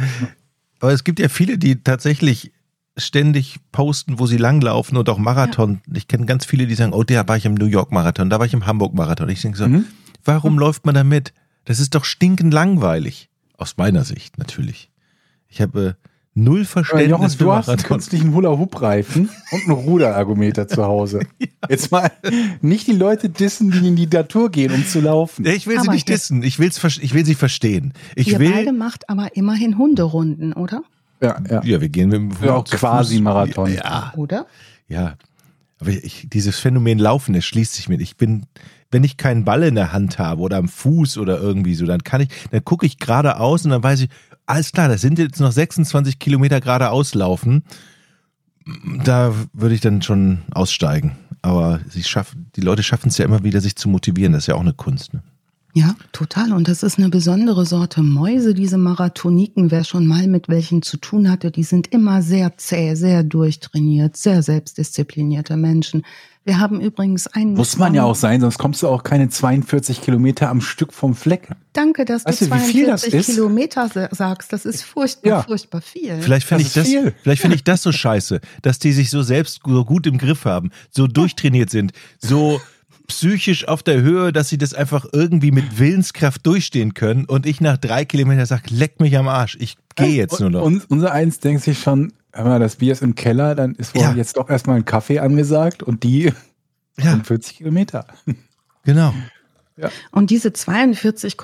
aber, 0.80 0.92
es 0.94 1.04
gibt 1.04 1.20
ja 1.20 1.30
viele, 1.30 1.58
die 1.58 1.84
tatsächlich 1.84 2.52
ständig 2.98 3.60
posten, 3.72 4.20
wo 4.20 4.26
sie 4.26 4.38
langlaufen 4.38 4.98
und 4.98 5.10
auch 5.10 5.18
Marathon. 5.18 5.82
Ja. 5.88 5.96
Ich 5.98 6.08
kenne 6.08 6.26
ganz 6.26 6.46
viele, 6.46 6.68
die 6.68 6.76
sagen, 6.76 6.94
oh, 6.94 7.04
da 7.04 7.28
war 7.28 7.38
ich 7.38 7.46
im 7.46 7.56
New 7.56 7.66
York 7.66 7.92
Marathon, 7.92 8.30
da 8.30 8.40
war 8.40 8.46
ich 8.46 8.54
im 8.54 8.66
Hamburg 8.66 8.94
Marathon. 8.94 9.30
Ich 9.30 9.42
denke 9.42 9.58
so, 9.58 9.68
mhm. 9.68 9.86
warum 10.24 10.54
mhm. 10.54 10.60
läuft 10.60 10.86
man 10.86 10.96
da 10.96 11.04
mit? 11.04 11.34
Das 11.66 11.80
ist 11.80 11.96
doch 11.96 12.06
stinkend 12.06 12.54
langweilig. 12.54 13.30
Aus 13.58 13.78
meiner 13.78 14.04
Sicht 14.04 14.38
natürlich. 14.38 14.92
Ich 15.48 15.62
habe 15.62 15.98
null 16.38 16.66
Verständnis 16.66 17.10
Jochen, 17.10 17.38
du 17.40 17.52
hast 17.52 17.70
einen 17.70 17.84
künstlichen 17.84 18.34
Hula-Hoop-Reifen 18.34 19.30
und 19.52 19.62
einen 19.64 19.72
Ruderergometer 19.72 20.68
zu 20.68 20.86
Hause. 20.86 21.22
ja. 21.40 21.48
Jetzt 21.70 21.92
mal 21.92 22.12
nicht 22.62 22.88
die 22.88 22.94
Leute 22.94 23.30
dissen, 23.30 23.72
die 23.72 23.88
in 23.88 23.96
die 23.96 24.08
Natur 24.08 24.52
gehen, 24.52 24.72
um 24.72 24.86
zu 24.86 25.02
laufen. 25.02 25.46
Ich 25.46 25.68
will 25.68 25.78
aber 25.78 25.86
sie 25.86 25.92
nicht 25.92 26.10
dissen, 26.10 26.44
ich, 26.44 26.60
will's, 26.60 26.80
ich 27.02 27.14
will 27.14 27.26
sie 27.26 27.36
verstehen. 27.36 27.94
Ich 28.16 28.30
Ihr 28.30 28.40
will, 28.40 28.52
beide 28.52 28.72
macht 28.72 29.10
aber 29.10 29.36
immerhin 29.36 29.78
Hunderunden, 29.78 30.54
oder? 30.54 30.84
Ja, 31.22 31.42
ja. 31.50 31.62
ja 31.64 31.82
wir 31.82 31.90
gehen 31.90 32.10
mit 32.10 32.20
dem 32.20 32.32
ja, 32.44 32.62
quasi 32.62 33.20
Marathon. 33.20 33.74
Ja. 33.74 34.14
Oder? 34.16 34.46
Ja. 34.88 35.16
Aber 35.80 35.92
ich, 35.92 36.28
dieses 36.30 36.60
Phänomen 36.60 37.00
Laufen, 37.00 37.36
es 37.36 37.46
schließt 37.46 37.76
sich 37.76 37.90
mit. 37.90 38.02
Ich 38.02 38.18
bin, 38.18 38.46
wenn 38.90 39.04
ich 39.04 39.18
keinen 39.18 39.46
Ball 39.46 39.64
in 39.64 39.76
der 39.76 39.92
Hand 39.94 40.18
habe 40.18 40.42
oder 40.42 40.58
am 40.58 40.68
Fuß 40.68 41.18
oder 41.18 41.40
irgendwie 41.40 41.76
so, 41.76 41.86
dann 41.86 42.04
kann 42.04 42.22
ich, 42.22 42.30
dann 42.52 42.64
gucke 42.64 42.86
ich 42.86 42.98
geradeaus 42.98 43.66
und 43.66 43.72
dann 43.72 43.84
weiß 43.84 44.02
ich, 44.02 44.10
alles 44.48 44.72
klar, 44.72 44.88
das 44.88 45.02
sind 45.02 45.20
jetzt 45.20 45.40
noch 45.40 45.52
26 45.52 46.20
Kilometer 46.20 46.60
geradeaus 46.62 47.14
laufen. 47.14 47.64
Da 49.04 49.34
würde 49.54 49.76
ich 49.76 49.82
dann 49.82 50.02
schon 50.02 50.40
aussteigen. 50.52 51.18
Aber 51.42 51.80
sie 51.90 52.04
schaffen, 52.04 52.50
die 52.56 52.62
Leute 52.62 52.84
schaffen 52.84 53.10
es 53.10 53.18
ja 53.18 53.26
immer 53.26 53.44
wieder, 53.44 53.62
sich 53.62 53.76
zu 53.76 53.88
motivieren. 53.88 54.34
Das 54.34 54.44
ist 54.44 54.48
ja 54.48 54.56
auch 54.56 54.62
eine 54.62 54.74
Kunst. 54.74 55.14
Ne? 55.14 55.22
Ja, 55.78 55.96
total. 56.12 56.54
Und 56.54 56.68
das 56.68 56.82
ist 56.82 56.98
eine 56.98 57.10
besondere 57.10 57.64
Sorte 57.64 58.02
Mäuse, 58.02 58.56
diese 58.56 58.80
Marathoniken. 58.80 59.70
Wer 59.70 59.84
schon 59.84 60.08
mal 60.08 60.26
mit 60.26 60.50
welchen 60.50 60.82
zu 60.82 60.98
tun 60.98 61.30
hatte, 61.30 61.52
die 61.52 61.62
sind 61.62 61.94
immer 61.94 62.24
sehr 62.24 62.58
zäh, 62.58 62.96
sehr 62.96 63.22
durchtrainiert, 63.22 64.18
sehr 64.18 64.42
selbstdisziplinierte 64.42 65.56
Menschen. 65.56 66.02
Wir 66.46 66.58
haben 66.58 66.82
übrigens 66.82 67.28
einen. 67.28 67.54
Muss 67.54 67.78
man 67.78 67.94
ja 67.94 68.06
auch 68.06 68.16
sein, 68.16 68.42
sonst 68.42 68.58
kommst 68.58 68.82
du 68.82 68.88
auch 68.88 69.04
keine 69.04 69.30
42 69.30 70.02
Kilometer 70.02 70.50
am 70.50 70.62
Stück 70.62 70.94
vom 70.94 71.14
Fleck. 71.14 71.50
Danke, 71.74 72.06
dass 72.06 72.26
weißt 72.26 72.42
du 72.42 72.46
42 72.48 73.26
Kilometer 73.28 74.10
sagst. 74.10 74.54
Das 74.54 74.66
ist 74.66 74.82
furchtbar, 74.82 75.30
ja. 75.30 75.44
furchtbar 75.44 75.82
viel. 75.82 76.20
Vielleicht 76.22 76.48
finde 76.48 76.64
ich 76.64 76.74
das, 76.74 76.88
vielleicht 77.22 77.42
finde 77.42 77.56
ich 77.56 77.64
das 77.64 77.84
so 77.84 77.92
scheiße, 77.92 78.42
dass 78.64 78.80
die 78.80 78.94
sich 78.94 79.12
so 79.12 79.22
selbst 79.22 79.60
so 79.64 79.86
gut 79.86 80.08
im 80.08 80.18
Griff 80.18 80.46
haben, 80.46 80.72
so 80.90 81.06
durchtrainiert 81.06 81.70
sind, 81.70 81.92
so 82.18 82.60
psychisch 83.08 83.68
auf 83.68 83.84
der 83.84 84.02
Höhe, 84.02 84.34
dass 84.34 84.50
sie 84.50 84.58
das 84.58 84.74
einfach 84.74 85.06
irgendwie 85.12 85.52
mit 85.52 85.80
Willenskraft 85.80 86.46
durchstehen 86.46 86.94
können 86.94 87.26
und 87.26 87.46
ich 87.46 87.62
nach 87.62 87.78
drei 87.78 88.06
Kilometern 88.06 88.46
sage, 88.46 88.64
leck 88.70 89.00
mich 89.00 89.18
am 89.18 89.28
Arsch, 89.28 89.58
ich 89.60 89.78
gehe 89.96 90.16
jetzt 90.16 90.40
nur 90.40 90.50
noch. 90.50 90.64
Und 90.64 90.90
unser 90.90 91.14
eins 91.14 91.40
denkt 91.40 91.64
sich 91.64 91.80
schon, 91.80 92.14
hör 92.34 92.60
das 92.60 92.76
Bier 92.76 92.92
ist 92.92 93.02
im 93.02 93.16
Keller, 93.16 93.56
dann 93.56 93.76
ist 93.76 93.96
wohl 93.96 94.02
ja. 94.02 94.14
jetzt 94.14 94.38
doch 94.38 94.50
erstmal 94.50 94.78
ein 94.78 94.86
Kaffee 94.86 95.20
angesagt 95.20 95.84
und 95.84 96.04
die 96.04 96.34
ja. 97.00 97.20
40 97.24 97.58
Kilometer. 97.58 98.08
Genau. 98.84 99.14
Ja. 99.76 99.90
Und 100.12 100.30
diese 100.30 100.54
42, 100.54 101.38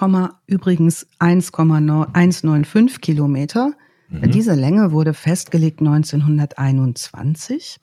übrigens 0.47 1.07
1,195 1.19 3.01
Kilometer 3.01 3.73
Mhm. 4.13 4.31
Diese 4.31 4.53
Länge 4.53 4.91
wurde 4.91 5.13
festgelegt 5.13 5.79
1921. 5.79 7.77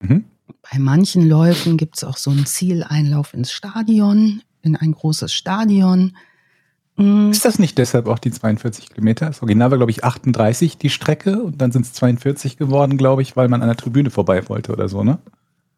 Mhm. 0.00 0.24
Bei 0.70 0.78
manchen 0.78 1.28
Läufen 1.28 1.76
gibt 1.76 1.96
es 1.96 2.04
auch 2.04 2.16
so 2.16 2.30
einen 2.30 2.46
Zieleinlauf 2.46 3.34
ins 3.34 3.52
Stadion, 3.52 4.42
in 4.62 4.76
ein 4.76 4.92
großes 4.92 5.32
Stadion. 5.32 6.16
Mm, 6.96 7.30
Ist 7.30 7.44
das 7.44 7.58
nicht 7.58 7.78
deshalb 7.78 8.06
auch 8.08 8.18
die 8.18 8.30
42 8.30 8.90
Kilometer? 8.90 9.26
Das 9.26 9.40
Original 9.42 9.70
war, 9.70 9.78
glaube 9.78 9.90
ich, 9.92 10.04
38 10.04 10.78
die 10.78 10.90
Strecke 10.90 11.42
und 11.42 11.60
dann 11.60 11.72
sind 11.72 11.86
es 11.86 11.92
42 11.92 12.56
geworden, 12.56 12.96
glaube 12.96 13.22
ich, 13.22 13.36
weil 13.36 13.48
man 13.48 13.62
an 13.62 13.68
der 13.68 13.76
Tribüne 13.76 14.10
vorbei 14.10 14.48
wollte 14.48 14.72
oder 14.72 14.88
so, 14.88 15.04
ne? 15.04 15.18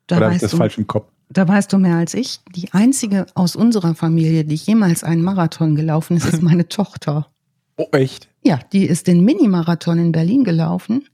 Da 0.06 0.16
oder 0.16 0.26
habe 0.26 0.34
ich 0.34 0.40
das 0.40 0.50
du, 0.52 0.56
falsch 0.56 0.78
im 0.78 0.86
Kopf? 0.86 1.06
da 1.28 1.46
weißt 1.46 1.72
du 1.72 1.78
mehr 1.78 1.96
als 1.96 2.14
ich. 2.14 2.40
Die 2.56 2.72
einzige 2.72 3.26
aus 3.34 3.54
unserer 3.54 3.94
Familie, 3.94 4.44
die 4.44 4.56
jemals 4.56 5.04
einen 5.04 5.22
Marathon 5.22 5.76
gelaufen 5.76 6.16
ist, 6.16 6.26
ist 6.26 6.42
meine 6.42 6.68
Tochter. 6.68 7.28
Oh, 7.76 7.86
echt? 7.92 8.28
Ja, 8.42 8.58
die 8.72 8.86
ist 8.86 9.06
den 9.06 9.24
Mini-Marathon 9.24 9.98
in 9.98 10.12
Berlin 10.12 10.42
gelaufen. 10.44 11.04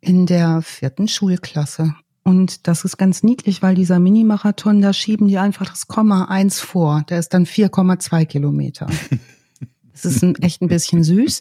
In 0.00 0.26
der 0.26 0.60
vierten 0.62 1.08
Schulklasse. 1.08 1.94
Und 2.24 2.66
das 2.66 2.84
ist 2.84 2.96
ganz 2.96 3.22
niedlich, 3.22 3.62
weil 3.62 3.74
dieser 3.74 4.00
Mini-Marathon, 4.00 4.80
da 4.80 4.92
schieben 4.94 5.28
die 5.28 5.38
einfach 5.38 5.68
das 5.68 5.86
Komma 5.86 6.24
eins 6.24 6.58
vor. 6.58 7.04
Der 7.10 7.18
ist 7.18 7.34
dann 7.34 7.44
4,2 7.44 8.24
Kilometer. 8.24 8.86
Das 9.92 10.04
ist 10.06 10.24
ein, 10.24 10.34
echt 10.42 10.60
ein 10.60 10.66
bisschen 10.66 11.04
süß. 11.04 11.40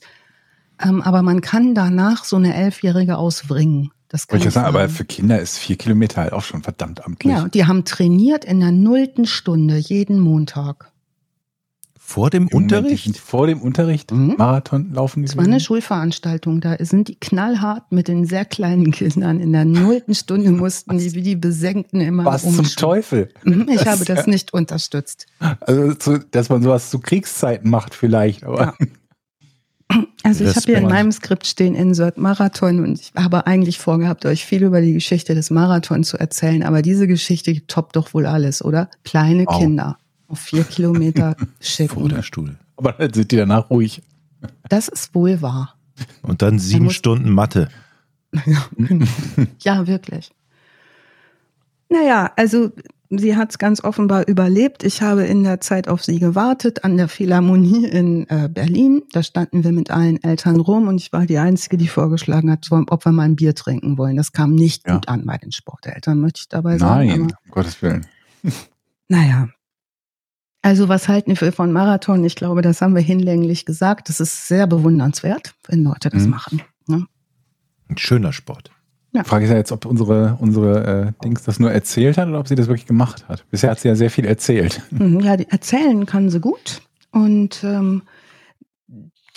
Ähm, 0.79 1.01
aber 1.01 1.23
man 1.23 1.41
kann 1.41 1.73
danach 1.73 2.23
so 2.23 2.35
eine 2.35 2.53
Elfjährige 2.53 3.17
ausbringen. 3.17 3.91
Das 4.09 4.27
kann 4.27 4.39
ich 4.39 4.51
sagen, 4.51 4.67
aber 4.67 4.89
für 4.89 5.05
Kinder 5.05 5.39
ist 5.39 5.57
vier 5.57 5.75
Kilometer 5.75 6.21
halt 6.21 6.33
auch 6.33 6.43
schon 6.43 6.61
verdammt 6.61 7.03
amtlich. 7.03 7.33
Ja, 7.33 7.47
die 7.47 7.65
haben 7.65 7.83
trainiert 7.83 8.45
in 8.45 8.59
der 8.59 8.71
nullten 8.71 9.25
Stunde 9.25 9.77
jeden 9.77 10.19
Montag. 10.19 10.91
Vor 12.05 12.29
dem 12.29 12.47
Unterricht? 12.49 13.17
Vor 13.17 13.47
dem 13.47 13.61
Unterricht 13.61 14.11
Mhm. 14.11 14.35
Marathon 14.37 14.91
laufen 14.93 15.23
Es 15.23 15.35
war 15.37 15.45
eine? 15.45 15.59
Schulveranstaltung, 15.59 16.61
da 16.61 16.75
sind 16.79 17.07
die 17.07 17.15
knallhart 17.15 17.91
mit 17.91 18.07
den 18.07 18.25
sehr 18.25 18.45
kleinen 18.45 18.91
Kindern. 18.91 19.39
In 19.39 19.51
der 19.53 19.65
nullten 19.65 20.13
Stunde 20.13 20.51
mussten 20.51 20.97
die 20.99 21.13
wie 21.13 21.21
die 21.23 21.35
Besenkten 21.35 22.01
immer 22.01 22.25
Was 22.25 22.43
zum. 22.43 22.63
Teufel? 22.75 23.29
Mhm, 23.43 23.67
Ich 23.69 23.77
Das 23.79 23.85
habe 23.87 24.05
das 24.05 24.25
ja- 24.25 24.31
nicht 24.31 24.53
unterstützt. 24.53 25.25
Also, 25.61 26.17
dass 26.29 26.49
man 26.49 26.61
sowas 26.61 26.89
zu 26.91 26.99
Kriegszeiten 26.99 27.69
macht 27.69 27.95
vielleicht, 27.95 28.43
aber 28.43 28.75
Also 30.23 30.43
ich 30.43 30.55
habe 30.55 30.65
hier 30.65 30.77
in 30.77 30.85
meinem 30.89 31.11
Skript 31.11 31.45
stehen 31.47 31.75
Insert 31.75 32.17
Marathon 32.17 32.79
und 32.83 32.99
ich 32.99 33.11
habe 33.15 33.45
eigentlich 33.47 33.77
vorgehabt, 33.79 34.25
euch 34.25 34.45
viel 34.45 34.63
über 34.63 34.81
die 34.81 34.93
Geschichte 34.93 35.35
des 35.35 35.49
Marathons 35.51 36.09
zu 36.09 36.17
erzählen, 36.17 36.63
aber 36.63 36.81
diese 36.81 37.07
Geschichte 37.07 37.65
toppt 37.67 37.95
doch 37.95 38.13
wohl 38.13 38.25
alles, 38.25 38.63
oder? 38.63 38.89
Kleine 39.03 39.47
Au. 39.47 39.57
Kinder 39.59 39.97
auf 40.33 40.39
vier 40.39 40.63
Kilometer 40.63 41.35
schicken. 41.61 42.09
der 42.09 42.21
Stuhl. 42.23 42.57
aber 42.75 42.91
dann 42.93 43.13
sind 43.13 43.31
die 43.31 43.37
danach 43.37 43.69
ruhig. 43.69 44.01
Das 44.67 44.87
ist 44.89 45.13
wohl 45.15 45.41
wahr. 45.41 45.75
Und 46.23 46.41
dann 46.41 46.59
sieben 46.59 46.85
muss- 46.85 46.95
Stunden 46.95 47.29
Mathe. 47.31 47.69
Ja, 49.61 49.87
wirklich. 49.87 50.31
Naja, 51.89 52.31
also 52.35 52.71
sie 53.09 53.35
hat 53.37 53.51
es 53.51 53.57
ganz 53.59 53.83
offenbar 53.83 54.27
überlebt. 54.27 54.83
Ich 54.83 55.01
habe 55.03 55.23
in 55.25 55.43
der 55.43 55.61
Zeit 55.61 55.87
auf 55.87 56.03
sie 56.03 56.19
gewartet 56.19 56.83
an 56.83 56.97
der 56.97 57.07
Philharmonie 57.07 57.85
in 57.85 58.27
äh, 58.29 58.49
Berlin. 58.51 59.03
Da 59.11 59.21
standen 59.21 59.63
wir 59.63 59.71
mit 59.71 59.91
allen 59.91 60.21
Eltern 60.23 60.59
rum 60.59 60.87
und 60.87 60.99
ich 60.99 61.13
war 61.13 61.25
die 61.27 61.37
Einzige, 61.37 61.77
die 61.77 61.87
vorgeschlagen 61.87 62.49
hat, 62.51 62.67
ob 62.71 63.05
wir 63.05 63.11
mal 63.11 63.23
ein 63.23 63.35
Bier 63.35 63.53
trinken 63.53 63.97
wollen. 63.99 64.17
Das 64.17 64.31
kam 64.31 64.55
nicht 64.55 64.87
Ja. 64.87 64.95
gut 64.95 65.07
an 65.07 65.25
bei 65.25 65.37
den 65.37 65.51
Sporteltern, 65.51 66.19
möchte 66.19 66.39
ich 66.41 66.49
dabei 66.49 66.77
sagen. 66.79 67.07
Nein, 67.07 67.21
um 67.21 67.27
Gottes 67.51 67.79
Willen. 67.83 68.05
naja. 69.07 69.49
Also 70.63 70.87
was 70.89 71.07
halten 71.07 71.39
wir 71.39 71.51
von 71.53 71.71
Marathon? 71.71 72.23
Ich 72.23 72.35
glaube, 72.35 72.61
das 72.63 72.81
haben 72.81 72.95
wir 72.95 73.01
hinlänglich 73.03 73.65
gesagt. 73.65 74.09
Das 74.09 74.19
ist 74.19 74.47
sehr 74.47 74.65
bewundernswert, 74.65 75.53
wenn 75.67 75.83
Leute 75.83 76.09
das 76.09 76.23
Mhm. 76.23 76.29
machen. 76.29 76.61
Ne? 76.87 77.05
Ein 77.89 77.97
schöner 77.97 78.33
Sport. 78.33 78.71
Frage 79.25 79.45
ist 79.45 79.51
ja 79.51 79.57
jetzt, 79.57 79.71
ob 79.71 79.85
unsere, 79.85 80.37
unsere 80.39 81.13
äh, 81.19 81.23
Dings 81.23 81.43
das 81.43 81.59
nur 81.59 81.71
erzählt 81.71 82.17
hat 82.17 82.27
oder 82.29 82.39
ob 82.39 82.47
sie 82.47 82.55
das 82.55 82.65
wirklich 82.67 82.87
gemacht 82.87 83.27
hat. 83.27 83.45
Bisher 83.51 83.69
hat 83.69 83.79
sie 83.79 83.87
ja 83.87 83.95
sehr 83.95 84.09
viel 84.09 84.25
erzählt. 84.25 84.81
Mhm, 84.91 85.19
Ja, 85.19 85.37
die 85.37 85.47
erzählen 85.49 86.07
kann 86.07 86.31
sie 86.31 86.39
gut. 86.39 86.81
Und 87.11 87.63
ähm, 87.63 88.01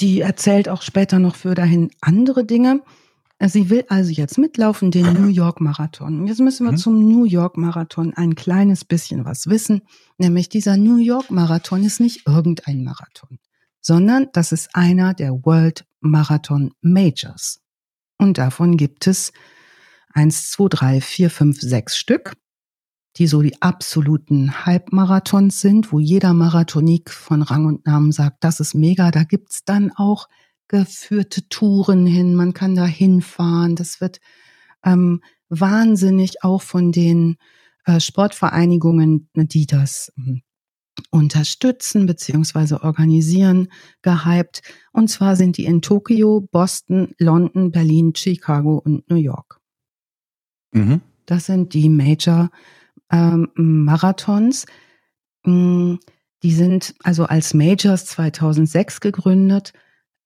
die 0.01 0.21
erzählt 0.23 0.69
auch 0.71 0.81
später 0.83 1.19
noch 1.19 1.37
für 1.37 1.55
dahin 1.55 1.91
andere 2.01 2.45
Dinge. 2.47 2.81
Sie 3.45 3.69
will 3.69 3.85
also 3.89 4.11
jetzt 4.11 4.39
mitlaufen, 4.39 4.91
den 4.91 5.13
New 5.13 5.29
York 5.29 5.61
Marathon. 5.61 6.21
Und 6.21 6.27
Jetzt 6.27 6.41
müssen 6.41 6.65
wir 6.65 6.73
Mhm. 6.73 6.77
zum 6.79 7.07
New 7.07 7.25
York 7.25 7.59
Marathon 7.59 8.15
ein 8.15 8.35
kleines 8.35 8.85
bisschen 8.85 9.25
was 9.27 9.47
wissen. 9.47 9.83
Nämlich 10.17 10.49
dieser 10.49 10.77
New 10.79 10.97
York 10.97 11.31
Marathon 11.31 11.85
ist 11.85 12.01
nicht 12.01 12.27
irgendein 12.27 12.83
Marathon, 12.83 13.39
sondern 13.83 14.29
das 14.33 14.53
ist 14.53 14.75
einer 14.75 15.13
der 15.13 15.33
World 15.45 15.85
Marathon 16.01 16.73
Majors. 16.81 17.61
Und 18.19 18.39
davon 18.39 18.79
gibt 18.79 19.07
es 19.07 19.33
eins, 20.15 20.51
zwei, 20.51 20.69
drei, 20.71 21.01
vier, 21.03 21.29
fünf, 21.29 21.61
sechs 21.61 21.97
Stück 21.99 22.35
die 23.19 23.27
so 23.27 23.41
die 23.41 23.63
absoluten 23.63 24.67
Halbmarathons 24.67 25.61
sind, 25.63 25.91
wo 25.91 26.01
jeder 26.01 26.35
Marathonik 26.35 27.11
von 27.11 27.41
Rang 27.41 27.65
und 27.65 27.87
Namen 27.87 28.13
sagt, 28.13 28.45
das 28.45 28.61
ist 28.61 28.75
mega. 28.75 29.11
Da 29.11 29.25
gibt's 29.25 29.65
dann 29.65 29.91
auch 29.91 30.29
geführte 30.69 31.49
Touren 31.49 32.07
hin. 32.07 32.35
Man 32.35 32.53
kann 32.53 32.75
da 32.75 32.85
hinfahren. 32.87 33.77
Das 33.77 34.01
wird 34.01 34.21
ähm, 34.85 35.23
wahnsinnig 35.49 36.43
auch 36.43 36.63
von 36.63 36.93
den 36.93 37.37
äh, 37.85 38.01
Sportvereinigungen, 38.01 39.29
die 39.35 39.67
das 39.67 40.13
ähm, 40.19 40.43
unterstützen 41.11 42.07
beziehungsweise 42.07 42.83
organisieren, 42.83 43.69
gehypt. 44.03 44.63
Und 44.93 45.09
zwar 45.09 45.37
sind 45.37 45.57
die 45.57 45.65
in 45.67 45.83
Tokio, 45.83 46.49
Boston, 46.51 47.15
London, 47.19 47.71
Berlin, 47.71 48.15
Chicago 48.15 48.79
und 48.79 49.09
New 49.11 49.17
York. 49.17 49.61
Mhm. 50.73 51.01
Das 51.27 51.47
sind 51.47 51.75
die 51.75 51.89
Major 51.89 52.51
ähm, 53.11 53.51
Marathons. 53.55 54.67
Mm, 55.45 55.97
Die 56.43 56.53
sind 56.53 56.95
also 57.03 57.25
als 57.25 57.55
Majors 57.55 58.07
2006 58.07 59.01
gegründet, 59.01 59.73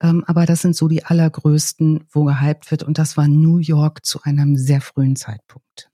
aber 0.01 0.47
das 0.47 0.63
sind 0.63 0.75
so 0.75 0.89
die 0.89 1.05
allergrößten, 1.05 2.05
wo 2.11 2.25
gehypt 2.25 2.71
wird. 2.71 2.83
Und 2.83 2.99
das 2.99 3.17
war 3.17 3.29
New 3.29 3.59
York 3.59 4.05
zu 4.05 4.23
einem 4.23 4.57
sehr 4.57 4.81
frühen 4.81 5.15
Zeitpunkt. 5.15 5.91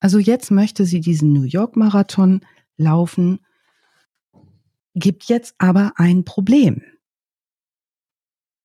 Also 0.00 0.18
jetzt 0.18 0.50
möchte 0.50 0.86
sie 0.86 1.00
diesen 1.00 1.32
New 1.32 1.42
York 1.42 1.76
Marathon 1.76 2.40
laufen, 2.76 3.40
gibt 4.94 5.24
jetzt 5.24 5.54
aber 5.58 5.92
ein 5.96 6.24
Problem. 6.24 6.82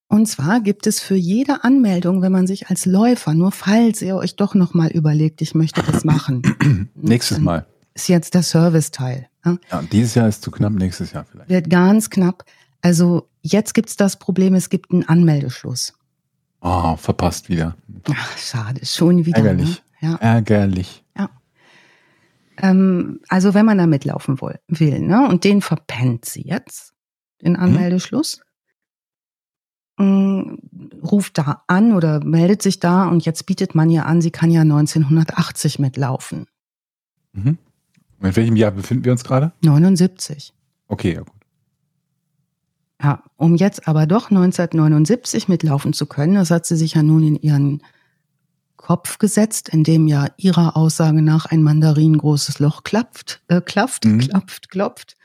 Und 0.08 0.26
zwar 0.26 0.60
gibt 0.60 0.88
es 0.88 1.00
für 1.00 1.16
jede 1.16 1.64
Anmeldung, 1.64 2.22
wenn 2.22 2.34
man 2.34 2.46
sich 2.46 2.68
als 2.70 2.86
Läufer, 2.86 3.34
nur 3.34 3.52
falls 3.54 4.02
ihr 4.02 4.18
euch 4.18 4.36
doch 4.36 4.56
nochmal 4.56 4.92
überlegt, 4.92 5.42
ich 5.42 5.56
möchte 5.56 5.82
das 5.84 6.04
machen, 6.04 6.90
Nächstes 6.96 7.40
Mal. 7.40 7.66
ist 7.94 8.10
jetzt 8.10 8.34
der 8.34 8.44
Serviceteil. 8.44 9.30
Ja? 9.46 9.58
Ja, 9.72 9.82
dieses 9.84 10.16
Jahr 10.16 10.28
ist 10.28 10.44
zu 10.44 10.52
knapp, 10.52 10.74
nächstes 10.74 11.14
Jahr 11.14 11.24
vielleicht. 11.24 11.50
Wird 11.50 11.70
ganz 11.70 12.10
knapp. 12.10 12.44
Also 12.82 13.30
jetzt 13.42 13.74
gibt's 13.74 13.96
das 13.96 14.18
Problem, 14.18 14.56
es 14.56 14.70
gibt 14.70 14.92
einen 14.92 15.08
Anmeldeschluss. 15.08 15.94
Oh, 16.62 16.96
verpasst 16.96 17.50
wieder. 17.50 17.76
Ach, 18.12 18.38
schade, 18.38 18.86
schon 18.86 19.26
wieder. 19.26 19.38
Ärgerlich. 19.38 19.82
Ne? 20.02 20.10
Ja. 20.10 20.16
Ärgerlich. 20.16 21.04
Ähm, 22.62 23.20
also 23.28 23.54
wenn 23.54 23.66
man 23.66 23.78
da 23.78 23.88
mitlaufen 23.88 24.40
will, 24.40 25.00
ne? 25.00 25.28
Und 25.28 25.44
den 25.44 25.62
verpennt 25.62 26.26
sie 26.26 26.44
jetzt, 26.44 26.94
den 27.42 27.56
Anmeldeschluss. 27.56 28.42
Mm, 29.98 30.56
Ruft 31.04 31.38
da 31.38 31.64
an 31.68 31.94
oder 31.94 32.24
meldet 32.24 32.62
sich 32.62 32.80
da 32.80 33.08
und 33.08 33.26
jetzt 33.26 33.46
bietet 33.46 33.74
man 33.74 33.90
ihr 33.90 34.06
an, 34.06 34.22
sie 34.22 34.32
kann 34.32 34.52
ja 34.52 34.62
1980 34.62 35.80
mitlaufen. 35.80 36.48
Mhm. 37.34 37.58
In 38.22 38.36
welchem 38.36 38.56
Jahr 38.56 38.72
befinden 38.72 39.06
wir 39.06 39.12
uns 39.12 39.24
gerade? 39.24 39.54
79. 39.62 40.54
Okay, 40.88 41.16
ja 41.16 41.22
gut. 41.22 41.41
Ja, 43.04 43.24
um 43.38 43.56
jetzt 43.56 43.88
aber 43.88 44.06
doch 44.06 44.30
1979 44.30 45.48
mitlaufen 45.48 45.94
zu 45.94 46.06
können, 46.06 46.36
das 46.36 46.52
hat 46.52 46.66
sie 46.66 46.76
sich 46.76 46.94
ja 46.94 47.04
nun 47.04 47.24
in 47.24 47.36
ihren 47.36 47.82
Kopf 48.78 49.18
gesetzt, 49.18 49.70
in 49.70 49.84
dem 49.84 50.08
ja 50.08 50.28
ihrer 50.38 50.76
Aussage 50.78 51.22
nach 51.22 51.46
ein 51.46 51.64
Mandarin 51.64 52.18
großes 52.18 52.60
Loch 52.60 52.84
klapft, 52.84 53.42
äh, 53.48 53.62
klafft, 53.62 54.06
Mhm. 54.06 54.20
klapft, 54.20 54.70
klopft. 54.70 55.16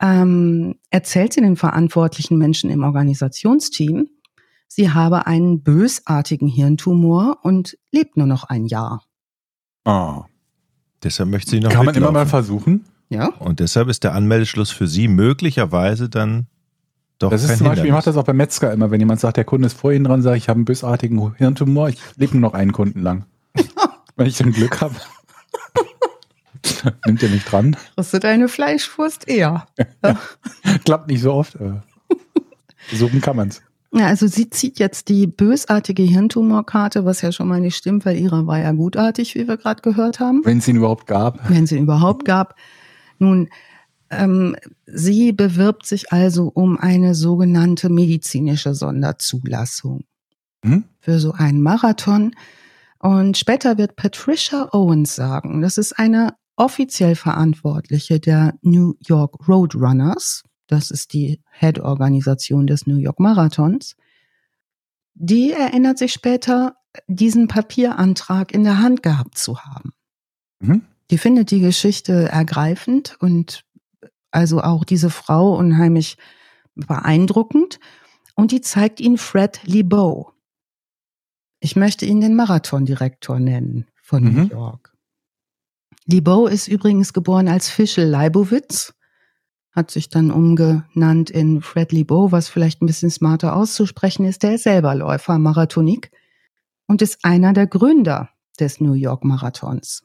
Ähm, 0.00 0.76
erzählt 0.90 1.32
sie 1.32 1.40
den 1.40 1.56
verantwortlichen 1.56 2.38
Menschen 2.38 2.70
im 2.70 2.82
Organisationsteam, 2.84 4.08
sie 4.66 4.90
habe 4.90 5.26
einen 5.26 5.62
bösartigen 5.62 6.48
Hirntumor 6.48 7.38
und 7.42 7.76
lebt 7.92 8.16
nur 8.16 8.26
noch 8.26 8.44
ein 8.44 8.66
Jahr. 8.66 9.02
Oh. 9.84 10.22
Deshalb 11.02 11.28
möchte 11.30 11.50
sie 11.50 11.60
noch 11.60 11.70
Kann 11.70 11.86
man 11.86 11.94
immer 11.94 12.08
mitlaufen. 12.08 12.14
mal 12.14 12.26
versuchen. 12.26 12.84
Ja, 13.08 13.28
Und 13.38 13.58
deshalb 13.60 13.88
ist 13.88 14.04
der 14.04 14.14
Anmeldeschluss 14.14 14.70
für 14.70 14.86
sie 14.86 15.08
möglicherweise 15.08 16.08
dann 16.08 16.46
doch 17.20 17.30
Das 17.30 17.44
ist 17.44 17.58
zum 17.58 17.66
Beispiel, 17.66 17.86
ich 17.86 17.92
mache 17.92 18.06
das 18.06 18.16
auch 18.16 18.24
beim 18.24 18.36
Metzger 18.36 18.72
immer, 18.72 18.90
wenn 18.90 18.98
jemand 18.98 19.20
sagt, 19.20 19.36
der 19.36 19.44
Kunde 19.44 19.66
ist 19.66 19.78
vor 19.78 19.92
Ihnen 19.92 20.04
dran, 20.04 20.22
sage 20.22 20.38
ich, 20.38 20.44
ich 20.44 20.48
habe 20.48 20.58
einen 20.58 20.64
bösartigen 20.64 21.34
Hirntumor, 21.36 21.90
ich 21.90 21.98
lebe 22.16 22.32
nur 22.32 22.50
noch 22.50 22.54
einen 22.54 22.72
Kunden 22.72 23.02
lang. 23.02 23.26
wenn 24.16 24.26
ich 24.26 24.38
dann 24.38 24.52
Glück 24.52 24.80
habe. 24.80 24.94
Nimmt 27.06 27.22
er 27.22 27.28
nicht 27.28 27.50
dran. 27.50 27.76
kriegst 27.94 28.24
deine 28.24 28.48
Fleischwurst 28.48 29.28
eher. 29.28 29.66
Klappt 30.84 31.08
nicht 31.08 31.20
so 31.20 31.34
oft. 31.34 31.58
Versuchen 32.88 33.20
kann 33.20 33.36
man's. 33.36 33.62
Ja, 33.92 34.06
also 34.06 34.26
sie 34.26 34.48
zieht 34.50 34.78
jetzt 34.78 35.08
die 35.08 35.26
bösartige 35.26 36.04
Hirntumorkarte, 36.04 37.04
was 37.04 37.22
ja 37.22 37.32
schon 37.32 37.48
mal 37.48 37.60
nicht 37.60 37.76
stimmt, 37.76 38.06
weil 38.06 38.16
ihre 38.16 38.46
war 38.46 38.58
ja 38.58 38.70
gutartig, 38.72 39.34
wie 39.34 39.48
wir 39.48 39.56
gerade 39.56 39.82
gehört 39.82 40.20
haben. 40.20 40.42
Wenn 40.44 40.58
es 40.58 40.68
ihn 40.68 40.76
überhaupt 40.76 41.06
gab. 41.06 41.50
Wenn 41.50 41.64
es 41.64 41.72
ihn 41.72 41.82
überhaupt 41.82 42.24
gab. 42.24 42.54
Nun, 43.18 43.48
ähm, 44.10 44.56
sie 44.86 45.32
bewirbt 45.32 45.86
sich 45.86 46.12
also 46.12 46.48
um 46.48 46.78
eine 46.78 47.14
sogenannte 47.14 47.88
medizinische 47.88 48.74
Sonderzulassung 48.74 50.04
Hm? 50.64 50.84
für 51.00 51.18
so 51.18 51.32
einen 51.32 51.62
Marathon. 51.62 52.34
Und 52.98 53.38
später 53.38 53.78
wird 53.78 53.96
Patricia 53.96 54.68
Owens 54.72 55.14
sagen, 55.14 55.62
das 55.62 55.78
ist 55.78 55.98
eine 55.98 56.34
offiziell 56.56 57.16
Verantwortliche 57.16 58.20
der 58.20 58.54
New 58.60 58.94
York 59.00 59.48
Roadrunners. 59.48 60.42
Das 60.66 60.90
ist 60.90 61.14
die 61.14 61.40
Head-Organisation 61.50 62.66
des 62.66 62.86
New 62.86 62.98
York 62.98 63.18
Marathons. 63.18 63.96
Die 65.14 65.52
erinnert 65.52 65.98
sich 65.98 66.12
später, 66.12 66.76
diesen 67.06 67.48
Papierantrag 67.48 68.52
in 68.52 68.64
der 68.64 68.78
Hand 68.78 69.02
gehabt 69.02 69.38
zu 69.38 69.60
haben. 69.60 69.92
Mhm. 70.60 70.82
Die 71.10 71.18
findet 71.18 71.50
die 71.50 71.60
Geschichte 71.60 72.28
ergreifend 72.28 73.16
und 73.20 73.64
also 74.30 74.60
auch 74.60 74.84
diese 74.84 75.10
Frau 75.10 75.56
unheimlich 75.56 76.16
beeindruckend. 76.74 77.80
Und 78.34 78.52
die 78.52 78.60
zeigt 78.60 79.00
ihn 79.00 79.18
Fred 79.18 79.60
Lebow. 79.64 80.32
Ich 81.60 81.76
möchte 81.76 82.06
ihn 82.06 82.20
den 82.20 82.36
Marathondirektor 82.36 83.38
nennen 83.38 83.86
von 84.02 84.24
Mhm. 84.24 84.34
New 84.34 84.48
York. 84.48 84.94
Lebow 86.06 86.48
ist 86.48 86.66
übrigens 86.68 87.12
geboren 87.12 87.48
als 87.48 87.68
Fischel 87.68 88.06
Leibowitz, 88.08 88.94
hat 89.72 89.90
sich 89.90 90.08
dann 90.08 90.30
umgenannt 90.30 91.30
in 91.30 91.60
Fred 91.60 91.92
Lebow, 91.92 92.32
was 92.32 92.48
vielleicht 92.48 92.82
ein 92.82 92.86
bisschen 92.86 93.10
smarter 93.10 93.54
auszusprechen 93.54 94.24
ist. 94.24 94.42
Der 94.42 94.54
ist 94.54 94.64
selber 94.64 94.94
Läufer, 94.94 95.38
Marathonik 95.38 96.10
und 96.86 97.02
ist 97.02 97.24
einer 97.24 97.52
der 97.52 97.66
Gründer 97.66 98.30
des 98.58 98.80
New 98.80 98.94
York 98.94 99.24
Marathons. 99.24 100.02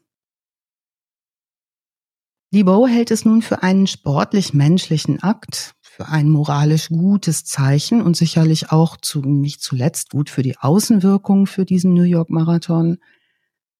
Lebow 2.52 2.86
hält 2.88 3.10
es 3.10 3.24
nun 3.24 3.42
für 3.42 3.62
einen 3.62 3.86
sportlich-menschlichen 3.86 5.22
Akt, 5.22 5.74
für 5.80 6.08
ein 6.08 6.28
moralisch 6.28 6.88
gutes 6.88 7.44
Zeichen 7.44 8.02
und 8.02 8.16
sicherlich 8.16 8.70
auch 8.70 8.96
zu, 8.96 9.20
nicht 9.20 9.62
zuletzt 9.62 10.10
gut 10.10 10.30
für 10.30 10.42
die 10.42 10.58
Außenwirkung 10.58 11.46
für 11.46 11.64
diesen 11.64 11.94
New 11.94 12.02
York 12.02 12.30
Marathon, 12.30 12.98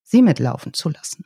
sie 0.03 0.23
mitlaufen 0.23 0.73
zu 0.73 0.89
lassen. 0.89 1.25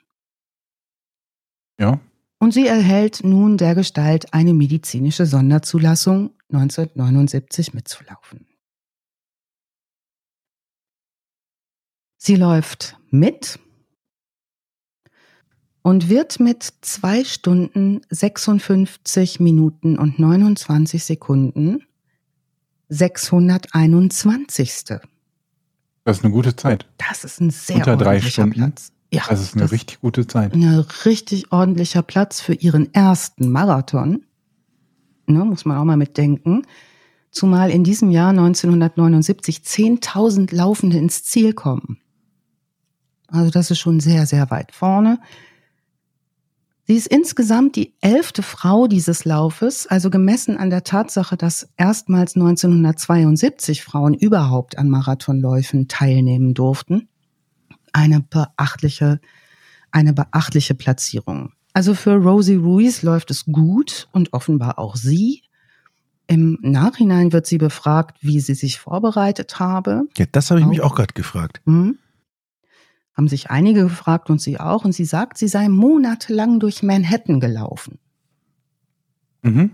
Ja. 1.78 2.00
Und 2.38 2.52
sie 2.52 2.66
erhält 2.66 3.22
nun 3.22 3.56
der 3.56 3.74
Gestalt 3.74 4.34
eine 4.34 4.52
medizinische 4.52 5.26
Sonderzulassung 5.26 6.30
1979 6.50 7.74
mitzulaufen. 7.74 8.46
Sie 12.16 12.36
läuft 12.36 12.98
mit 13.10 13.58
und 15.82 16.08
wird 16.08 16.40
mit 16.40 16.72
zwei 16.82 17.24
Stunden 17.24 18.00
56 18.10 19.40
Minuten 19.40 19.98
und 19.98 20.18
29 20.18 21.02
Sekunden 21.04 21.82
621. 22.88 24.84
Das 26.04 26.18
ist 26.18 26.24
eine 26.24 26.32
gute 26.32 26.56
Zeit. 26.56 26.86
Das 26.98 27.24
ist 27.24 27.40
ein 27.40 27.50
sehr 27.50 27.76
Unter 27.76 27.96
drei 27.96 28.06
ordentlicher 28.16 28.42
Stunden? 28.42 28.54
Platz. 28.54 28.92
Ja, 29.12 29.22
Das 29.28 29.40
ist 29.40 29.56
eine 29.56 29.70
richtig 29.70 30.00
gute 30.00 30.26
Zeit. 30.26 30.54
ein 30.54 30.64
richtig 31.04 31.50
ordentlicher 31.52 32.02
Platz 32.02 32.40
für 32.40 32.54
ihren 32.54 32.92
ersten 32.94 33.50
Marathon. 33.50 34.24
Ne, 35.26 35.44
muss 35.44 35.64
man 35.64 35.78
auch 35.78 35.84
mal 35.84 35.96
mitdenken. 35.96 36.62
Zumal 37.30 37.70
in 37.70 37.84
diesem 37.84 38.10
Jahr 38.10 38.30
1979 38.30 39.58
10.000 39.58 40.54
Laufende 40.54 40.98
ins 40.98 41.22
Ziel 41.24 41.52
kommen. 41.52 41.98
Also 43.28 43.50
das 43.50 43.70
ist 43.70 43.78
schon 43.78 44.00
sehr, 44.00 44.26
sehr 44.26 44.50
weit 44.50 44.72
vorne. 44.72 45.20
Sie 46.90 46.96
ist 46.96 47.06
insgesamt 47.06 47.76
die 47.76 47.94
elfte 48.00 48.42
Frau 48.42 48.88
dieses 48.88 49.24
Laufes, 49.24 49.86
also 49.86 50.10
gemessen 50.10 50.56
an 50.56 50.70
der 50.70 50.82
Tatsache, 50.82 51.36
dass 51.36 51.68
erstmals 51.76 52.34
1972 52.34 53.84
Frauen 53.84 54.12
überhaupt 54.12 54.76
an 54.76 54.88
Marathonläufen 54.88 55.86
teilnehmen 55.86 56.52
durften. 56.52 57.08
Eine 57.92 58.22
beachtliche, 58.28 59.20
eine 59.92 60.12
beachtliche 60.12 60.74
Platzierung. 60.74 61.52
Also 61.74 61.94
für 61.94 62.16
Rosie 62.16 62.56
Ruiz 62.56 63.02
läuft 63.02 63.30
es 63.30 63.44
gut 63.44 64.08
und 64.10 64.32
offenbar 64.32 64.80
auch 64.80 64.96
sie. 64.96 65.44
Im 66.26 66.58
Nachhinein 66.60 67.32
wird 67.32 67.46
sie 67.46 67.58
befragt, 67.58 68.16
wie 68.20 68.40
sie 68.40 68.54
sich 68.54 68.80
vorbereitet 68.80 69.60
habe. 69.60 70.08
Ja, 70.16 70.26
das 70.32 70.50
habe 70.50 70.58
ich 70.58 70.66
mich 70.66 70.80
Auch. 70.80 70.90
auch 70.90 70.96
gerade 70.96 71.14
gefragt. 71.14 71.60
Hm? 71.66 71.98
Haben 73.16 73.28
sich 73.28 73.50
einige 73.50 73.82
gefragt 73.84 74.30
und 74.30 74.40
sie 74.40 74.58
auch. 74.58 74.84
Und 74.84 74.92
sie 74.92 75.04
sagt, 75.04 75.38
sie 75.38 75.48
sei 75.48 75.68
monatelang 75.68 76.60
durch 76.60 76.82
Manhattan 76.82 77.40
gelaufen. 77.40 77.98
Mhm. 79.42 79.70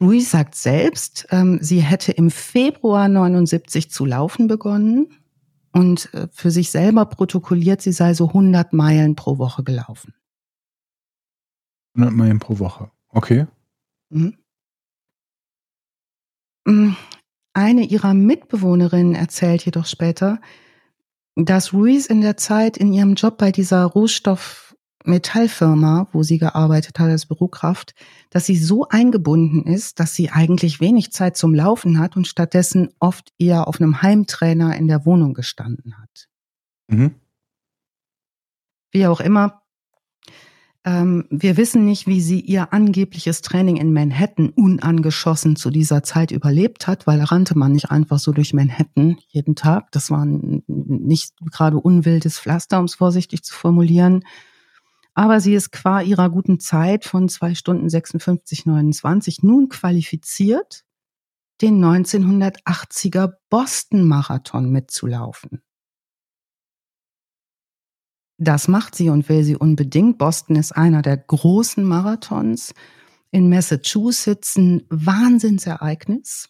Ruiz 0.00 0.30
sagt 0.30 0.54
selbst, 0.54 1.26
ähm, 1.30 1.58
sie 1.60 1.80
hätte 1.80 2.12
im 2.12 2.30
Februar 2.30 3.08
79 3.08 3.90
zu 3.90 4.06
laufen 4.06 4.48
begonnen 4.48 5.08
und 5.72 6.12
äh, 6.14 6.28
für 6.32 6.50
sich 6.50 6.70
selber 6.70 7.04
protokolliert, 7.06 7.82
sie 7.82 7.92
sei 7.92 8.14
so 8.14 8.28
100 8.28 8.72
Meilen 8.72 9.14
pro 9.14 9.38
Woche 9.38 9.62
gelaufen. 9.62 10.14
100 11.96 12.14
Meilen 12.14 12.38
pro 12.38 12.58
Woche. 12.58 12.90
Okay. 13.08 13.46
Mhm. 14.08 14.36
Mm, 16.66 16.92
Eine 17.52 17.84
ihrer 17.84 18.14
Mitbewohnerinnen 18.14 19.14
erzählt 19.14 19.64
jedoch 19.64 19.86
später, 19.86 20.40
dass 21.36 21.72
Ruiz 21.72 22.06
in 22.06 22.20
der 22.20 22.36
Zeit 22.36 22.76
in 22.76 22.92
ihrem 22.92 23.14
Job 23.14 23.38
bei 23.38 23.52
dieser 23.52 23.84
Rohstoffmetallfirma, 23.84 26.08
wo 26.12 26.22
sie 26.22 26.38
gearbeitet 26.38 26.98
hat 26.98 27.08
als 27.08 27.26
Bürokraft, 27.26 27.94
dass 28.30 28.46
sie 28.46 28.56
so 28.56 28.88
eingebunden 28.88 29.66
ist, 29.66 30.00
dass 30.00 30.14
sie 30.14 30.30
eigentlich 30.30 30.80
wenig 30.80 31.12
Zeit 31.12 31.36
zum 31.36 31.54
Laufen 31.54 31.98
hat 31.98 32.16
und 32.16 32.26
stattdessen 32.26 32.88
oft 32.98 33.32
eher 33.38 33.68
auf 33.68 33.78
einem 33.80 34.02
Heimtrainer 34.02 34.76
in 34.76 34.88
der 34.88 35.06
Wohnung 35.06 35.34
gestanden 35.34 35.98
hat. 35.98 36.28
Mhm. 36.88 37.14
Wie 38.92 39.06
auch 39.06 39.20
immer, 39.20 39.59
ähm, 40.84 41.26
wir 41.30 41.58
wissen 41.58 41.84
nicht, 41.84 42.06
wie 42.06 42.22
sie 42.22 42.40
ihr 42.40 42.72
angebliches 42.72 43.42
Training 43.42 43.76
in 43.76 43.92
Manhattan 43.92 44.48
unangeschossen 44.48 45.56
zu 45.56 45.70
dieser 45.70 46.02
Zeit 46.02 46.30
überlebt 46.30 46.86
hat, 46.86 47.06
weil 47.06 47.20
rannte 47.20 47.56
man 47.58 47.72
nicht 47.72 47.90
einfach 47.90 48.18
so 48.18 48.32
durch 48.32 48.54
Manhattan 48.54 49.18
jeden 49.28 49.56
Tag. 49.56 49.92
Das 49.92 50.10
war 50.10 50.24
nicht 50.24 51.34
gerade 51.52 51.76
unwildes 51.76 52.38
Pflaster, 52.38 52.78
um 52.78 52.86
es 52.86 52.94
vorsichtig 52.94 53.42
zu 53.44 53.54
formulieren. 53.54 54.24
Aber 55.12 55.40
sie 55.40 55.54
ist 55.54 55.70
qua 55.70 56.00
ihrer 56.00 56.30
guten 56.30 56.60
Zeit 56.60 57.04
von 57.04 57.28
zwei 57.28 57.54
Stunden 57.54 57.90
56, 57.90 58.64
29 58.64 59.42
nun 59.42 59.68
qualifiziert, 59.68 60.84
den 61.60 61.84
1980er 61.84 63.34
Boston 63.50 64.04
Marathon 64.04 64.70
mitzulaufen. 64.70 65.60
Das 68.42 68.68
macht 68.68 68.94
sie 68.94 69.10
und 69.10 69.28
will 69.28 69.44
sie 69.44 69.54
unbedingt. 69.54 70.16
Boston 70.16 70.56
ist 70.56 70.72
einer 70.72 71.02
der 71.02 71.18
großen 71.18 71.84
Marathons. 71.84 72.72
In 73.30 73.50
Massachusetts 73.50 74.56
ein 74.56 74.82
Wahnsinnsereignis. 74.88 76.48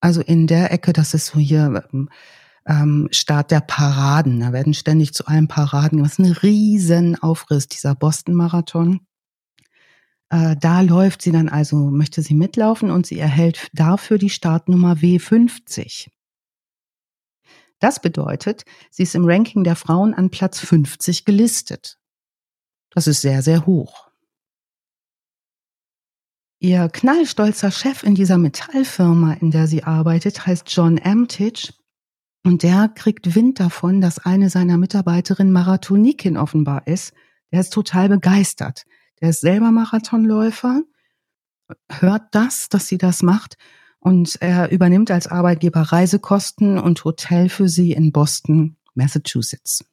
Also 0.00 0.20
in 0.20 0.46
der 0.46 0.70
Ecke, 0.70 0.92
das 0.92 1.12
ist 1.12 1.26
so 1.26 1.40
hier 1.40 1.84
ähm, 1.92 2.08
ähm, 2.64 3.08
Start 3.10 3.50
der 3.50 3.60
Paraden. 3.60 4.38
Da 4.38 4.52
werden 4.52 4.72
ständig 4.72 5.14
zu 5.14 5.26
allen 5.26 5.48
Paraden. 5.48 6.04
Ist 6.04 6.20
ein 6.20 6.30
riesen 6.30 7.20
Aufriss, 7.20 7.66
dieser 7.66 7.96
Boston-Marathon. 7.96 9.00
Äh, 10.30 10.54
da 10.60 10.80
läuft 10.80 11.22
sie 11.22 11.32
dann 11.32 11.48
also, 11.48 11.90
möchte 11.90 12.22
sie 12.22 12.34
mitlaufen 12.34 12.92
und 12.92 13.04
sie 13.04 13.18
erhält 13.18 13.68
dafür 13.72 14.18
die 14.18 14.30
Startnummer 14.30 14.94
W50. 14.94 16.06
Das 17.84 18.00
bedeutet, 18.00 18.64
sie 18.90 19.02
ist 19.02 19.14
im 19.14 19.26
Ranking 19.26 19.62
der 19.62 19.76
Frauen 19.76 20.14
an 20.14 20.30
Platz 20.30 20.58
50 20.58 21.26
gelistet. 21.26 21.98
Das 22.88 23.06
ist 23.06 23.20
sehr, 23.20 23.42
sehr 23.42 23.66
hoch. 23.66 24.10
Ihr 26.60 26.88
knallstolzer 26.88 27.70
Chef 27.70 28.02
in 28.02 28.14
dieser 28.14 28.38
Metallfirma, 28.38 29.34
in 29.34 29.50
der 29.50 29.66
sie 29.66 29.84
arbeitet, 29.84 30.46
heißt 30.46 30.64
John 30.70 30.98
Amtich. 30.98 31.74
Und 32.42 32.62
der 32.62 32.88
kriegt 32.88 33.34
Wind 33.34 33.60
davon, 33.60 34.00
dass 34.00 34.18
eine 34.18 34.48
seiner 34.48 34.78
Mitarbeiterinnen 34.78 35.52
Marathonikin 35.52 36.38
offenbar 36.38 36.86
ist. 36.86 37.12
Der 37.52 37.60
ist 37.60 37.74
total 37.74 38.08
begeistert. 38.08 38.86
Der 39.20 39.28
ist 39.28 39.42
selber 39.42 39.70
Marathonläufer, 39.72 40.80
hört 41.90 42.34
das, 42.34 42.70
dass 42.70 42.88
sie 42.88 42.96
das 42.96 43.22
macht 43.22 43.58
und 44.04 44.36
er 44.40 44.70
übernimmt 44.70 45.10
als 45.10 45.26
Arbeitgeber 45.26 45.80
Reisekosten 45.80 46.78
und 46.78 47.04
Hotel 47.04 47.48
für 47.48 47.68
sie 47.68 47.90
in 47.92 48.12
Boston, 48.12 48.76
Massachusetts. 48.94 49.84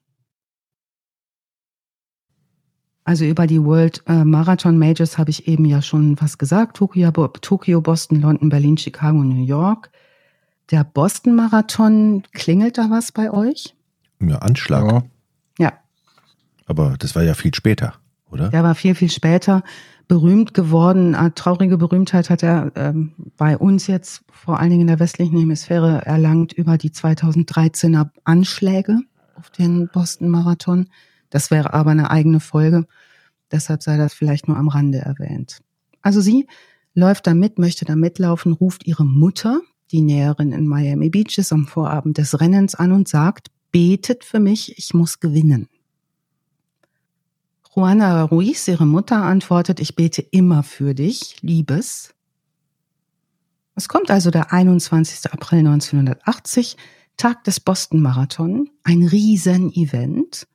Also 3.04 3.26
über 3.26 3.48
die 3.48 3.64
World 3.64 4.04
äh, 4.08 4.24
Marathon 4.24 4.78
Majors 4.78 5.18
habe 5.18 5.32
ich 5.32 5.48
eben 5.48 5.66
ja 5.66 5.82
schon 5.82 6.20
was 6.22 6.38
gesagt. 6.38 6.78
Tokio, 6.78 7.12
Bo- 7.12 7.28
Tokio, 7.30 7.82
Boston, 7.82 8.22
London, 8.22 8.50
Berlin, 8.50 8.78
Chicago, 8.78 9.18
New 9.24 9.44
York. 9.44 9.90
Der 10.70 10.84
Boston-Marathon, 10.84 12.24
klingelt 12.34 12.78
da 12.78 12.90
was 12.90 13.12
bei 13.12 13.32
euch? 13.32 13.76
Ja, 14.22 14.38
Anschlag. 14.38 14.84
Ja. 14.86 15.04
Ja, 15.58 15.74
Aber 16.68 16.96
das 17.00 17.16
war 17.16 17.24
ja 17.24 17.34
viel 17.34 17.54
später, 17.56 17.96
oder? 18.30 18.50
der 18.50 18.64
war 18.64 18.76
viel, 18.76 18.94
viel 18.96 19.10
später 19.10 19.64
berühmt 20.12 20.54
geworden. 20.54 21.16
Eine 21.16 21.34
traurige 21.34 21.78
Berühmtheit 21.78 22.30
hat 22.30 22.44
er 22.44 22.74
ähm, 22.76 23.14
bei 23.38 23.58
uns 23.58 23.88
jetzt 23.88 24.26
vor 24.30 24.60
allen 24.60 24.70
Dingen 24.70 24.82
in 24.82 24.88
der 24.88 25.00
westlichen 25.00 25.38
Hemisphäre 25.38 26.06
erlangt 26.06 26.52
über 26.52 26.78
die 26.78 26.90
2013er 26.90 28.10
Anschläge 28.26 29.00
auf 29.38 29.50
den 29.52 29.88
Boston-Marathon. 29.88 30.90
Das 31.30 31.50
wäre 31.50 31.74
aber 31.74 31.92
eine 31.92 32.12
eigene 32.12 32.42
Folge. 32.42 32.88
Deshalb 33.54 33.84
sei 33.84 33.96
das 33.96 34.14
vielleicht 34.14 34.50
nur 34.50 34.58
am 34.58 34.68
Rande 34.68 34.98
erwähnt. 34.98 35.60
Also 36.02 36.20
sie 36.20 36.46
läuft 36.94 37.26
da 37.26 37.34
mit, 37.34 37.58
möchte 37.58 37.86
da 37.86 37.96
mitlaufen, 37.96 38.52
ruft 38.52 38.86
ihre 38.86 39.06
Mutter, 39.06 39.62
die 39.94 40.02
Näherin 40.02 40.52
in 40.52 40.68
Miami 40.68 41.10
Beach 41.10 41.38
ist, 41.38 41.54
am 41.54 41.68
Vorabend 41.68 42.18
des 42.18 42.42
Rennens 42.42 42.76
an 42.76 42.92
und 42.92 43.08
sagt, 43.08 43.48
betet 43.72 44.26
für 44.26 44.42
mich, 44.42 44.78
ich 44.78 44.94
muss 44.94 45.22
gewinnen. 45.22 45.70
Juana 47.74 48.24
Ruiz, 48.24 48.68
ihre 48.68 48.86
Mutter, 48.86 49.24
antwortet, 49.24 49.80
ich 49.80 49.96
bete 49.96 50.22
immer 50.22 50.62
für 50.62 50.94
dich, 50.94 51.38
Liebes. 51.42 52.14
Es 53.76 53.88
kommt 53.88 54.12
also 54.12 54.30
der 54.30 54.52
21. 54.52 55.32
April 55.32 55.60
1980, 55.60 56.76
Tag 57.16 57.46
des 57.46 57.62
Boston 57.62 58.02
Marathon, 58.02 58.70
ein 58.84 59.04
Riesen-Event. 59.04 60.48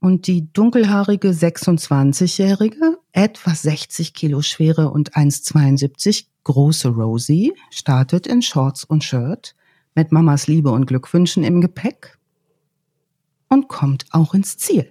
Und 0.00 0.28
die 0.28 0.50
dunkelhaarige 0.50 1.28
26-jährige, 1.28 2.96
etwa 3.12 3.54
60 3.54 4.14
Kilo 4.14 4.40
schwere 4.40 4.90
und 4.90 5.12
1,72 5.12 6.24
große 6.44 6.88
Rosie 6.88 7.52
startet 7.68 8.26
in 8.26 8.40
Shorts 8.40 8.82
und 8.82 9.04
Shirt 9.04 9.54
mit 9.94 10.10
Mamas 10.10 10.46
Liebe 10.46 10.70
und 10.70 10.86
Glückwünschen 10.86 11.44
im 11.44 11.60
Gepäck 11.60 12.16
und 13.48 13.68
kommt 13.68 14.06
auch 14.10 14.32
ins 14.32 14.56
Ziel. 14.56 14.88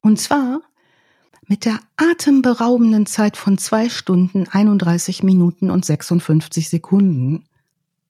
Und 0.00 0.18
zwar 0.20 0.60
mit 1.46 1.64
der 1.64 1.80
atemberaubenden 1.96 3.06
Zeit 3.06 3.36
von 3.36 3.58
zwei 3.58 3.88
Stunden, 3.88 4.46
31 4.48 5.22
Minuten 5.22 5.70
und 5.70 5.84
56 5.84 6.68
Sekunden. 6.68 7.44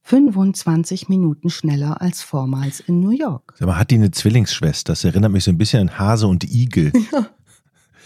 25 0.03 1.09
Minuten 1.09 1.50
schneller 1.50 2.00
als 2.00 2.22
vormals 2.22 2.81
in 2.81 3.00
New 3.00 3.11
York. 3.11 3.55
Sag 3.59 3.68
mal, 3.68 3.76
hat 3.76 3.90
die 3.90 3.94
eine 3.96 4.11
Zwillingsschwester? 4.11 4.92
Das 4.92 5.05
erinnert 5.05 5.31
mich 5.31 5.44
so 5.44 5.50
ein 5.50 5.59
bisschen 5.59 5.88
an 5.88 5.98
Hase 5.98 6.26
und 6.26 6.44
Igel. 6.44 6.92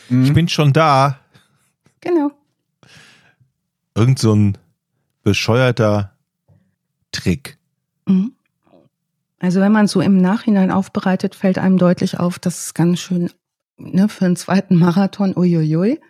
Mhm. 0.08 0.24
Ich 0.24 0.34
bin 0.34 0.48
schon 0.48 0.74
da. 0.74 1.18
Genau. 2.00 2.30
Irgend 3.94 4.18
so 4.18 4.34
ein 4.34 4.58
bescheuerter 5.22 6.12
Trick. 7.10 7.56
Mhm. 8.06 8.32
Also 9.38 9.60
wenn 9.60 9.72
man 9.72 9.86
so 9.86 10.00
im 10.00 10.18
Nachhinein 10.18 10.70
aufbereitet, 10.70 11.34
fällt 11.34 11.58
einem 11.58 11.78
deutlich 11.78 12.18
auf, 12.18 12.38
dass 12.38 12.66
es 12.66 12.74
ganz 12.74 13.00
schön 13.00 13.30
ne, 13.76 14.08
für 14.08 14.26
einen 14.26 14.36
zweiten 14.36 14.76
Marathon, 14.76 15.34
uiuiui, 15.36 16.00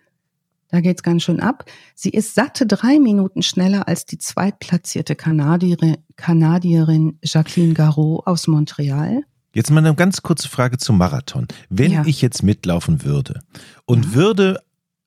da 0.68 0.80
geht's 0.80 1.02
ganz 1.02 1.22
schön 1.22 1.40
ab. 1.40 1.64
Sie 1.94 2.10
ist 2.10 2.34
satte 2.34 2.66
drei 2.66 2.98
Minuten 2.98 3.42
schneller 3.42 3.86
als 3.86 4.06
die 4.06 4.18
zweitplatzierte 4.18 5.14
Kanadierin, 5.14 5.98
Kanadierin 6.16 7.18
Jacqueline 7.22 7.74
Garraud 7.74 8.26
aus 8.26 8.46
Montreal. 8.48 9.22
Jetzt 9.54 9.70
mal 9.70 9.78
eine 9.86 9.94
ganz 9.94 10.22
kurze 10.22 10.48
Frage 10.48 10.78
zum 10.78 10.98
Marathon. 10.98 11.46
Wenn 11.68 11.92
Ja. 11.92 12.04
ich 12.06 12.20
jetzt 12.22 12.42
mitlaufen 12.42 13.04
würde 13.04 13.40
und 13.84 14.06
Ja. 14.06 14.14
würde 14.14 14.60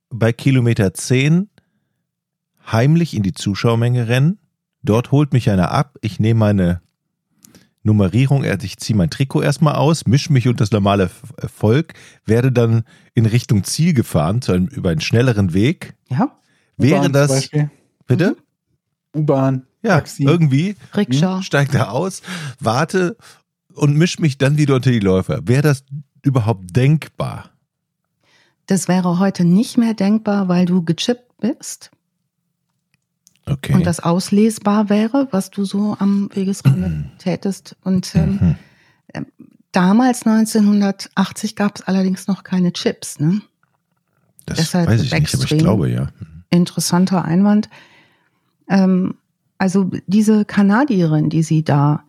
bei 0.10 0.32
Kilometer 0.32 0.94
10 0.94 1.50
heimlich 2.72 3.14
in 3.14 3.24
die 3.24 3.34
Zuschauermenge 3.34 4.08
rennen, 4.08 4.40
dort 4.84 5.12
holt 5.12 5.34
mich 5.34 5.50
einer 5.50 5.72
ab, 5.72 5.98
ich 6.02 6.20
nehme 6.22 6.40
meine 6.40 6.82
Nummerierung, 7.88 8.46
also 8.46 8.64
ich 8.66 8.78
ziehe 8.78 8.96
mein 8.96 9.10
Trikot 9.10 9.42
erstmal 9.42 9.76
aus, 9.76 10.06
mische 10.06 10.32
mich 10.32 10.48
unter 10.48 10.60
das 10.60 10.72
normale 10.72 11.06
F- 11.06 11.24
Volk, 11.52 11.94
werde 12.26 12.52
dann 12.52 12.84
in 13.16 13.26
Richtung 13.26 13.64
Ziel 13.64 13.94
gefahren, 13.94 14.42
zu 14.44 14.52
einem, 14.52 14.68
über 14.68 14.92
einen 14.92 15.02
schnelleren 15.02 15.54
Weg. 15.54 15.96
Ja, 16.10 16.36
Wäre 16.78 17.10
das, 17.10 17.50
bitte? 18.06 18.38
U-Bahn, 19.16 19.64
Ja, 19.82 19.96
Taxi. 19.96 20.24
irgendwie 20.26 20.76
Rikscha. 20.96 21.42
steig 21.42 21.72
da 21.72 21.90
aus, 21.90 22.22
warte 22.60 23.18
und 23.74 23.96
misch 23.98 24.20
mich 24.20 24.38
dann 24.38 24.58
wieder 24.58 24.76
unter 24.76 24.92
die 24.92 25.00
Läufer. 25.00 25.40
Wäre 25.48 25.64
das 25.64 25.84
überhaupt 26.24 26.76
denkbar? 26.76 27.50
Das 28.68 28.88
wäre 28.88 29.18
heute 29.18 29.46
nicht 29.46 29.78
mehr 29.78 29.94
denkbar, 29.94 30.48
weil 30.50 30.66
du 30.66 30.84
gechippt 30.84 31.38
bist 31.40 31.90
Okay. 33.48 33.74
und 33.74 33.86
das 33.86 34.00
auslesbar 34.00 34.90
wäre, 34.90 35.28
was 35.32 35.50
du 35.52 35.64
so 35.66 35.96
am 36.00 36.30
Wegesrand 36.34 37.18
tätest. 37.20 37.76
Und 37.84 38.14
ähm, 38.16 38.58
Mhm. 39.14 39.26
damals 39.72 40.26
1980 40.26 41.56
gab 41.56 41.78
es 41.78 41.82
allerdings 41.84 42.28
noch 42.28 42.44
keine 42.44 42.74
Chips. 42.74 43.20
Ne? 43.20 43.42
Das 44.46 44.58
deshalb 44.58 44.90
weiß 44.90 45.02
ich 45.02 45.12
nicht, 45.14 45.34
aber 45.36 45.44
ich 45.44 45.58
glaube 45.58 45.90
ja. 45.90 46.10
interessanter 46.50 47.24
Einwand. 47.26 47.70
Ähm, 48.70 49.16
also 49.58 49.90
diese 50.08 50.46
Kanadierin, 50.46 51.30
die 51.30 51.44
sie 51.44 51.64
da 51.64 52.04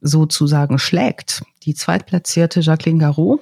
sozusagen 0.00 0.78
schlägt, 0.78 1.42
die 1.62 1.74
zweitplatzierte 1.74 2.60
Jacqueline 2.60 3.00
Garraud, 3.00 3.40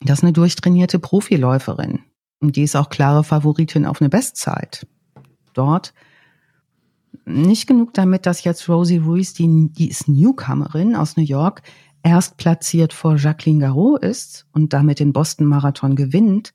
das 0.00 0.18
ist 0.18 0.24
eine 0.24 0.32
durchtrainierte 0.32 0.98
Profiläuferin. 0.98 2.00
Und 2.40 2.56
die 2.56 2.62
ist 2.64 2.76
auch 2.76 2.90
klare 2.90 3.24
Favoritin 3.24 3.86
auf 3.86 4.00
eine 4.00 4.10
Bestzeit. 4.10 4.86
Dort. 5.56 5.94
Nicht 7.24 7.66
genug 7.66 7.94
damit, 7.94 8.26
dass 8.26 8.44
jetzt 8.44 8.68
Rosie 8.68 8.98
Ruiz, 8.98 9.32
die, 9.32 9.68
die 9.72 9.88
ist 9.88 10.08
Newcomerin 10.08 10.94
aus 10.94 11.16
New 11.16 11.24
York, 11.24 11.62
erst 12.02 12.36
platziert 12.36 12.92
vor 12.92 13.16
Jacqueline 13.16 13.60
Garraud 13.60 14.02
ist 14.02 14.46
und 14.52 14.72
damit 14.72 15.00
den 15.00 15.12
Boston 15.12 15.46
Marathon 15.46 15.96
gewinnt. 15.96 16.52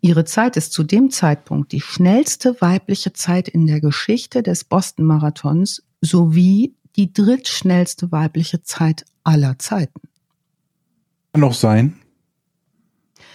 Ihre 0.00 0.24
Zeit 0.24 0.56
ist 0.56 0.72
zu 0.72 0.82
dem 0.82 1.10
Zeitpunkt 1.10 1.72
die 1.72 1.80
schnellste 1.80 2.60
weibliche 2.60 3.12
Zeit 3.12 3.48
in 3.48 3.66
der 3.66 3.80
Geschichte 3.80 4.42
des 4.42 4.64
Boston 4.64 5.04
Marathons 5.04 5.82
sowie 6.00 6.74
die 6.96 7.12
drittschnellste 7.12 8.10
weibliche 8.12 8.62
Zeit 8.62 9.04
aller 9.24 9.58
Zeiten. 9.58 10.00
Kann 11.32 11.44
auch 11.44 11.54
sein. 11.54 11.94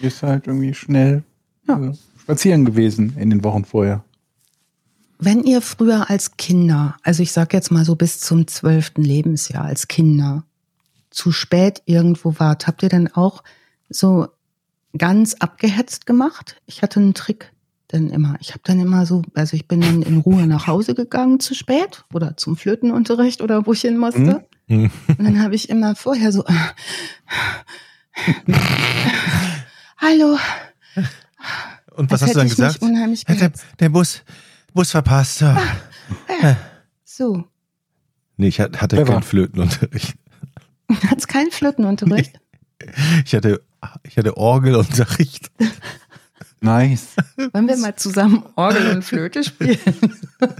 Ist 0.00 0.22
halt 0.22 0.46
irgendwie 0.46 0.74
schnell 0.74 1.24
Ja. 1.66 1.80
äh, 1.80 1.94
spazieren 2.20 2.64
gewesen 2.64 3.16
in 3.16 3.30
den 3.30 3.42
Wochen 3.44 3.64
vorher. 3.64 4.04
Wenn 5.18 5.42
ihr 5.42 5.60
früher 5.60 6.10
als 6.10 6.36
Kinder, 6.36 6.96
also 7.02 7.22
ich 7.22 7.32
sag 7.32 7.52
jetzt 7.52 7.72
mal 7.72 7.84
so 7.84 7.96
bis 7.96 8.20
zum 8.20 8.46
zwölften 8.46 9.02
Lebensjahr 9.02 9.64
als 9.64 9.88
Kinder, 9.88 10.44
zu 11.10 11.32
spät 11.32 11.82
irgendwo 11.86 12.38
wart, 12.38 12.66
habt 12.66 12.82
ihr 12.82 12.88
dann 12.88 13.08
auch 13.08 13.42
so 13.88 14.28
ganz 14.96 15.34
abgehetzt 15.34 16.06
gemacht? 16.06 16.60
Ich 16.66 16.82
hatte 16.82 17.00
einen 17.00 17.14
Trick 17.14 17.52
dann 17.88 18.10
immer. 18.10 18.36
Ich 18.40 18.50
habe 18.50 18.60
dann 18.64 18.78
immer 18.78 19.06
so, 19.06 19.22
also 19.34 19.56
ich 19.56 19.66
bin 19.66 19.80
dann 19.80 20.02
in 20.02 20.18
Ruhe 20.18 20.46
nach 20.46 20.66
Hause 20.66 20.94
gegangen 20.94 21.40
zu 21.40 21.54
spät 21.54 22.04
oder 22.12 22.36
zum 22.36 22.56
Flötenunterricht 22.56 23.40
oder 23.40 23.66
wo 23.66 23.72
ich 23.72 23.80
hin 23.80 23.96
musste. 23.96 24.46
Mhm. 24.68 24.90
Und 25.08 25.24
dann 25.24 25.42
habe 25.42 25.54
ich 25.54 25.70
immer 25.70 25.96
vorher 25.96 26.30
so, 26.30 26.44
hallo. 29.96 30.38
Und 31.96 32.10
was 32.10 32.22
als 32.22 32.30
hast 32.30 32.34
du 32.34 32.38
dann 32.38 32.48
gesagt? 32.48 32.82
Der, 33.28 33.52
der 33.80 33.88
Bus, 33.88 34.22
Bus 34.78 34.92
verpasst. 34.92 35.42
Ah. 35.42 35.60
Ja. 36.40 36.56
So. 37.02 37.42
Nee, 38.36 38.46
ich 38.46 38.60
hatte 38.60 38.78
Clever. 38.86 39.14
keinen 39.14 39.22
Flötenunterricht. 39.24 40.16
Hat's 41.10 41.26
keinen 41.26 41.50
Flötenunterricht? 41.50 42.38
Ich 43.24 43.34
hatte, 43.34 43.60
ich 44.04 44.16
hatte 44.16 44.36
Orgelunterricht. 44.36 45.50
Nice. 46.60 47.16
Wollen 47.52 47.66
wir 47.66 47.76
mal 47.76 47.96
zusammen 47.96 48.44
Orgel 48.54 48.94
und 48.94 49.02
Flöte 49.02 49.42
spielen? 49.42 49.78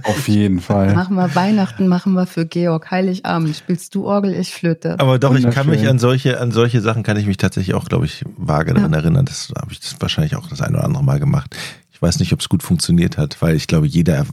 Auf 0.03 0.27
jeden 0.27 0.59
Fall. 0.59 0.93
Machen 0.93 1.15
wir 1.15 1.33
Weihnachten, 1.35 1.87
machen 1.87 2.11
wir 2.11 2.25
für 2.25 2.45
Georg. 2.45 2.91
Heiligabend 2.91 3.55
spielst 3.55 3.95
du 3.95 4.05
Orgel, 4.05 4.33
ich 4.33 4.53
Flöte. 4.53 4.99
Aber 4.99 5.17
doch, 5.17 5.33
ich 5.33 5.49
kann 5.49 5.67
mich 5.67 5.87
an 5.87 5.97
solche, 5.97 6.41
an 6.41 6.51
solche 6.51 6.81
Sachen 6.81 7.03
kann 7.03 7.15
ich 7.15 7.25
mich 7.25 7.37
tatsächlich 7.37 7.73
auch, 7.73 7.85
glaube 7.85 8.05
ich, 8.05 8.25
vage 8.35 8.73
daran 8.73 8.91
erinnern. 8.91 9.25
Das 9.25 9.53
habe 9.57 9.71
ich 9.71 9.79
das 9.79 9.95
wahrscheinlich 9.99 10.35
auch 10.35 10.47
das 10.47 10.61
eine 10.61 10.75
oder 10.77 10.85
andere 10.85 11.05
Mal 11.05 11.21
gemacht. 11.21 11.55
Ich 11.99 12.01
weiß 12.01 12.19
nicht, 12.19 12.31
ob 12.31 12.39
es 12.39 12.47
gut 12.47 12.63
funktioniert 12.63 13.17
hat, 13.17 13.41
weil 13.41 13.57
ich 13.57 13.67
glaube, 13.67 13.85
jeder 13.85 14.15
Er- 14.15 14.25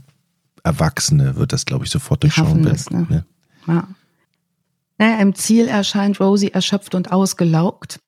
Erwachsene 0.63 1.35
wird 1.35 1.51
das, 1.51 1.65
glaube 1.65 1.83
ich, 1.83 1.91
sofort 1.91 2.23
durchschauen. 2.23 2.63
das, 2.63 2.89
ne? 2.89 3.25
Ja. 3.67 3.87
Naja, 4.97 5.19
im 5.19 5.35
Ziel 5.35 5.67
erscheint 5.67 6.21
Rosie 6.21 6.51
erschöpft 6.53 6.95
und 6.95 7.11
ausgelaugt. 7.11 7.99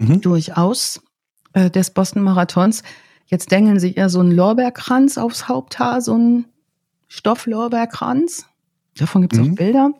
Mhm. 0.00 0.20
Durchaus. 0.20 1.00
Äh, 1.52 1.70
des 1.70 1.90
Boston 1.90 2.22
Marathons. 2.24 2.82
Jetzt 3.26 3.52
dengeln 3.52 3.78
sie 3.78 3.92
ihr 3.92 4.08
so 4.08 4.18
einen 4.18 4.32
Lorbeerkranz 4.32 5.16
aufs 5.16 5.46
Haupthaar, 5.46 6.00
so 6.00 6.14
einen 6.14 6.46
Stofflorbeerkranz. 7.06 8.46
Davon 8.96 9.22
gibt 9.22 9.34
es 9.34 9.38
Mhm. 9.38 9.52
auch 9.52 9.56
Bilder. 9.56 9.90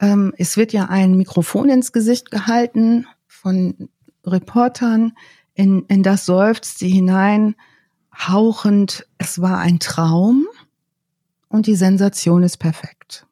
Ähm, 0.00 0.32
es 0.38 0.56
wird 0.56 0.72
ja 0.72 0.86
ein 0.86 1.16
Mikrofon 1.18 1.68
ins 1.68 1.92
Gesicht 1.92 2.30
gehalten 2.30 3.06
von 3.26 3.88
Reportern. 4.24 5.12
In, 5.56 5.86
in 5.86 6.02
das 6.02 6.26
seufzt 6.26 6.78
sie 6.78 6.90
hinein, 6.90 7.56
hauchend, 8.14 9.06
es 9.18 9.40
war 9.40 9.58
ein 9.58 9.78
Traum. 9.78 10.46
und 11.48 11.66
die 11.66 11.76
Sensation 11.76 12.42
ist 12.42 12.58
perfekt. 12.58 13.26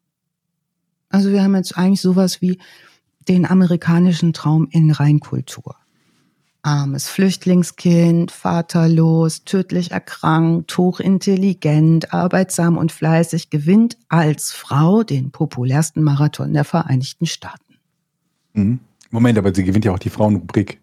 Also 1.11 1.31
wir 1.31 1.43
haben 1.43 1.55
jetzt 1.55 1.77
eigentlich 1.77 2.01
sowas 2.01 2.41
wie 2.41 2.59
den 3.29 3.45
amerikanischen 3.45 4.33
Traum 4.33 4.69
in 4.71 4.91
Reinkultur. 4.91 5.77
Armes 6.63 7.09
Flüchtlingskind, 7.09 8.31
vaterlos, 8.31 9.45
tödlich 9.45 9.91
erkrankt, 9.91 10.77
hochintelligent, 10.79 12.15
arbeitsam 12.15 12.79
und 12.79 12.91
fleißig, 12.91 13.51
gewinnt 13.51 13.99
als 14.09 14.53
Frau 14.53 15.03
den 15.03 15.31
populärsten 15.31 16.03
Marathon 16.03 16.55
der 16.55 16.65
Vereinigten 16.65 17.27
Staaten. 17.27 17.75
Mhm. 18.55 18.81
Moment, 19.11 19.37
aber 19.37 19.55
sie 19.55 19.65
gewinnt 19.65 19.85
ja 19.85 19.93
auch 19.93 19.99
die 19.99 20.11
Frauenrubrik. 20.11 20.81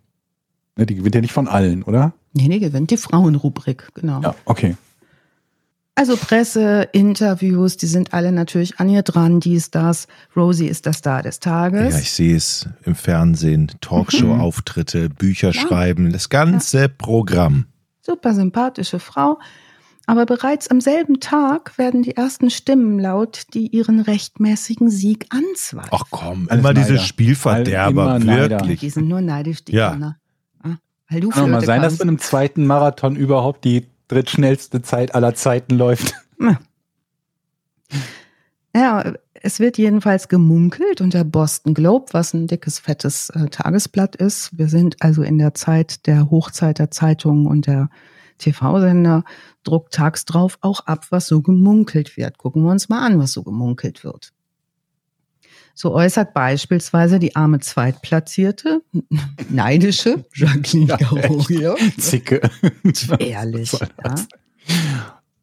Ne, 0.77 0.85
die 0.85 0.95
gewinnt 0.95 1.15
ja 1.15 1.21
nicht 1.21 1.33
von 1.33 1.47
allen, 1.47 1.83
oder? 1.83 2.13
Nee, 2.33 2.47
nee, 2.47 2.59
gewinnt 2.59 2.91
die 2.91 2.97
Frauenrubrik, 2.97 3.89
genau. 3.93 4.21
Ja, 4.21 4.35
okay. 4.45 4.75
Also 5.95 6.15
Presse, 6.15 6.87
Interviews, 6.93 7.75
die 7.75 7.85
sind 7.85 8.13
alle 8.13 8.31
natürlich 8.31 8.79
an 8.79 8.87
ihr 8.89 9.01
dran, 9.03 9.41
dies, 9.41 9.69
das. 9.71 10.07
Rosie 10.35 10.67
ist 10.67 10.85
der 10.85 10.93
Star 10.93 11.21
des 11.21 11.39
Tages. 11.41 11.93
Ja, 11.93 11.99
ich 11.99 12.11
sehe 12.13 12.35
es 12.37 12.67
im 12.85 12.95
Fernsehen, 12.95 13.69
Talkshow-Auftritte, 13.81 15.09
Bücher 15.09 15.51
schreiben, 15.53 16.11
das 16.13 16.29
ganze 16.29 16.87
Programm. 16.87 17.65
Super 18.01 18.33
sympathische 18.33 18.99
Frau. 18.99 19.37
Aber 20.07 20.25
bereits 20.25 20.69
am 20.69 20.81
selben 20.81 21.19
Tag 21.19 21.77
werden 21.77 22.01
die 22.01 22.15
ersten 22.15 22.49
Stimmen 22.49 22.97
laut, 22.97 23.43
die 23.53 23.67
ihren 23.67 23.99
rechtmäßigen 23.99 24.89
Sieg 24.89 25.27
anzweifeln. 25.29 25.91
Ach 25.93 26.05
komm, 26.09 26.47
immer 26.49 26.73
diese 26.73 26.93
Neider. 26.93 27.03
Spielverderber, 27.03 28.15
Immer 28.15 28.19
Neider. 28.19 28.59
wirklich. 28.61 28.79
Die 28.79 28.89
sind 28.89 29.07
nur 29.07 29.21
neidisch, 29.21 29.63
die 29.65 29.73
Ja. 29.73 29.91
Kinder. 29.91 30.17
Weil 31.11 31.19
du 31.19 31.29
Kann 31.29 31.51
mal 31.51 31.63
sein, 31.63 31.81
dass 31.81 31.91
kannst. 31.91 32.01
in 32.03 32.07
einem 32.07 32.19
zweiten 32.19 32.65
Marathon 32.65 33.17
überhaupt 33.17 33.65
die 33.65 33.85
drittschnellste 34.07 34.81
Zeit 34.81 35.13
aller 35.13 35.35
Zeiten 35.35 35.75
läuft. 35.75 36.13
Ja. 36.39 36.57
Ja, 38.73 39.13
es 39.33 39.59
wird 39.59 39.77
jedenfalls 39.77 40.29
gemunkelt 40.29 41.01
und 41.01 41.13
der 41.13 41.25
Boston 41.25 41.73
Globe, 41.73 42.05
was 42.11 42.33
ein 42.33 42.47
dickes, 42.47 42.79
fettes 42.79 43.29
äh, 43.31 43.47
Tagesblatt 43.49 44.15
ist. 44.15 44.57
Wir 44.57 44.69
sind 44.69 45.01
also 45.01 45.23
in 45.23 45.37
der 45.37 45.53
Zeit 45.53 46.07
der 46.07 46.31
Hochzeit 46.31 46.79
der 46.79 46.89
Zeitungen 46.89 47.47
und 47.47 47.67
der 47.67 47.89
TV-Sender, 48.37 49.25
druckt 49.63 49.93
tags 49.93 50.23
drauf 50.23 50.57
auch 50.61 50.85
ab, 50.85 51.07
was 51.09 51.27
so 51.27 51.41
gemunkelt 51.41 52.15
wird. 52.15 52.37
Gucken 52.37 52.63
wir 52.63 52.71
uns 52.71 52.87
mal 52.87 53.05
an, 53.05 53.19
was 53.19 53.33
so 53.33 53.43
gemunkelt 53.43 54.05
wird. 54.05 54.31
So 55.73 55.93
äußert 55.93 56.33
beispielsweise 56.33 57.19
die 57.19 57.35
arme 57.35 57.59
Zweitplatzierte, 57.59 58.81
neidische 59.49 60.25
Jacqueline 60.33 60.87
Ja, 60.87 60.97
Garorio, 60.97 61.75
Zicke. 61.97 62.41
ehrlich, 63.19 63.71
ja. 64.03 64.15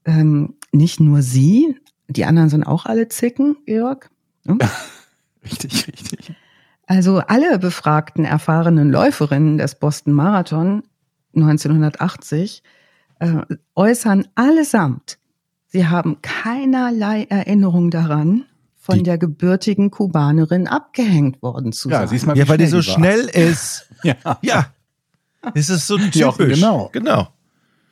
ähm, 0.04 0.54
nicht 0.72 1.00
nur 1.00 1.22
sie, 1.22 1.76
die 2.08 2.24
anderen 2.24 2.48
sind 2.48 2.64
auch 2.64 2.86
alle 2.86 3.08
Zicken, 3.08 3.56
Georg. 3.66 4.10
Richtig, 5.44 5.86
richtig. 5.86 6.32
Also 6.86 7.18
alle 7.18 7.58
befragten 7.58 8.24
erfahrenen 8.24 8.90
Läuferinnen 8.90 9.56
des 9.58 9.76
Boston 9.76 10.12
Marathon 10.12 10.82
1980 11.34 12.62
äh, 13.20 13.42
äußern 13.74 14.26
allesamt, 14.34 15.18
sie 15.66 15.86
haben 15.86 16.20
keinerlei 16.22 17.24
Erinnerung 17.24 17.90
daran, 17.90 18.46
von 18.88 18.96
Die- 18.98 19.02
der 19.04 19.18
gebürtigen 19.18 19.90
Kubanerin 19.90 20.66
abgehängt 20.66 21.42
worden 21.42 21.72
zu 21.72 21.90
Ja, 21.90 21.98
sein. 22.00 22.08
siehst 22.08 22.26
mal, 22.26 22.36
Ja, 22.38 22.48
weil 22.48 22.56
die 22.56 22.66
so 22.66 22.78
war. 22.78 22.82
schnell 22.82 23.20
ist. 23.28 23.86
Ja. 24.02 24.14
Ja. 24.42 24.66
Es 25.54 25.68
ist 25.68 25.86
so 25.86 25.98
Ja, 25.98 26.30
typisch. 26.32 26.54
genau. 26.54 26.88
Genau. 26.92 27.28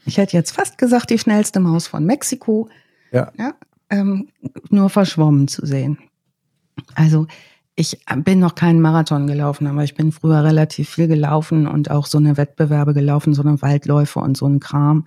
Ich 0.04 0.16
hätte 0.18 0.36
jetzt 0.36 0.52
fast 0.52 0.78
gesagt, 0.78 1.10
die 1.10 1.18
schnellste 1.18 1.60
Maus 1.60 1.86
von 1.88 2.04
Mexiko. 2.04 2.68
Ja. 3.12 3.30
ja, 3.38 3.54
ähm, 3.90 4.28
nur 4.70 4.88
verschwommen 4.88 5.48
zu 5.48 5.66
sehen. 5.66 5.98
Also 6.94 7.26
ich 7.74 7.98
bin 8.24 8.38
noch 8.38 8.54
keinen 8.54 8.80
Marathon 8.80 9.26
gelaufen, 9.26 9.66
aber 9.66 9.84
ich 9.84 9.94
bin 9.94 10.12
früher 10.12 10.42
relativ 10.44 10.88
viel 10.90 11.08
gelaufen 11.08 11.66
und 11.66 11.90
auch 11.90 12.06
so 12.06 12.18
eine 12.18 12.36
Wettbewerbe 12.36 12.94
gelaufen, 12.94 13.34
so 13.34 13.42
eine 13.42 13.60
Waldläufe 13.62 14.18
und 14.20 14.36
so 14.36 14.46
ein 14.46 14.60
Kram. 14.60 15.06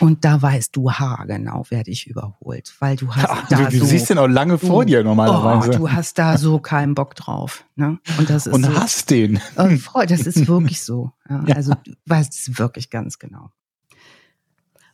Und 0.00 0.24
da 0.24 0.40
weißt 0.42 0.74
du 0.74 0.90
haargenau, 0.90 1.64
wer 1.68 1.84
dich 1.84 2.06
überholt, 2.08 2.74
weil 2.80 2.96
du 2.96 3.14
hast 3.14 3.22
Ja, 3.28 3.44
da 3.48 3.64
du, 3.66 3.70
du 3.70 3.78
so, 3.78 3.84
siehst 3.86 4.10
den 4.10 4.18
auch 4.18 4.26
lange 4.26 4.58
vor 4.58 4.84
dir 4.84 5.04
normalerweise. 5.04 5.70
Oh, 5.70 5.76
du 5.76 5.92
hast 5.92 6.18
da 6.18 6.36
so 6.38 6.58
keinen 6.58 6.94
Bock 6.94 7.14
drauf. 7.14 7.64
Ne? 7.76 7.98
Und 8.18 8.28
das 8.28 8.46
ist 8.46 8.52
und 8.54 8.64
so, 8.64 8.74
hast 8.74 9.10
den. 9.10 9.40
Oh, 9.56 9.68
Freu- 9.76 10.06
das 10.06 10.20
ist 10.26 10.46
wirklich 10.48 10.82
so. 10.82 11.12
Ja, 11.28 11.44
Ja. 11.46 11.54
Also 11.56 11.74
du 11.84 11.92
weißt 12.06 12.32
es 12.32 12.58
wirklich 12.58 12.90
ganz 12.90 13.18
genau. 13.18 13.50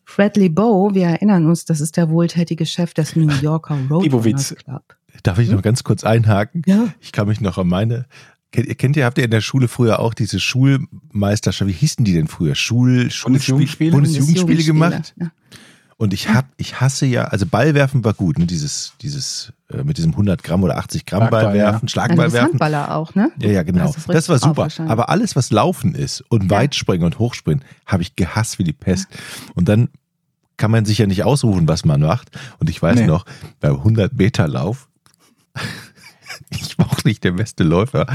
Fredley 0.04 0.48
Bow, 0.48 0.94
wir 0.94 1.06
erinnern 1.06 1.46
uns, 1.46 1.64
das 1.64 1.80
ist 1.80 1.96
der 1.96 2.08
wohltätige 2.10 2.64
Chef 2.66 2.94
des 2.94 3.14
New 3.14 3.28
Yorker 3.28 3.78
Roadrunners. 3.90 4.54
Club. 4.56 4.96
Darf 5.22 5.38
ich 5.38 5.50
noch 5.50 5.62
ganz 5.62 5.84
kurz 5.84 6.04
einhaken? 6.04 6.62
Ja. 6.66 6.88
Ich 7.00 7.12
kann 7.12 7.28
mich 7.28 7.40
noch 7.40 7.58
an 7.58 7.68
meine. 7.68 8.06
Kennt 8.50 8.66
ihr, 8.66 8.74
kennt 8.76 8.96
ihr, 8.96 9.04
habt 9.04 9.18
ihr 9.18 9.24
in 9.24 9.30
der 9.30 9.42
Schule 9.42 9.68
früher 9.68 9.98
auch 10.00 10.14
diese 10.14 10.40
Schulmeisterschaft, 10.40 11.68
wie 11.68 11.74
hießen 11.74 12.04
die 12.04 12.14
denn 12.14 12.28
früher? 12.28 12.54
Schul, 12.54 13.10
Schulspiele, 13.10 13.22
Bundesjugendspiele? 13.24 13.90
Bundesjugendspiele 13.92 14.64
gemacht? 14.64 15.14
Ja. 15.20 15.30
Und 15.98 16.14
ich 16.14 16.28
hab, 16.28 16.46
ich 16.56 16.80
hasse 16.80 17.06
ja, 17.06 17.24
also 17.24 17.44
Ballwerfen 17.44 18.04
war 18.04 18.14
gut, 18.14 18.38
ne? 18.38 18.46
Dieses, 18.46 18.92
dieses, 19.02 19.52
äh, 19.68 19.82
mit 19.82 19.98
diesem 19.98 20.12
100 20.12 20.42
Gramm 20.44 20.62
oder 20.62 20.78
80 20.78 21.04
Gramm 21.06 21.22
Schlagball, 21.22 21.44
Ballwerfen, 21.46 21.88
Ja, 21.88 21.90
Schlagballwerfen. 21.90 22.48
Handballer 22.50 22.94
auch, 22.96 23.14
ne? 23.16 23.32
Ja, 23.42 23.50
ja, 23.50 23.62
genau. 23.64 23.86
Das 23.92 24.08
richtig 24.08 24.28
war 24.28 24.38
super. 24.38 24.68
Aber 24.88 25.08
alles, 25.08 25.34
was 25.34 25.50
Laufen 25.50 25.94
ist 25.96 26.20
und 26.28 26.44
Ja. 26.44 26.50
Weitspringen 26.50 27.04
und 27.04 27.18
Hochspringen, 27.18 27.64
habe 27.84 28.02
ich 28.02 28.14
gehasst 28.16 28.58
wie 28.60 28.64
die 28.64 28.72
Pest. 28.72 29.08
Und 29.56 29.68
dann 29.68 29.88
kann 30.56 30.70
man 30.70 30.84
sich 30.84 30.98
ja 30.98 31.06
nicht 31.06 31.24
ausrufen, 31.24 31.66
was 31.68 31.84
man 31.84 32.00
macht. 32.00 32.30
Und 32.60 32.70
ich 32.70 32.80
weiß 32.80 33.00
Nee. 33.00 33.06
noch, 33.06 33.26
beim 33.60 33.76
100 33.78 34.12
Meter 34.14 34.46
Lauf, 34.46 34.88
ich 36.50 36.78
war 36.78 36.86
auch 36.90 37.04
nicht 37.04 37.24
der 37.24 37.32
beste 37.32 37.64
Läufer, 37.64 38.06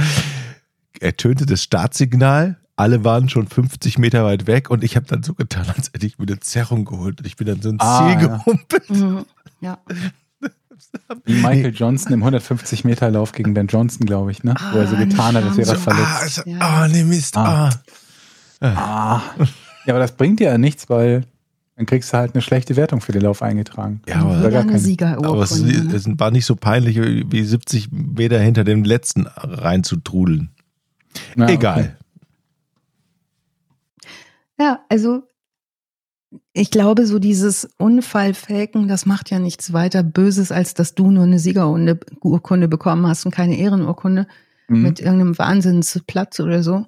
ertönte 1.00 1.46
das 1.46 1.64
Startsignal. 1.64 2.58
Alle 2.76 3.04
waren 3.04 3.30
schon 3.30 3.48
50 3.48 4.00
Meter 4.00 4.26
weit 4.26 4.48
weg 4.48 4.72
und 4.72 4.84
ich 4.84 4.96
habe 4.96 5.06
dann 5.06 5.22
so 5.22 5.36
getan, 5.36 5.66
als 5.78 5.92
hätte 5.94 6.08
ich 6.08 6.18
mir 6.18 6.26
eine 6.26 6.40
Zerrung 6.40 6.86
geholt 6.86 7.20
und 7.20 7.28
ich 7.28 7.36
bin 7.36 7.46
dann 7.46 7.62
so 7.62 7.70
ins 7.70 7.82
Ah, 7.84 8.00
Ziel 8.00 8.22
ja. 8.28 8.38
gehumpelt. 8.38 8.90
Mhm. 8.90 9.26
Ja. 9.62 9.78
Wie 11.26 11.34
Michael 11.36 11.74
Johnson 11.74 12.14
im 12.14 12.22
150 12.22 12.84
Meter 12.84 13.12
Lauf 13.12 13.32
gegen 13.32 13.54
Ben 13.54 13.68
Johnson, 13.68 14.06
glaube 14.08 14.32
ich, 14.32 14.44
ne? 14.44 14.56
Wo 14.72 14.80
er 14.80 14.88
so 14.88 14.96
Ah, 14.96 15.00
getan 15.04 15.36
hat, 15.36 15.44
als 15.44 15.56
wäre 15.58 15.70
er 15.70 15.76
so, 15.76 15.82
verletzt. 15.82 16.08
Ah, 16.08 16.18
also, 16.20 16.42
Ja. 16.46 16.58
ah, 16.60 16.88
nee, 16.88 17.04
Mist. 17.04 17.38
Ah. 17.38 17.70
Ah. 18.60 18.68
Ah. 18.76 19.22
Ja, 19.86 19.94
aber 19.94 20.00
das 20.00 20.14
bringt 20.14 20.40
dir 20.40 20.48
ja 20.50 20.58
nichts, 20.58 20.90
weil 20.90 21.26
dann 21.76 21.86
kriegst 21.88 22.14
du 22.14 22.18
halt 22.18 22.34
eine 22.36 22.42
schlechte 22.42 22.76
Wertung 22.76 23.02
für 23.02 23.12
den 23.14 23.22
Lauf 23.24 23.42
eingetragen. 23.42 24.02
Ja, 24.08 24.18
aber- 24.22 24.40
Oder 24.40 24.52
gar 24.52 24.62
eine 24.62 24.72
keine. 24.72 24.80
Siegerurkunde. 24.80 25.30
Aber 25.30 25.44
es, 25.44 25.60
ne? 25.62 25.92
es 25.94 26.08
war 26.20 26.32
nicht 26.32 26.46
so 26.46 26.56
peinlich, 26.56 26.98
wie 27.02 27.44
70 27.44 27.92
Meter 27.92 28.40
hinter 28.40 28.64
dem 28.64 28.84
letzten 28.84 29.26
reinzutrudeln. 29.28 30.52
Ja, 31.36 31.48
Egal. 31.50 31.98
Ja, 34.60 34.80
also 34.90 35.24
ich 36.54 36.72
glaube, 36.72 37.06
so 37.08 37.20
dieses 37.20 37.68
Unfallfaken, 37.78 38.88
das 38.88 39.06
macht 39.06 39.30
ja 39.30 39.40
nichts 39.40 39.74
weiter 39.74 40.04
Böses, 40.04 40.52
als 40.52 40.74
dass 40.74 40.96
du 40.96 41.12
nur 41.12 41.24
eine 41.24 41.40
Siegerurkunde 41.40 42.00
Urkunde 42.22 42.68
bekommen 42.68 43.08
hast 43.08 43.26
und 43.26 43.32
keine 43.34 43.58
Ehrenurkunde 43.58 44.28
Mhm. 44.68 44.82
mit 44.82 45.00
irgendeinem 45.00 45.38
Wahnsinnsplatz 45.38 46.40
oder 46.40 46.64
so. 46.64 46.86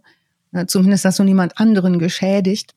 Ja, 0.54 0.66
zumindest 0.68 1.06
hast 1.06 1.20
du 1.20 1.24
niemand 1.24 1.58
anderen 1.60 2.00
geschädigt, 2.00 2.74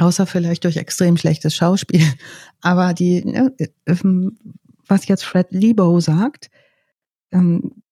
außer 0.00 0.26
vielleicht 0.26 0.64
durch 0.64 0.76
extrem 0.76 1.16
schlechtes 1.16 1.54
Schauspiel. 1.54 2.02
Aber 2.60 2.94
die, 2.94 3.24
ne, 3.24 3.54
ähm, 3.86 4.38
was 4.86 5.06
jetzt 5.06 5.24
Fred 5.24 5.48
Lebo 5.50 6.00
sagt, 6.00 6.50
ähm, 7.32 7.82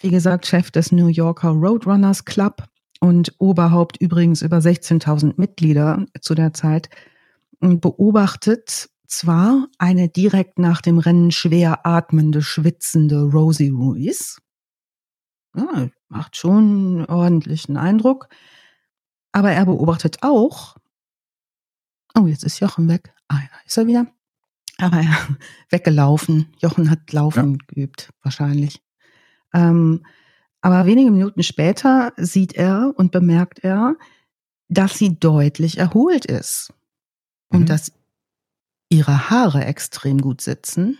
wie 0.00 0.10
gesagt, 0.10 0.46
Chef 0.46 0.70
des 0.70 0.92
New 0.92 1.08
Yorker 1.08 1.50
Roadrunners 1.50 2.24
Club 2.24 2.64
und 3.00 3.34
Oberhaupt 3.38 3.96
übrigens 4.00 4.42
über 4.42 4.58
16.000 4.58 5.34
Mitglieder 5.36 6.06
zu 6.20 6.34
der 6.34 6.52
Zeit, 6.52 6.88
ähm, 7.62 7.80
beobachtet 7.80 8.90
zwar 9.06 9.68
eine 9.78 10.08
direkt 10.08 10.58
nach 10.58 10.80
dem 10.80 10.98
Rennen 10.98 11.30
schwer 11.30 11.86
atmende, 11.86 12.42
schwitzende 12.42 13.22
Rosie 13.22 13.68
Ruiz. 13.68 14.38
Ja, 15.56 15.88
macht 16.08 16.36
schon 16.36 16.58
einen 16.98 17.06
ordentlichen 17.06 17.76
Eindruck. 17.76 18.28
Aber 19.32 19.50
er 19.50 19.66
beobachtet 19.66 20.18
auch, 20.22 20.76
oh, 22.16 22.26
jetzt 22.26 22.44
ist 22.44 22.60
Jochen 22.60 22.88
weg. 22.88 23.12
Ah, 23.28 23.36
ja, 23.38 23.48
ist 23.66 23.76
er 23.76 23.86
wieder. 23.86 24.06
Aber 24.78 24.98
er 24.98 25.04
weggelaufen. 25.70 26.52
Jochen 26.58 26.90
hat 26.90 27.12
Laufen 27.12 27.58
geübt, 27.66 28.10
wahrscheinlich. 28.22 28.82
Ähm, 29.52 30.04
aber 30.60 30.86
wenige 30.86 31.10
Minuten 31.10 31.42
später 31.42 32.12
sieht 32.16 32.54
er 32.54 32.92
und 32.96 33.12
bemerkt 33.12 33.60
er, 33.62 33.96
dass 34.68 34.98
sie 34.98 35.18
deutlich 35.18 35.78
erholt 35.78 36.24
ist 36.24 36.72
und 37.48 37.60
Mhm. 37.62 37.66
dass 37.66 37.92
ihre 38.88 39.30
Haare 39.30 39.64
extrem 39.64 40.20
gut 40.20 40.40
sitzen 40.40 40.98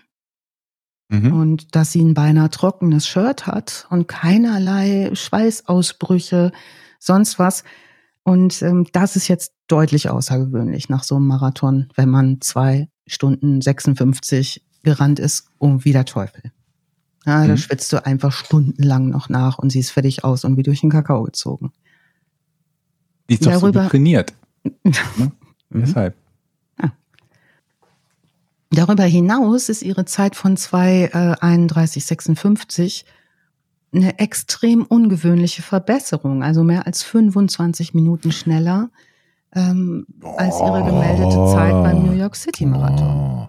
Mhm. 1.09 1.33
und 1.33 1.75
dass 1.75 1.93
sie 1.93 2.03
ein 2.05 2.15
beinahe 2.15 2.51
trockenes 2.51 3.07
Shirt 3.07 3.47
hat 3.47 3.87
und 3.91 4.07
keinerlei 4.07 5.11
Schweißausbrüche, 5.15 6.53
sonst 6.99 7.39
was. 7.39 7.65
Und 8.25 8.61
ähm, 8.63 8.87
das 8.93 9.17
ist 9.17 9.29
jetzt 9.29 9.53
deutlich 9.69 10.09
außergewöhnlich 10.11 10.89
nach 10.89 11.05
so 11.05 11.17
einem 11.17 11.27
Marathon, 11.27 11.89
wenn 11.95 12.09
man 12.09 12.41
zwei 12.41 12.89
Stunden 13.07 13.61
56 13.61 14.63
gerannt 14.83 15.19
ist, 15.19 15.49
um 15.59 15.85
wie 15.85 15.93
der 15.93 16.07
Teufel. 16.07 16.43
Ja, 17.27 17.47
da 17.47 17.53
Mhm. 17.53 17.57
schwitzt 17.59 17.93
du 17.93 18.05
einfach 18.05 18.33
stundenlang 18.33 19.09
noch 19.09 19.29
nach 19.29 19.59
und 19.59 19.71
siehst 19.71 19.93
fertig 19.93 20.25
aus 20.25 20.45
und 20.45 20.57
wie 20.57 20.63
durch 20.63 20.81
den 20.81 20.91
Kakao 20.91 21.23
gezogen. 21.23 21.73
Die 23.31 23.35
ist 23.35 23.47
doch 23.47 23.53
so 23.55 23.61
Darüber- 23.71 23.89
trainiert. 23.89 24.35
Ne? 24.85 25.33
Deshalb. 25.71 26.15
Darüber 28.71 29.05
hinaus 29.05 29.69
ist 29.69 29.83
ihre 29.83 30.05
Zeit 30.05 30.37
von 30.37 30.57
2,31,56 30.57 33.05
eine 33.95 34.19
extrem 34.19 34.83
ungewöhnliche 34.85 35.63
Verbesserung, 35.63 36.43
also 36.43 36.65
mehr 36.65 36.87
als 36.87 37.03
25 37.03 37.95
Minuten 37.95 38.33
schneller 38.33 38.91
ähm, 39.55 40.07
als 40.37 40.59
ihre 40.61 40.85
gemeldete 40.85 41.53
Zeit 41.53 41.73
beim 41.73 42.05
New 42.07 42.13
York 42.13 42.35
City 42.37 42.67
Marathon. 42.67 43.09
Oh. 43.09 43.49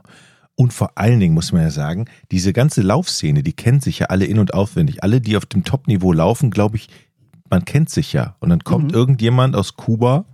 Und 0.57 0.71
vor 0.71 0.91
allen 0.95 1.19
Dingen 1.19 1.33
muss 1.33 1.51
man 1.51 1.63
ja 1.63 1.71
sagen, 1.71 2.05
diese 2.31 2.53
ganze 2.53 2.81
Laufszene, 2.81 3.43
die 3.43 3.53
kennt 3.53 3.83
sich 3.83 3.99
ja 3.99 4.07
alle 4.07 4.25
in- 4.25 4.39
und 4.39 4.53
auswendig. 4.53 5.03
Alle, 5.03 5.19
die 5.19 5.35
auf 5.35 5.45
dem 5.45 5.63
Top-Niveau 5.63 6.13
laufen, 6.13 6.49
glaube 6.49 6.77
ich, 6.77 6.89
man 7.49 7.65
kennt 7.65 7.89
sich 7.89 8.13
ja. 8.13 8.35
Und 8.39 8.49
dann 8.49 8.63
kommt 8.63 8.91
Mhm. 8.91 8.97
irgendjemand 8.97 9.55
aus 9.55 9.75
Kuba 9.75 10.25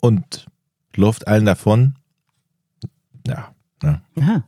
und 0.00 0.46
läuft 0.94 1.26
allen 1.26 1.46
davon. 1.46 1.96
Ja, 3.26 3.48
ne? 3.82 4.02
Ja. 4.16 4.44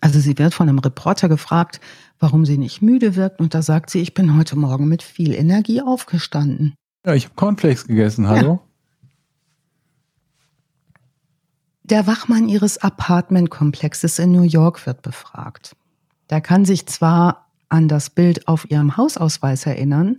Also 0.00 0.18
sie 0.18 0.38
wird 0.38 0.54
von 0.54 0.68
einem 0.68 0.78
Reporter 0.78 1.28
gefragt, 1.28 1.80
warum 2.20 2.44
sie 2.44 2.58
nicht 2.58 2.82
müde 2.82 3.16
wirkt 3.16 3.40
und 3.40 3.54
da 3.54 3.62
sagt 3.62 3.90
sie, 3.90 4.00
ich 4.00 4.14
bin 4.14 4.36
heute 4.36 4.56
Morgen 4.56 4.86
mit 4.86 5.02
viel 5.02 5.34
Energie 5.34 5.82
aufgestanden. 5.82 6.74
Ja, 7.04 7.14
ich 7.14 7.24
habe 7.24 7.34
Cornflakes 7.34 7.86
gegessen, 7.86 8.28
hallo? 8.28 8.60
Der 11.82 12.06
Wachmann 12.06 12.48
ihres 12.48 12.78
Apartmentkomplexes 12.78 14.20
in 14.20 14.30
New 14.30 14.42
York 14.42 14.86
wird 14.86 15.02
befragt. 15.02 15.74
Der 16.28 16.40
kann 16.40 16.64
sich 16.64 16.86
zwar 16.86 17.48
an 17.68 17.88
das 17.88 18.10
Bild 18.10 18.46
auf 18.46 18.70
ihrem 18.70 18.96
Hausausweis 18.96 19.66
erinnern, 19.66 20.18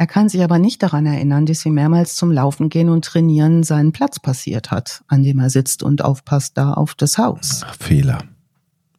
er 0.00 0.06
kann 0.06 0.30
sich 0.30 0.42
aber 0.42 0.58
nicht 0.58 0.82
daran 0.82 1.04
erinnern, 1.04 1.44
dass 1.44 1.60
sie 1.60 1.68
mehrmals 1.68 2.16
zum 2.16 2.32
Laufen 2.32 2.70
gehen 2.70 2.88
und 2.88 3.04
trainieren 3.04 3.62
seinen 3.62 3.92
Platz 3.92 4.18
passiert 4.18 4.70
hat, 4.70 5.04
an 5.08 5.22
dem 5.22 5.38
er 5.38 5.50
sitzt 5.50 5.82
und 5.82 6.02
aufpasst 6.02 6.56
da 6.56 6.72
auf 6.72 6.94
das 6.94 7.18
Haus. 7.18 7.60
Ach, 7.66 7.74
Fehler. 7.74 8.24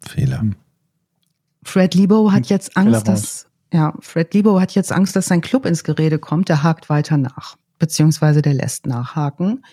Fehler. 0.06 0.42
Hm. 0.42 0.56
Fred 1.64 1.94
Lebo 1.94 2.32
hat 2.32 2.48
jetzt 2.48 2.76
Angst, 2.76 3.08
dass 3.08 3.48
ja, 3.74 3.94
Fred 4.00 4.34
Lebo 4.34 4.60
hat 4.60 4.74
jetzt 4.74 4.92
Angst, 4.92 5.16
dass 5.16 5.28
sein 5.28 5.42
Club 5.42 5.66
ins 5.66 5.84
Gerede 5.84 6.20
kommt. 6.20 6.50
Der 6.50 6.64
hakt 6.64 6.90
weiter 6.90 7.18
nach, 7.18 7.58
beziehungsweise 7.80 8.42
der 8.42 8.54
lässt 8.54 8.86
nachhaken. 8.86 9.64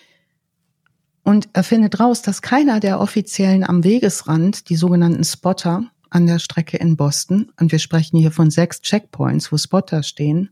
Und 1.25 1.49
er 1.53 1.65
findet 1.65 2.01
raus, 2.01 2.23
dass 2.23 2.43
keiner 2.43 2.81
der 2.81 3.01
Offiziellen 3.01 3.65
am 3.65 3.85
Wegesrand, 3.85 4.69
die 4.71 4.77
sogenannten 4.77 5.25
Spotter 5.25 5.85
an 6.11 6.27
der 6.27 6.39
Strecke 6.39 6.79
in 6.79 6.97
Boston, 6.97 7.53
und 7.61 7.71
wir 7.71 7.79
sprechen 7.79 8.19
hier 8.19 8.31
von 8.31 8.51
sechs 8.51 8.81
Checkpoints, 8.81 9.53
wo 9.53 9.59
Spotter 9.59 10.03
stehen, 10.03 10.51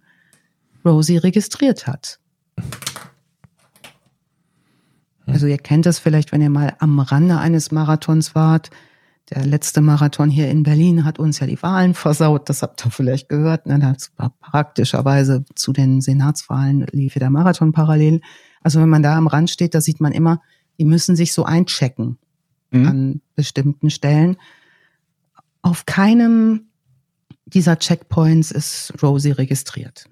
Rosie 0.84 1.16
registriert 1.16 1.86
hat. 1.86 2.18
Also 5.24 5.46
ihr 5.46 5.58
kennt 5.58 5.86
das 5.86 5.98
vielleicht, 5.98 6.32
wenn 6.32 6.42
ihr 6.42 6.50
mal 6.50 6.76
am 6.78 6.98
Rande 6.98 7.38
eines 7.38 7.72
Marathons 7.72 8.34
wart. 8.34 8.70
Der 9.30 9.44
letzte 9.44 9.80
Marathon 9.80 10.30
hier 10.30 10.48
in 10.50 10.62
Berlin 10.62 11.04
hat 11.04 11.18
uns 11.18 11.40
ja 11.40 11.46
die 11.46 11.60
Wahlen 11.62 11.94
versaut. 11.94 12.48
Das 12.48 12.62
habt 12.62 12.84
ihr 12.86 12.90
vielleicht 12.90 13.28
gehört. 13.28 13.66
Ne? 13.66 13.78
Das 13.78 14.12
war 14.16 14.30
praktischerweise 14.40 15.44
zu 15.54 15.72
den 15.72 16.00
Senatswahlen 16.00 16.86
lief 16.92 17.14
der 17.14 17.30
Marathon 17.30 17.72
parallel. 17.72 18.20
Also 18.62 18.80
wenn 18.80 18.88
man 18.88 19.02
da 19.02 19.16
am 19.16 19.26
Rand 19.26 19.50
steht, 19.50 19.74
da 19.74 19.80
sieht 19.80 20.00
man 20.00 20.12
immer, 20.12 20.40
die 20.78 20.84
müssen 20.84 21.16
sich 21.16 21.32
so 21.32 21.44
einchecken 21.44 22.18
Mhm. 22.70 22.88
an 22.88 23.20
bestimmten 23.34 23.90
Stellen. 23.90 24.36
Auf 25.62 25.86
keinem 25.86 26.66
dieser 27.46 27.78
Checkpoints 27.78 28.50
ist 28.50 28.92
Rosie 29.02 29.30
registriert. 29.30 30.08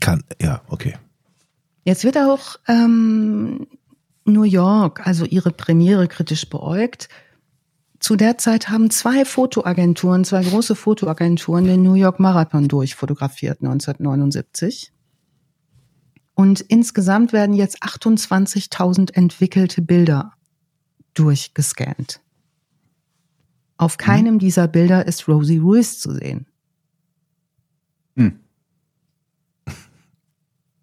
Kann, 0.00 0.22
ja, 0.40 0.62
okay. 0.68 0.96
Jetzt 1.84 2.04
wird 2.04 2.18
auch 2.18 2.56
ähm, 2.68 3.66
New 4.24 4.42
York, 4.42 5.06
also 5.06 5.24
ihre 5.24 5.50
Premiere, 5.50 6.08
kritisch 6.08 6.48
beäugt. 6.48 7.08
Zu 8.00 8.16
der 8.16 8.38
Zeit 8.38 8.68
haben 8.68 8.90
zwei 8.90 9.24
Fotoagenturen, 9.24 10.24
zwei 10.24 10.42
große 10.42 10.74
Fotoagenturen 10.74 11.64
den 11.64 11.82
New 11.82 11.94
York 11.94 12.20
Marathon 12.20 12.68
durchfotografiert 12.68 13.62
1979. 13.62 14.92
Und 16.34 16.60
insgesamt 16.60 17.32
werden 17.32 17.54
jetzt 17.54 17.82
28.000 17.82 19.14
entwickelte 19.14 19.82
Bilder 19.82 20.32
durchgescannt. 21.14 22.20
Auf 23.76 23.98
keinem 23.98 24.38
dieser 24.38 24.68
Bilder 24.68 25.06
ist 25.06 25.28
Rosie 25.28 25.58
Ruiz 25.58 25.98
zu 26.00 26.12
sehen. 26.12 26.46
Hm. 28.16 28.40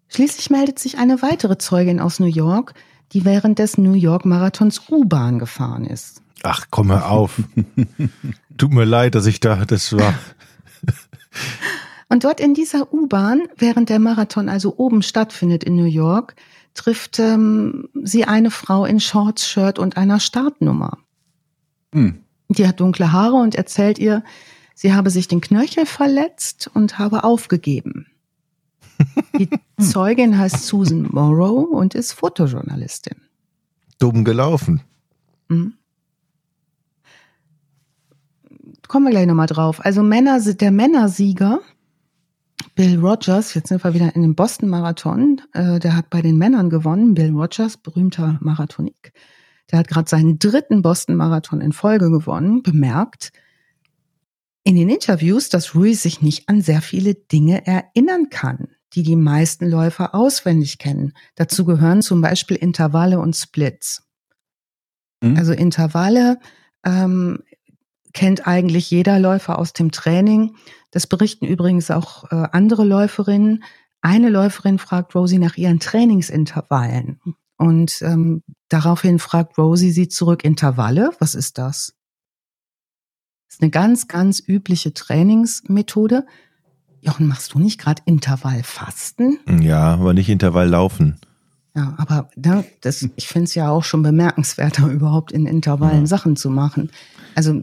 Schließlich 0.08 0.50
meldet 0.50 0.78
sich 0.78 0.98
eine 0.98 1.22
weitere 1.22 1.56
Zeugin 1.56 2.00
aus 2.00 2.20
New 2.20 2.26
York, 2.26 2.74
die 3.12 3.24
während 3.24 3.58
des 3.58 3.78
New 3.78 3.94
York 3.94 4.24
Marathons 4.24 4.82
U-Bahn 4.90 5.38
gefahren 5.38 5.84
ist. 5.84 6.22
Ach, 6.42 6.66
komm 6.70 6.90
hör 6.90 7.10
auf. 7.10 7.40
Tut 8.58 8.72
mir 8.72 8.84
leid, 8.84 9.14
dass 9.14 9.26
ich 9.26 9.40
da, 9.40 9.64
das 9.64 9.92
war. 9.92 10.14
Und 12.08 12.24
dort 12.24 12.40
in 12.40 12.52
dieser 12.52 12.92
U-Bahn, 12.92 13.42
während 13.56 13.88
der 13.88 13.98
Marathon 13.98 14.48
also 14.48 14.76
oben 14.76 15.02
stattfindet 15.02 15.64
in 15.64 15.76
New 15.76 15.86
York, 15.86 16.34
trifft 16.74 17.18
ähm, 17.18 17.88
sie 18.02 18.24
eine 18.24 18.50
Frau 18.50 18.84
in 18.84 19.00
Shorts, 19.00 19.48
Shirt 19.48 19.78
und 19.78 19.96
einer 19.96 20.20
Startnummer. 20.20 20.98
Hm. 21.94 22.22
Die 22.48 22.66
hat 22.66 22.80
dunkle 22.80 23.12
Haare 23.12 23.36
und 23.36 23.54
erzählt 23.54 23.98
ihr, 23.98 24.24
sie 24.74 24.92
habe 24.92 25.10
sich 25.10 25.28
den 25.28 25.40
Knöchel 25.40 25.86
verletzt 25.86 26.70
und 26.74 26.98
habe 26.98 27.24
aufgegeben. 27.24 28.06
Die 29.38 29.48
Zeugin 29.80 30.38
heißt 30.38 30.66
Susan 30.66 31.08
Morrow 31.10 31.68
und 31.70 31.94
ist 31.94 32.12
Fotojournalistin. 32.12 33.16
Dumm 33.98 34.24
gelaufen. 34.24 34.82
Mhm. 35.48 35.74
Kommen 38.88 39.06
wir 39.06 39.10
gleich 39.10 39.26
nochmal 39.26 39.46
drauf. 39.46 39.84
Also 39.84 40.02
Männer, 40.02 40.40
der 40.40 40.70
Männersieger, 40.70 41.60
Bill 42.74 42.98
Rogers, 42.98 43.54
jetzt 43.54 43.68
sind 43.68 43.82
wir 43.84 43.94
wieder 43.94 44.14
in 44.14 44.22
dem 44.22 44.34
Boston 44.34 44.68
Marathon, 44.68 45.40
äh, 45.52 45.78
der 45.78 45.96
hat 45.96 46.10
bei 46.10 46.22
den 46.22 46.36
Männern 46.36 46.70
gewonnen. 46.70 47.14
Bill 47.14 47.30
Rogers, 47.30 47.76
berühmter 47.76 48.38
Marathonik, 48.40 49.12
der 49.70 49.78
hat 49.78 49.88
gerade 49.88 50.08
seinen 50.08 50.38
dritten 50.38 50.82
Boston 50.82 51.16
Marathon 51.16 51.60
in 51.60 51.72
Folge 51.72 52.10
gewonnen, 52.10 52.62
bemerkt 52.62 53.32
in 54.64 54.76
den 54.76 54.88
Interviews, 54.88 55.48
dass 55.48 55.74
Ruiz 55.74 56.02
sich 56.02 56.22
nicht 56.22 56.48
an 56.48 56.60
sehr 56.60 56.82
viele 56.82 57.14
Dinge 57.14 57.66
erinnern 57.66 58.30
kann, 58.30 58.68
die 58.94 59.02
die 59.02 59.16
meisten 59.16 59.68
Läufer 59.68 60.14
auswendig 60.14 60.78
kennen. 60.78 61.14
Dazu 61.34 61.64
gehören 61.64 62.02
zum 62.02 62.20
Beispiel 62.20 62.56
Intervalle 62.56 63.18
und 63.20 63.34
Splits. 63.34 64.02
Hm. 65.22 65.36
Also 65.36 65.52
Intervalle 65.52 66.38
ähm, 66.84 67.42
kennt 68.12 68.46
eigentlich 68.46 68.90
jeder 68.90 69.18
Läufer 69.18 69.58
aus 69.58 69.72
dem 69.72 69.90
Training. 69.90 70.56
Das 70.90 71.06
berichten 71.06 71.46
übrigens 71.46 71.90
auch 71.90 72.30
äh, 72.30 72.48
andere 72.52 72.84
Läuferinnen. 72.84 73.64
Eine 74.00 74.28
Läuferin 74.28 74.78
fragt 74.78 75.14
Rosie 75.14 75.38
nach 75.38 75.56
ihren 75.56 75.80
Trainingsintervallen. 75.80 77.20
Und 77.56 78.02
ähm, 78.02 78.42
daraufhin 78.68 79.18
fragt 79.18 79.56
Rosie 79.56 79.92
sie 79.92 80.08
zurück, 80.08 80.44
Intervalle, 80.44 81.12
was 81.20 81.34
ist 81.34 81.58
das? 81.58 81.94
Das 83.46 83.56
ist 83.56 83.62
eine 83.62 83.70
ganz, 83.70 84.08
ganz 84.08 84.42
übliche 84.44 84.92
Trainingsmethode. 84.92 86.26
Jochen, 87.02 87.26
machst 87.26 87.52
du 87.52 87.58
nicht 87.58 87.80
gerade 87.80 88.00
Intervallfasten? 88.06 89.38
Ja, 89.60 89.94
aber 89.94 90.14
nicht 90.14 90.28
Intervall 90.28 90.68
laufen. 90.68 91.18
Ja, 91.74 91.94
aber 91.98 92.28
ne, 92.36 92.64
das, 92.80 93.08
ich 93.16 93.26
finde 93.26 93.44
es 93.44 93.54
ja 93.56 93.70
auch 93.70 93.82
schon 93.82 94.02
bemerkenswerter, 94.02 94.86
überhaupt 94.90 95.32
in 95.32 95.46
Intervallen 95.46 96.02
Ja. 96.02 96.06
Sachen 96.06 96.36
zu 96.36 96.48
machen. 96.48 96.90
Also 97.34 97.60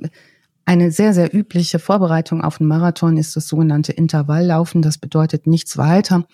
eine 0.66 0.92
sehr, 0.92 1.14
sehr 1.14 1.34
übliche 1.34 1.80
Vorbereitung 1.80 2.42
auf 2.44 2.60
einen 2.60 2.68
Marathon 2.68 3.18
ist 3.18 3.36
das 3.36 3.48
sogenannte 3.48 3.94
Intervalllaufen. 3.94 4.82
Das 4.82 4.98
bedeutet 4.98 5.48
nichts 5.48 5.78
weiter, 5.78 6.26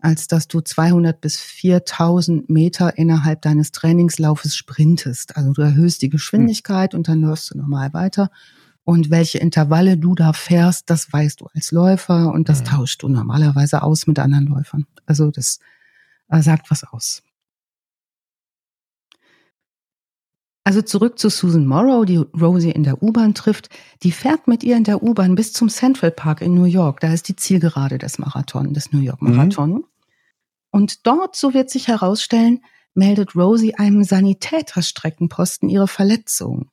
als 0.00 0.26
dass 0.26 0.48
du 0.48 0.62
200 0.62 1.20
bis 1.20 1.36
4000 1.36 2.48
Meter 2.48 2.96
innerhalb 2.96 3.42
deines 3.42 3.72
Trainingslaufes 3.72 4.56
sprintest. 4.56 5.36
Also 5.36 5.52
du 5.52 5.60
erhöhst 5.62 6.00
die 6.02 6.08
Geschwindigkeit 6.08 6.94
und 6.94 7.08
dann 7.08 7.20
läufst 7.20 7.52
du 7.52 7.58
nochmal 7.58 7.92
weiter. 7.92 8.30
Und 8.84 9.10
welche 9.10 9.38
Intervalle 9.38 9.96
du 9.96 10.14
da 10.14 10.32
fährst, 10.34 10.90
das 10.90 11.10
weißt 11.12 11.40
du 11.40 11.46
als 11.54 11.72
Läufer 11.72 12.32
und 12.32 12.48
das 12.50 12.60
Mhm. 12.60 12.64
tauschst 12.66 13.02
du 13.02 13.08
normalerweise 13.08 13.82
aus 13.82 14.06
mit 14.06 14.18
anderen 14.18 14.46
Läufern. 14.46 14.86
Also 15.06 15.30
das 15.30 15.58
äh, 16.28 16.42
sagt 16.42 16.70
was 16.70 16.84
aus. 16.84 17.22
Also 20.66 20.80
zurück 20.80 21.18
zu 21.18 21.28
Susan 21.28 21.66
Morrow, 21.66 22.06
die 22.06 22.16
Rosie 22.16 22.70
in 22.70 22.84
der 22.84 23.02
U-Bahn 23.02 23.34
trifft. 23.34 23.68
Die 24.02 24.12
fährt 24.12 24.48
mit 24.48 24.64
ihr 24.64 24.76
in 24.76 24.84
der 24.84 25.02
U-Bahn 25.02 25.34
bis 25.34 25.52
zum 25.52 25.68
Central 25.68 26.10
Park 26.10 26.40
in 26.40 26.54
New 26.54 26.64
York. 26.64 27.00
Da 27.00 27.12
ist 27.12 27.28
die 27.28 27.36
Zielgerade 27.36 27.98
des 27.98 28.18
Marathon, 28.18 28.72
des 28.72 28.90
New 28.92 29.00
York 29.00 29.20
Mhm. 29.20 29.36
Marathon. 29.36 29.84
Und 30.70 31.06
dort, 31.06 31.36
so 31.36 31.52
wird 31.52 31.68
sich 31.70 31.88
herausstellen, 31.88 32.60
meldet 32.94 33.36
Rosie 33.36 33.74
einem 33.74 34.04
Sanitäterstreckenposten 34.04 35.68
ihre 35.68 35.88
Verletzung. 35.88 36.70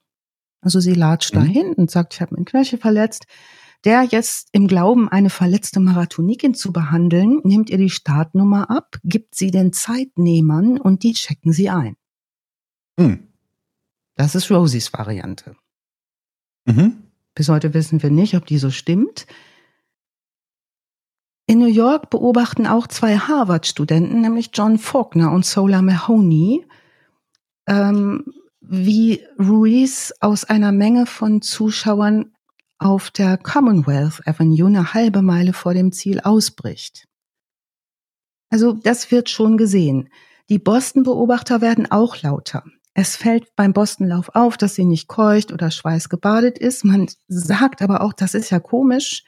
Also 0.62 0.80
sie 0.80 0.94
latscht 0.94 1.34
Mhm. 1.36 1.40
dahin 1.40 1.74
und 1.74 1.92
sagt, 1.92 2.14
ich 2.14 2.22
habe 2.22 2.36
meinen 2.36 2.46
Knöchel 2.46 2.80
verletzt. 2.80 3.26
Der 3.84 4.04
jetzt 4.04 4.50
im 4.52 4.68
Glauben, 4.68 5.10
eine 5.10 5.32
verletzte 5.32 5.80
Marathonikin 5.80 6.54
zu 6.54 6.72
behandeln, 6.72 7.42
nimmt 7.44 7.72
ihr 7.72 7.80
die 7.80 7.90
Startnummer 7.90 8.70
ab, 8.70 8.98
gibt 9.04 9.34
sie 9.34 9.50
den 9.50 9.74
Zeitnehmern 9.74 10.80
und 10.80 11.02
die 11.02 11.14
checken 11.14 11.52
sie 11.52 11.70
ein. 11.72 11.96
Hm. 13.00 13.28
Das 14.16 14.36
ist 14.36 14.52
Rosies 14.52 14.94
Variante. 14.94 15.56
Mhm. 16.66 16.98
Bis 17.34 17.50
heute 17.50 17.74
wissen 17.74 18.04
wir 18.04 18.12
nicht, 18.12 18.36
ob 18.36 18.46
die 18.46 18.60
so 18.60 18.70
stimmt. 18.70 19.26
In 21.48 21.58
New 21.58 21.66
York 21.66 22.12
beobachten 22.12 22.68
auch 22.68 22.86
zwei 22.86 23.18
Harvard-Studenten, 23.18 24.22
nämlich 24.22 24.52
John 24.54 24.78
Faulkner 24.78 25.32
und 25.32 25.46
Sola 25.46 25.82
Mahoney, 25.82 26.66
ähm, 27.68 28.26
wie 28.62 29.26
Ruiz 29.40 30.14
aus 30.20 30.46
einer 30.46 30.72
Menge 30.72 31.06
von 31.06 31.42
Zuschauern 31.42 32.34
auf 32.78 33.12
der 33.12 33.38
Commonwealth 33.38 34.26
Avenue 34.26 34.68
eine 34.68 34.94
halbe 34.94 35.22
Meile 35.22 35.54
vor 35.54 35.74
dem 35.74 35.92
Ziel 35.92 36.20
ausbricht. 36.22 37.08
Also 38.50 38.74
das 38.74 39.12
wird 39.12 39.30
schon 39.30 39.58
gesehen. 39.58 40.10
Die 40.50 40.60
Boston-Beobachter 40.60 41.62
werden 41.62 41.92
auch 41.92 42.22
lauter. 42.22 42.64
Es 42.94 43.16
fällt 43.16 43.56
beim 43.56 43.72
Bostonlauf 43.74 44.30
auf, 44.36 44.58
dass 44.58 44.76
sie 44.76 44.84
nicht 44.84 45.08
keucht 45.08 45.52
oder 45.52 45.72
schweißgebadet 45.72 46.58
ist. 46.58 46.84
Man 46.84 47.08
sagt 47.28 47.82
aber 47.82 48.02
auch, 48.02 48.14
das 48.14 48.34
ist 48.34 48.50
ja 48.50 48.60
komisch. 48.60 49.24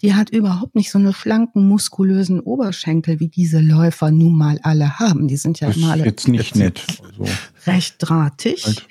Die 0.00 0.14
hat 0.14 0.30
überhaupt 0.30 0.76
nicht 0.76 0.90
so 0.90 0.98
eine 0.98 1.12
schlanken, 1.12 1.66
muskulösen 1.66 2.40
Oberschenkel, 2.40 3.18
wie 3.18 3.28
diese 3.28 3.60
Läufer 3.60 4.10
nun 4.10 4.36
mal 4.36 4.60
alle 4.62 4.98
haben. 5.00 5.26
Die 5.26 5.36
sind 5.36 5.58
ja 5.58 5.68
Das 5.68 5.76
immer 5.76 5.90
alle 5.90 6.04
jetzt 6.04 6.28
nicht 6.28 6.54
nett. 6.54 6.84
So. 7.16 7.26
recht 7.66 7.96
drahtig. 7.98 8.64
Halt. 8.64 8.86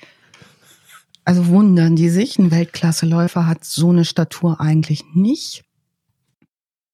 Also 1.24 1.46
wundern 1.48 1.96
die 1.96 2.10
sich. 2.10 2.38
Ein 2.38 2.50
Weltklasseläufer 2.50 3.46
hat 3.46 3.64
so 3.64 3.90
eine 3.90 4.04
Statur 4.04 4.60
eigentlich 4.60 5.04
nicht. 5.14 5.64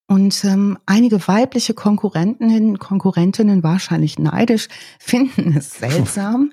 Und 0.07 0.45
ähm, 0.45 0.79
einige 0.87 1.27
weibliche 1.27 1.75
Konkurrentinnen, 1.75 2.79
Konkurrentinnen 2.79 3.63
wahrscheinlich 3.63 4.19
neidisch, 4.19 4.69
finden 4.99 5.57
es 5.57 5.71
seltsam. 5.79 6.53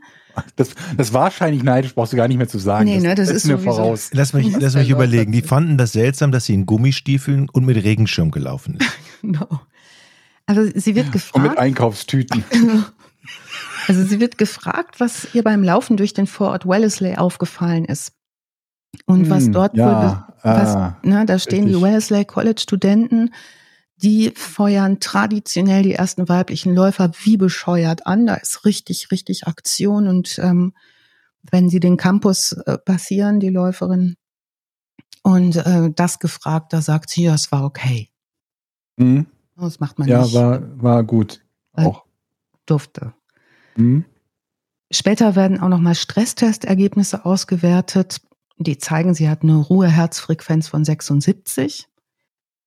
Das, 0.55 0.69
das 0.97 1.13
wahrscheinlich 1.13 1.63
neidisch 1.63 1.95
brauchst 1.95 2.13
du 2.13 2.17
gar 2.17 2.27
nicht 2.27 2.38
mehr 2.38 2.47
zu 2.47 2.59
sagen. 2.59 2.86
Nee, 2.86 2.99
ne, 2.99 3.15
das 3.15 3.29
ist 3.29 3.45
mir 3.45 3.57
voraus. 3.57 4.09
Lass 4.13 4.34
mich, 4.34 4.55
lass 4.59 4.75
mich 4.75 4.89
überlegen. 4.89 5.32
Die 5.32 5.41
fanden 5.41 5.77
das 5.77 5.91
seltsam, 5.93 6.32
dass 6.32 6.45
sie 6.45 6.53
in 6.53 6.65
Gummistiefeln 6.65 7.49
und 7.49 7.65
mit 7.65 7.84
Regenschirm 7.84 8.32
gelaufen 8.32 8.77
ist. 8.79 8.89
Genau. 9.21 9.61
Also 10.47 10.63
sie 10.73 10.95
wird 10.95 11.05
Und 11.05 11.13
mit 11.13 11.21
gefragt, 11.21 11.59
Einkaufstüten. 11.59 12.43
also 13.88 14.03
sie 14.03 14.19
wird 14.19 14.39
gefragt, 14.39 14.99
was 14.99 15.27
ihr 15.36 15.43
beim 15.43 15.61
Laufen 15.61 15.95
durch 15.95 16.15
den 16.15 16.25
Vorort 16.25 16.67
Wellesley 16.67 17.15
aufgefallen 17.17 17.86
ist. 17.86 18.13
Und 19.05 19.29
was 19.29 19.45
Hm, 19.45 19.51
dort 19.53 19.73
wohl 19.73 19.79
ja, 19.79 20.27
was, 20.41 20.75
ah, 20.75 20.97
ne, 21.03 21.25
da 21.27 21.38
stehen 21.38 21.67
die 21.67 21.73
richtig. 21.73 21.84
Wellesley 21.84 22.25
College 22.25 22.61
Studenten, 22.61 23.32
die 24.01 24.31
feuern 24.35 24.99
traditionell 24.99 25.83
die 25.83 25.93
ersten 25.93 26.27
weiblichen 26.27 26.73
Läufer 26.73 27.11
wie 27.23 27.37
bescheuert 27.37 28.07
an. 28.07 28.25
Da 28.25 28.35
ist 28.35 28.65
richtig, 28.65 29.11
richtig 29.11 29.47
Aktion 29.47 30.07
und 30.07 30.39
ähm, 30.39 30.73
wenn 31.49 31.69
sie 31.69 31.79
den 31.79 31.97
Campus 31.97 32.51
äh, 32.51 32.77
passieren, 32.77 33.39
die 33.39 33.49
Läuferin, 33.49 34.15
und 35.23 35.55
äh, 35.55 35.91
das 35.95 36.19
gefragt, 36.19 36.73
da 36.73 36.81
sagt 36.81 37.09
sie, 37.09 37.23
ja, 37.23 37.35
es 37.35 37.51
war 37.51 37.63
okay. 37.63 38.09
Hm, 38.97 39.27
Das 39.55 39.79
macht 39.79 39.99
man 39.99 40.07
ja, 40.07 40.23
nicht. 40.23 40.33
war, 40.33 40.61
war 40.81 41.03
gut. 41.03 41.41
Auch. 41.73 42.05
durfte. 42.65 43.13
Hm. 43.75 44.05
Später 44.91 45.35
werden 45.35 45.59
auch 45.59 45.69
nochmal 45.69 45.95
Stresstestergebnisse 45.95 47.23
ausgewertet. 47.25 48.21
Die 48.57 48.77
zeigen, 48.77 49.13
sie 49.13 49.29
hat 49.29 49.43
eine 49.43 49.55
Ruheherzfrequenz 49.55 50.67
von 50.67 50.83
76. 50.83 51.87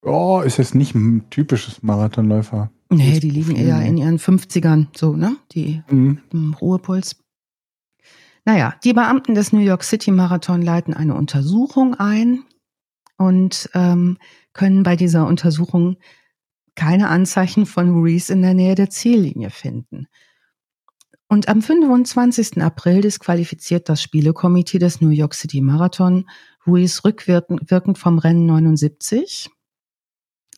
Oh, 0.04 0.42
ist 0.44 0.58
jetzt 0.58 0.74
nicht 0.74 0.94
ein 0.94 1.28
typisches 1.30 1.82
Marathonläufer. 1.82 2.70
Nee, 2.90 3.20
die 3.20 3.30
liegen 3.30 3.56
eher 3.56 3.78
ne? 3.78 3.88
in 3.88 3.96
ihren 3.96 4.18
50ern, 4.18 4.88
so, 4.96 5.16
ne? 5.16 5.36
Die 5.52 5.82
Hm. 5.86 6.20
im 6.32 6.54
Ruhepuls. 6.54 7.16
Naja, 8.44 8.74
die 8.84 8.92
Beamten 8.92 9.34
des 9.34 9.52
New 9.52 9.60
York 9.60 9.82
City 9.82 10.10
Marathon 10.10 10.60
leiten 10.60 10.92
eine 10.92 11.14
Untersuchung 11.14 11.94
ein 11.94 12.44
und 13.16 13.70
ähm, 13.72 14.18
können 14.52 14.82
bei 14.82 14.96
dieser 14.96 15.26
Untersuchung 15.26 15.96
keine 16.74 17.08
Anzeichen 17.08 17.64
von 17.64 18.02
Reese 18.02 18.32
in 18.32 18.42
der 18.42 18.54
Nähe 18.54 18.74
der 18.74 18.90
Ziellinie 18.90 19.50
finden. 19.50 20.06
Und 21.28 21.48
am 21.48 21.62
25. 21.62 22.62
April 22.62 23.00
disqualifiziert 23.00 23.88
das 23.88 24.02
Spielekomitee 24.02 24.78
des 24.78 25.00
New 25.00 25.08
York 25.08 25.34
City 25.34 25.62
Marathon 25.62 26.28
Ruiz 26.66 27.02
rückwirkend 27.04 27.70
wirkend 27.70 27.98
vom 27.98 28.18
Rennen 28.18 28.46
79. 28.46 29.50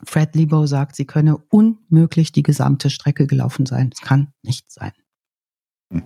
Fred 0.05 0.35
Lebow 0.35 0.67
sagt, 0.67 0.97
sie 0.97 1.07
könne 1.07 1.37
unmöglich 1.37 2.33
die 2.33 2.43
gesamte 2.43 2.91
Strecke 2.91 3.27
gelaufen 3.27 3.67
sein. 3.67 3.91
Es 3.93 4.01
kann 4.01 4.33
nicht 4.43 4.71
sein. 4.71 4.93
Hm. 5.93 6.03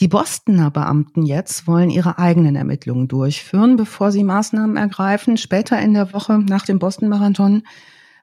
Die 0.00 0.08
Bostoner 0.08 0.70
Beamten 0.70 1.24
jetzt 1.24 1.66
wollen 1.66 1.90
ihre 1.90 2.18
eigenen 2.18 2.54
Ermittlungen 2.54 3.08
durchführen, 3.08 3.76
bevor 3.76 4.12
sie 4.12 4.22
Maßnahmen 4.22 4.76
ergreifen. 4.76 5.36
Später 5.36 5.80
in 5.80 5.94
der 5.94 6.12
Woche 6.12 6.38
nach 6.38 6.64
dem 6.64 6.78
Boston 6.78 7.08
Marathon 7.08 7.64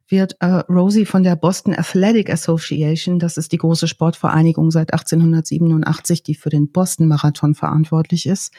wird 0.08 0.38
äh, 0.40 0.46
Rosie 0.70 1.06
von 1.06 1.24
der 1.24 1.36
Boston 1.36 1.74
Athletic 1.74 2.30
Association, 2.30 3.20
das 3.20 3.38
ist 3.38 3.52
die 3.52 3.58
große 3.58 3.88
Sportvereinigung 3.88 4.72
seit 4.72 4.94
1887, 4.94 6.24
die 6.24 6.36
für 6.36 6.50
den 6.50 6.72
Boston 6.72 7.08
Marathon 7.08 7.56
verantwortlich 7.56 8.26
ist, 8.26 8.54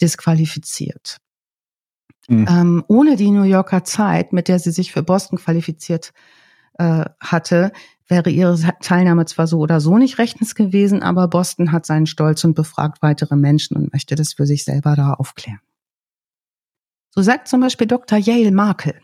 disqualifiziert. 0.00 1.18
Hm. 2.28 2.46
Ähm, 2.48 2.84
ohne 2.88 3.16
die 3.16 3.30
New 3.30 3.42
Yorker 3.42 3.84
Zeit, 3.84 4.32
mit 4.32 4.48
der 4.48 4.58
sie 4.58 4.70
sich 4.70 4.92
für 4.92 5.02
Boston 5.02 5.38
qualifiziert 5.38 6.12
äh, 6.78 7.04
hatte, 7.20 7.72
wäre 8.06 8.30
ihre 8.30 8.58
Teilnahme 8.80 9.26
zwar 9.26 9.46
so 9.46 9.58
oder 9.58 9.80
so 9.80 9.98
nicht 9.98 10.18
rechtens 10.18 10.54
gewesen, 10.54 11.02
aber 11.02 11.28
Boston 11.28 11.72
hat 11.72 11.86
seinen 11.86 12.06
Stolz 12.06 12.44
und 12.44 12.54
befragt 12.54 13.02
weitere 13.02 13.36
Menschen 13.36 13.76
und 13.76 13.92
möchte 13.92 14.14
das 14.14 14.34
für 14.34 14.46
sich 14.46 14.64
selber 14.64 14.94
da 14.96 15.14
aufklären. 15.14 15.60
So 17.10 17.22
sagt 17.22 17.48
zum 17.48 17.60
Beispiel 17.60 17.86
Dr. 17.86 18.18
Yale 18.18 18.52
Markel. 18.52 18.94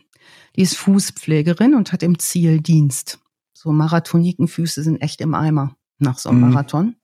Die 0.55 0.61
ist 0.61 0.77
Fußpflegerin 0.77 1.75
und 1.75 1.91
hat 1.91 2.01
im 2.01 2.17
Ziel 2.17 2.61
Dienst. 2.61 3.19
So 3.53 3.71
Marathonikenfüße 3.71 4.83
sind 4.83 5.01
echt 5.01 5.21
im 5.21 5.33
Eimer 5.33 5.75
nach 5.99 6.17
so 6.17 6.29
einem 6.29 6.41
Mhm. 6.41 6.49
Marathon. 6.49 6.95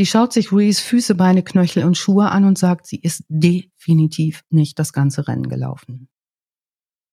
Die 0.00 0.06
schaut 0.06 0.32
sich 0.32 0.50
Rees 0.50 0.80
Füße, 0.80 1.14
Beine, 1.14 1.42
Knöchel 1.42 1.84
und 1.84 1.94
Schuhe 1.94 2.30
an 2.30 2.46
und 2.46 2.56
sagt, 2.56 2.86
sie 2.86 2.98
ist 2.98 3.22
definitiv 3.28 4.44
nicht 4.48 4.78
das 4.78 4.94
ganze 4.94 5.28
Rennen 5.28 5.50
gelaufen. 5.50 6.08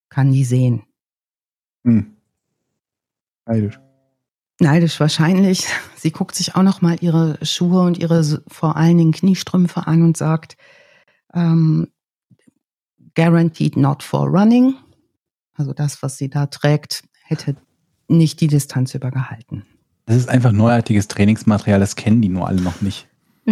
Kann 0.07 0.31
die 0.31 0.45
sehen. 0.45 0.83
Hm. 1.83 2.15
Neidisch. 3.45 3.77
Neidisch 4.61 5.01
wahrscheinlich. 5.01 5.67
Sie 5.97 6.11
guckt 6.11 6.33
sich 6.33 6.55
auch 6.55 6.63
noch 6.63 6.79
mal 6.81 6.95
ihre 7.01 7.37
Schuhe 7.45 7.81
und 7.81 7.97
ihre 7.97 8.23
vor 8.47 8.77
allen 8.77 8.97
Dingen 8.97 9.11
Kniestrümpfe 9.11 9.85
an 9.85 10.01
und 10.01 10.15
sagt, 10.15 10.55
ähm, 11.33 11.91
guaranteed 13.15 13.75
not 13.75 14.01
for 14.01 14.29
running. 14.29 14.75
Also 15.55 15.73
das, 15.73 16.01
was 16.01 16.15
sie 16.15 16.29
da 16.29 16.45
trägt, 16.45 17.03
hätte 17.25 17.57
nicht 18.07 18.39
die 18.39 18.47
Distanz 18.47 18.95
übergehalten. 18.95 19.65
Das 20.07 20.15
ist 20.15 20.29
einfach 20.29 20.53
neuartiges 20.53 21.09
Trainingsmaterial, 21.09 21.81
das 21.81 21.97
kennen 21.97 22.21
die 22.21 22.29
nur 22.29 22.47
alle 22.47 22.61
noch 22.61 22.81
nicht. 22.81 23.07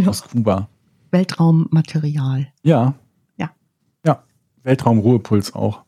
Aus 0.06 0.24
Kuba. 0.24 0.70
Weltraummaterial. 1.12 2.48
Ja. 2.64 2.96
Ja. 3.38 3.52
Ja. 4.06 4.24
Weltraumruhepuls 4.64 5.54
auch. 5.54 5.84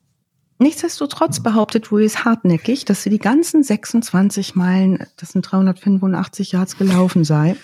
Nichtsdestotrotz 0.59 1.39
behauptet 1.39 1.91
Ruiz 1.91 2.25
hartnäckig, 2.25 2.83
dass 2.83 3.03
sie 3.03 3.09
die 3.09 3.19
ganzen 3.19 3.63
26 3.63 4.55
Meilen, 4.55 5.05
das 5.15 5.29
sind 5.29 5.43
385 5.43 6.51
Yards 6.51 6.77
gelaufen 6.77 7.23
sei. 7.23 7.55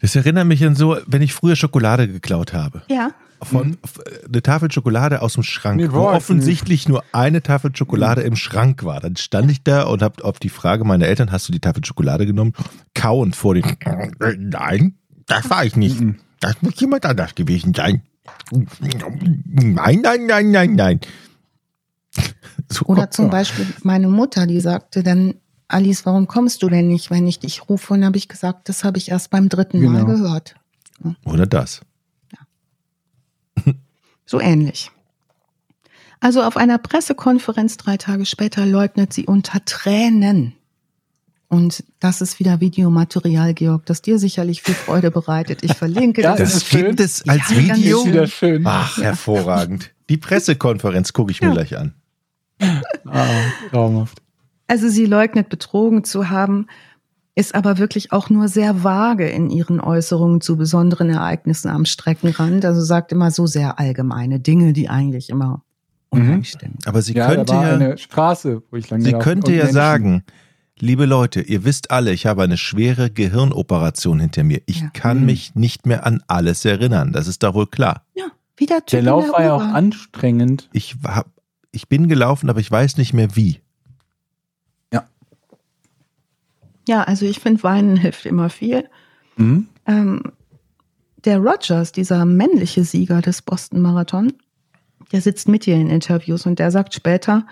Das 0.00 0.16
erinnert 0.16 0.46
mich 0.46 0.64
an 0.64 0.74
so, 0.74 0.96
wenn 1.06 1.22
ich 1.22 1.32
früher 1.34 1.56
Schokolade 1.56 2.08
geklaut 2.08 2.52
habe. 2.52 2.82
Ja. 2.88 3.10
Von 3.42 3.78
f- 3.82 4.00
eine 4.28 4.42
Tafel 4.42 4.70
Schokolade 4.70 5.22
aus 5.22 5.32
dem 5.34 5.42
Schrank, 5.42 5.76
Nee, 5.80 5.92
wo 5.92 6.00
offensichtlich 6.08 6.88
nur 6.88 7.02
eine 7.12 7.42
Tafel 7.42 7.74
Schokolade 7.74 8.20
im 8.22 8.36
Schrank 8.36 8.84
war. 8.84 9.00
Dann 9.00 9.16
stand 9.16 9.50
ich 9.50 9.62
da 9.62 9.84
und 9.84 10.02
habe 10.02 10.22
auf 10.24 10.38
die 10.38 10.50
Frage 10.50 10.84
meiner 10.84 11.06
Eltern, 11.06 11.32
hast 11.32 11.48
du 11.48 11.52
die 11.52 11.60
Tafel 11.60 11.84
Schokolade 11.84 12.26
genommen? 12.26 12.52
Kauend 12.94 13.36
vor 13.36 13.54
dem. 13.54 13.64
Nein, 14.38 14.94
das 15.26 15.48
war 15.48 15.64
ich 15.64 15.76
nicht. 15.76 16.00
Mhm. 16.00 16.16
Das 16.40 16.56
muss 16.60 16.78
jemand 16.80 17.06
anders 17.06 17.34
gewesen 17.34 17.72
sein. 17.74 18.02
Nein, 18.50 20.00
nein, 20.02 20.26
nein, 20.26 20.50
nein, 20.50 20.74
nein. 20.74 21.00
So 22.72 22.84
Oder 22.86 23.10
zum 23.10 23.30
Beispiel 23.30 23.66
meine 23.82 24.06
Mutter, 24.08 24.46
die 24.46 24.60
sagte 24.60 25.02
dann, 25.02 25.34
Alice, 25.70 26.04
warum 26.04 26.26
kommst 26.26 26.62
du 26.62 26.68
denn 26.68 26.88
nicht, 26.88 27.10
wenn 27.10 27.26
ich 27.26 27.38
dich 27.38 27.68
rufe? 27.68 27.94
Und 27.94 28.04
habe 28.04 28.16
ich 28.16 28.28
gesagt, 28.28 28.68
das 28.68 28.82
habe 28.84 28.98
ich 28.98 29.10
erst 29.10 29.30
beim 29.30 29.48
dritten 29.48 29.80
Mal 29.84 30.04
Genau. 30.04 30.06
gehört. 30.06 30.54
Oder 31.24 31.46
das. 31.46 31.80
So 34.26 34.40
ähnlich. 34.40 34.90
Also 36.20 36.42
auf 36.42 36.56
einer 36.56 36.78
Pressekonferenz 36.78 37.76
drei 37.78 37.96
Tage 37.96 38.26
später 38.26 38.64
leugnet 38.66 39.12
sie 39.12 39.26
unter 39.26 39.64
Tränen, 39.64 40.54
Und 41.48 41.82
das 41.98 42.20
ist 42.20 42.38
wieder 42.38 42.60
Videomaterial, 42.60 43.54
Georg, 43.54 43.84
das 43.86 44.02
dir 44.02 44.20
sicherlich 44.20 44.62
viel 44.62 44.74
Freude 44.74 45.10
bereitet. 45.10 45.64
Ich 45.64 45.74
verlinke 45.74 46.22
Ja, 46.22 46.36
das. 46.36 46.52
Das 46.52 46.64
schön. 46.64 46.84
gibt 46.86 47.00
es 47.00 47.26
als 47.28 47.50
Ja, 47.50 47.56
Video. 47.56 47.98
Ist 48.00 48.06
wieder 48.06 48.26
schön. 48.28 48.62
Ach, 48.66 48.98
hervorragend. 48.98 49.90
Die 50.08 50.16
Pressekonferenz 50.16 51.12
gucke 51.12 51.32
ich 51.32 51.40
mir 51.40 51.48
Ja. 51.48 51.54
gleich 51.54 51.76
an. 51.76 51.94
Ah, 53.06 53.26
traumhaft. 53.70 54.22
Also 54.70 54.88
sie 54.88 55.04
leugnet 55.04 55.48
betrogen 55.48 56.04
zu 56.04 56.30
haben, 56.30 56.66
ist 57.34 57.56
aber 57.56 57.78
wirklich 57.78 58.12
auch 58.12 58.30
nur 58.30 58.46
sehr 58.46 58.84
vage 58.84 59.28
in 59.28 59.50
ihren 59.50 59.80
Äußerungen 59.80 60.40
zu 60.40 60.56
besonderen 60.56 61.10
Ereignissen 61.10 61.68
am 61.70 61.84
Streckenrand. 61.86 62.64
Also 62.64 62.80
sagt 62.80 63.10
immer 63.10 63.32
so 63.32 63.46
sehr 63.46 63.80
allgemeine 63.80 64.38
Dinge, 64.38 64.72
die 64.72 64.88
eigentlich 64.88 65.28
immer 65.28 65.62
unheimlich 66.10 66.50
stimmen. 66.50 66.78
Aber 66.86 67.02
sie 67.02 67.14
Ja, 67.14 67.26
könnte 67.26 67.46
da 67.52 67.68
ja, 67.68 67.74
eine 67.74 67.98
Straße, 67.98 68.62
wo 68.70 68.76
ich 68.76 68.88
lang 68.90 69.00
sie 69.00 69.12
könnte 69.12 69.50
ja 69.52 69.64
Menschen. 69.64 69.74
sagen, 69.74 70.24
liebe 70.78 71.04
Leute, 71.06 71.40
ihr 71.40 71.64
wisst 71.64 71.90
alle, 71.90 72.12
ich 72.12 72.26
habe 72.26 72.42
eine 72.44 72.56
schwere 72.56 73.10
Gehirnoperation 73.10 74.20
hinter 74.20 74.44
mir. 74.44 74.60
Ich 74.66 74.82
Ja. 74.82 74.90
kann 74.92 75.20
Mhm. 75.20 75.26
mich 75.26 75.54
nicht 75.56 75.86
mehr 75.86 76.06
an 76.06 76.22
alles 76.28 76.64
erinnern. 76.64 77.12
Das 77.12 77.26
ist 77.26 77.42
doch 77.42 77.54
wohl 77.54 77.66
klar. 77.66 78.04
Ja, 78.14 78.26
wie 78.56 78.66
der 78.66 78.78
Typ 78.78 78.90
Der 78.90 79.02
Lauf 79.02 79.32
war 79.32 79.42
ja 79.42 79.54
auch 79.54 79.62
anstrengend. 79.62 80.68
Ich 80.72 80.96
hab, 81.04 81.26
ich 81.72 81.88
bin 81.88 82.06
gelaufen, 82.08 82.48
aber 82.50 82.60
ich 82.60 82.70
weiß 82.70 82.98
nicht 82.98 83.14
mehr 83.14 83.34
wie. 83.34 83.60
Ja, 86.90 87.04
also 87.04 87.24
ich 87.24 87.38
finde, 87.38 87.62
Weinen 87.62 87.96
hilft 87.96 88.26
immer 88.26 88.50
viel. 88.50 88.88
Mhm. 89.36 89.68
Ähm, 89.86 90.32
der 91.24 91.38
Rogers, 91.38 91.92
dieser 91.92 92.24
männliche 92.24 92.82
Sieger 92.82 93.22
des 93.22 93.42
Boston 93.42 93.80
Marathon, 93.80 94.32
der 95.12 95.20
sitzt 95.20 95.48
mit 95.48 95.68
ihr 95.68 95.76
in 95.76 95.88
Interviews 95.88 96.46
und 96.46 96.58
der 96.58 96.72
sagt 96.72 96.92
später, 96.92 97.46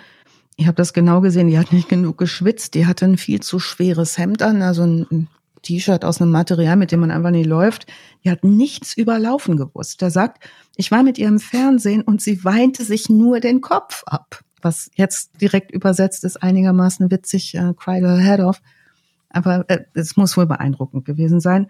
ich 0.57 0.67
habe 0.67 0.75
das 0.75 0.93
genau 0.93 1.21
gesehen, 1.21 1.47
die 1.47 1.57
hat 1.57 1.73
nicht 1.73 1.89
genug 1.89 2.19
geschwitzt, 2.19 2.75
die 2.75 2.87
hatte 2.87 3.05
ein 3.05 3.17
viel 3.17 3.39
zu 3.39 3.61
schweres 3.61 4.19
Hemd 4.19 4.43
an, 4.43 4.61
also 4.61 4.83
ein 4.83 5.29
T-Shirt 5.63 6.05
aus 6.05 6.21
einem 6.21 6.33
Material, 6.33 6.75
mit 6.75 6.91
dem 6.91 6.99
man 6.99 7.13
einfach 7.13 7.31
nicht 7.31 7.47
läuft. 7.47 7.87
Die 8.25 8.33
hat 8.33 8.43
nichts 8.43 8.97
über 8.97 9.21
Laufen 9.21 9.57
gewusst. 9.57 10.03
Der 10.03 10.11
sagt, 10.11 10.43
ich 10.75 10.91
war 10.91 11.05
mit 11.05 11.17
ihr 11.17 11.29
im 11.29 11.39
Fernsehen 11.39 12.03
und 12.03 12.21
sie 12.21 12.45
weinte 12.45 12.83
sich 12.83 13.09
nur 13.09 13.39
den 13.39 13.61
Kopf 13.61 14.03
ab. 14.07 14.41
Was 14.63 14.91
jetzt 14.97 15.41
direkt 15.41 15.71
übersetzt 15.71 16.25
ist, 16.25 16.43
einigermaßen 16.43 17.09
witzig, 17.13 17.55
äh, 17.55 17.73
cried 17.77 18.03
her 18.03 18.19
head 18.19 18.41
off. 18.41 18.61
Aber 19.39 19.65
äh, 19.69 19.85
es 19.95 20.17
muss 20.17 20.37
wohl 20.37 20.47
beeindruckend 20.47 21.05
gewesen 21.05 21.41
sein. 21.41 21.69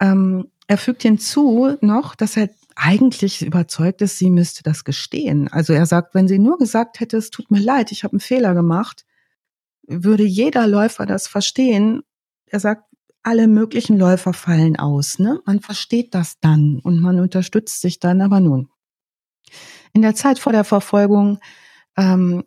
Ähm, 0.00 0.48
er 0.66 0.78
fügt 0.78 1.02
hinzu 1.02 1.76
noch, 1.80 2.16
dass 2.16 2.36
er 2.36 2.50
eigentlich 2.74 3.46
überzeugt 3.46 4.02
ist, 4.02 4.18
sie 4.18 4.30
müsste 4.30 4.64
das 4.64 4.84
gestehen. 4.84 5.48
Also 5.48 5.72
er 5.72 5.86
sagt, 5.86 6.14
wenn 6.14 6.26
sie 6.26 6.40
nur 6.40 6.58
gesagt 6.58 6.98
hätte, 6.98 7.16
es 7.16 7.30
tut 7.30 7.50
mir 7.50 7.60
leid, 7.60 7.92
ich 7.92 8.02
habe 8.02 8.14
einen 8.14 8.20
Fehler 8.20 8.54
gemacht, 8.54 9.04
würde 9.86 10.24
jeder 10.24 10.66
Läufer 10.66 11.06
das 11.06 11.28
verstehen. 11.28 12.02
Er 12.46 12.58
sagt, 12.58 12.84
alle 13.22 13.46
möglichen 13.46 13.96
Läufer 13.96 14.32
fallen 14.32 14.76
aus. 14.76 15.20
Ne? 15.20 15.40
Man 15.46 15.60
versteht 15.60 16.14
das 16.14 16.40
dann 16.40 16.80
und 16.82 17.00
man 17.00 17.20
unterstützt 17.20 17.80
sich 17.80 18.00
dann, 18.00 18.20
aber 18.20 18.40
nun. 18.40 18.68
In 19.92 20.02
der 20.02 20.16
Zeit 20.16 20.40
vor 20.40 20.52
der 20.52 20.64
Verfolgung 20.64 21.38
ähm, 21.96 22.42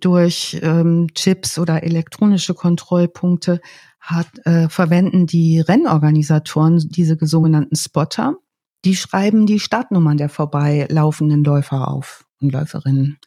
durch 0.00 0.58
ähm, 0.62 1.08
Chips 1.14 1.58
oder 1.58 1.82
elektronische 1.82 2.54
Kontrollpunkte 2.54 3.60
hat, 4.00 4.28
äh, 4.44 4.68
verwenden 4.68 5.26
die 5.26 5.60
Rennorganisatoren 5.60 6.78
diese 6.78 7.16
sogenannten 7.20 7.76
Spotter. 7.76 8.36
Die 8.84 8.96
schreiben 8.96 9.46
die 9.46 9.60
Startnummern 9.60 10.16
der 10.16 10.28
vorbeilaufenden 10.28 11.42
Läufer 11.42 11.88
auf 11.88 12.26
und 12.40 12.52
Läuferinnen. 12.52 13.18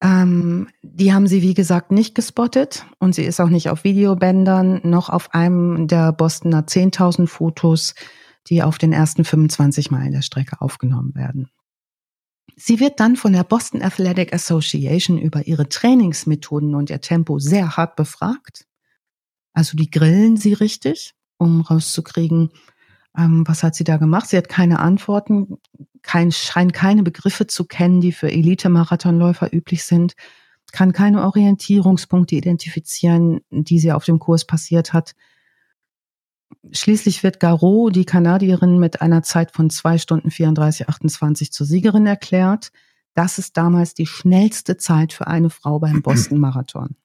Ähm, 0.00 0.68
die 0.82 1.12
haben 1.12 1.26
sie, 1.26 1.42
wie 1.42 1.54
gesagt, 1.54 1.90
nicht 1.90 2.14
gespottet 2.14 2.86
und 2.98 3.14
sie 3.14 3.24
ist 3.24 3.40
auch 3.40 3.48
nicht 3.48 3.70
auf 3.70 3.82
Videobändern, 3.82 4.80
noch 4.84 5.08
auf 5.08 5.34
einem 5.34 5.88
der 5.88 6.12
Bostoner 6.12 6.66
10.000 6.66 7.26
Fotos, 7.26 7.94
die 8.48 8.62
auf 8.62 8.78
den 8.78 8.92
ersten 8.92 9.24
25 9.24 9.90
Meilen 9.90 10.12
der 10.12 10.22
Strecke 10.22 10.60
aufgenommen 10.60 11.14
werden. 11.14 11.50
Sie 12.60 12.80
wird 12.80 12.98
dann 12.98 13.14
von 13.14 13.32
der 13.32 13.44
Boston 13.44 13.82
Athletic 13.82 14.34
Association 14.34 15.16
über 15.16 15.46
ihre 15.46 15.68
Trainingsmethoden 15.68 16.74
und 16.74 16.90
ihr 16.90 17.00
Tempo 17.00 17.38
sehr 17.38 17.76
hart 17.76 17.94
befragt. 17.94 18.66
Also 19.52 19.76
die 19.76 19.88
grillen 19.90 20.36
sie 20.36 20.54
richtig, 20.54 21.14
um 21.36 21.60
rauszukriegen, 21.60 22.50
ähm, 23.16 23.46
was 23.46 23.62
hat 23.62 23.76
sie 23.76 23.84
da 23.84 23.96
gemacht. 23.96 24.28
Sie 24.28 24.36
hat 24.36 24.48
keine 24.48 24.80
Antworten, 24.80 25.58
kein, 26.02 26.32
scheint 26.32 26.72
keine 26.72 27.04
Begriffe 27.04 27.46
zu 27.46 27.64
kennen, 27.64 28.00
die 28.00 28.10
für 28.10 28.30
Elite-Marathonläufer 28.30 29.52
üblich 29.54 29.84
sind, 29.84 30.14
kann 30.72 30.92
keine 30.92 31.22
Orientierungspunkte 31.22 32.34
identifizieren, 32.34 33.40
die 33.50 33.78
sie 33.78 33.92
auf 33.92 34.04
dem 34.04 34.18
Kurs 34.18 34.44
passiert 34.44 34.92
hat. 34.92 35.14
Schließlich 36.72 37.22
wird 37.22 37.40
Garot, 37.40 37.94
die 37.94 38.04
Kanadierin, 38.04 38.78
mit 38.78 39.00
einer 39.00 39.22
Zeit 39.22 39.52
von 39.52 39.70
zwei 39.70 39.98
Stunden 39.98 40.30
34, 40.30 40.88
28 40.88 41.52
zur 41.52 41.66
Siegerin 41.66 42.06
erklärt. 42.06 42.72
Das 43.14 43.38
ist 43.38 43.56
damals 43.56 43.94
die 43.94 44.06
schnellste 44.06 44.76
Zeit 44.76 45.12
für 45.12 45.26
eine 45.26 45.50
Frau 45.50 45.78
beim 45.78 46.02
Boston 46.02 46.38
Marathon. 46.38 46.96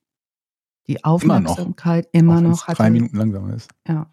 Die 0.87 1.03
Aufmerksamkeit 1.03 2.07
immer 2.11 2.41
noch, 2.41 2.49
wenn's 2.49 2.67
hat 2.67 2.79
drei 2.79 2.89
Minuten 2.89 3.17
langsamer 3.17 3.53
ist. 3.53 3.69
ja. 3.87 4.07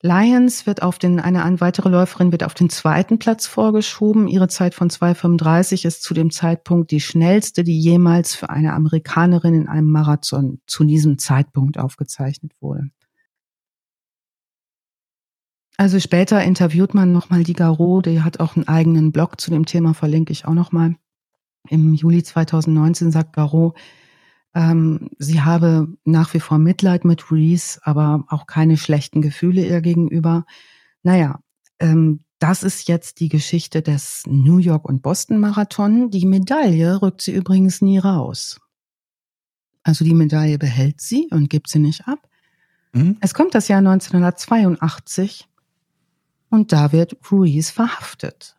Lyons 0.00 0.64
wird 0.64 0.82
auf 0.82 1.00
den, 1.00 1.18
eine, 1.18 1.42
eine 1.42 1.60
weitere 1.60 1.88
Läuferin 1.88 2.30
wird 2.30 2.44
auf 2.44 2.54
den 2.54 2.70
zweiten 2.70 3.18
Platz 3.18 3.48
vorgeschoben. 3.48 4.28
Ihre 4.28 4.46
Zeit 4.46 4.76
von 4.76 4.90
2,35 4.90 5.84
ist 5.84 6.04
zu 6.04 6.14
dem 6.14 6.30
Zeitpunkt 6.30 6.92
die 6.92 7.00
schnellste, 7.00 7.64
die 7.64 7.80
jemals 7.80 8.36
für 8.36 8.48
eine 8.48 8.74
Amerikanerin 8.74 9.54
in 9.54 9.68
einem 9.68 9.90
Marathon 9.90 10.60
zu 10.66 10.84
diesem 10.84 11.18
Zeitpunkt 11.18 11.78
aufgezeichnet 11.78 12.52
wurde. 12.60 12.90
Also 15.78 16.00
später 16.00 16.42
interviewt 16.42 16.92
man 16.92 17.12
nochmal 17.12 17.44
die 17.44 17.52
Garot, 17.52 18.06
die 18.06 18.20
hat 18.20 18.40
auch 18.40 18.56
einen 18.56 18.66
eigenen 18.66 19.12
Blog 19.12 19.40
zu 19.40 19.52
dem 19.52 19.64
Thema, 19.64 19.94
verlinke 19.94 20.32
ich 20.32 20.44
auch 20.44 20.54
nochmal. 20.54 20.96
Im 21.68 21.94
Juli 21.94 22.24
2019 22.24 23.12
sagt 23.12 23.32
Garot, 23.32 23.78
ähm, 24.54 25.08
sie 25.18 25.40
habe 25.42 25.86
nach 26.04 26.34
wie 26.34 26.40
vor 26.40 26.58
Mitleid 26.58 27.04
mit 27.04 27.30
Reese, 27.30 27.78
aber 27.84 28.24
auch 28.28 28.48
keine 28.48 28.76
schlechten 28.76 29.22
Gefühle 29.22 29.64
ihr 29.64 29.80
gegenüber. 29.80 30.46
Naja, 31.04 31.38
ähm, 31.78 32.24
das 32.40 32.64
ist 32.64 32.88
jetzt 32.88 33.20
die 33.20 33.28
Geschichte 33.28 33.80
des 33.80 34.24
New 34.26 34.58
York 34.58 34.84
und 34.84 35.00
Boston 35.00 35.38
Marathon. 35.38 36.10
Die 36.10 36.26
Medaille 36.26 37.00
rückt 37.02 37.22
sie 37.22 37.32
übrigens 37.32 37.82
nie 37.82 37.98
raus. 37.98 38.60
Also 39.84 40.04
die 40.04 40.14
Medaille 40.14 40.58
behält 40.58 41.00
sie 41.00 41.28
und 41.30 41.48
gibt 41.48 41.68
sie 41.68 41.78
nicht 41.78 42.08
ab. 42.08 42.28
Mhm. 42.92 43.16
Es 43.20 43.32
kommt 43.32 43.54
das 43.54 43.68
Jahr 43.68 43.78
1982 43.78 45.48
und 46.50 46.72
da 46.72 46.92
wird 46.92 47.16
Ruiz 47.30 47.70
verhaftet. 47.70 48.56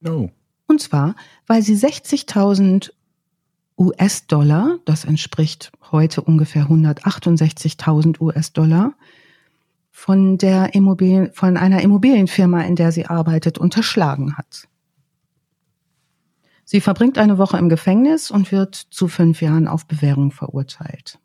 No. 0.00 0.30
Und 0.66 0.80
zwar, 0.80 1.14
weil 1.46 1.62
sie 1.62 1.74
60.000 1.74 2.90
US-Dollar, 3.78 4.78
das 4.84 5.04
entspricht 5.04 5.70
heute 5.92 6.22
ungefähr 6.22 6.66
168.000 6.66 8.20
US-Dollar, 8.20 8.94
von 9.90 10.38
der 10.38 10.74
Immobilien, 10.74 11.32
von 11.32 11.56
einer 11.56 11.80
Immobilienfirma, 11.80 12.62
in 12.62 12.76
der 12.76 12.92
sie 12.92 13.06
arbeitet, 13.06 13.58
unterschlagen 13.58 14.36
hat. 14.36 14.68
Sie 16.64 16.80
verbringt 16.80 17.16
eine 17.16 17.38
Woche 17.38 17.58
im 17.58 17.68
Gefängnis 17.68 18.30
und 18.30 18.50
wird 18.50 18.74
zu 18.74 19.08
fünf 19.08 19.40
Jahren 19.40 19.68
auf 19.68 19.86
Bewährung 19.86 20.32
verurteilt. 20.32 21.18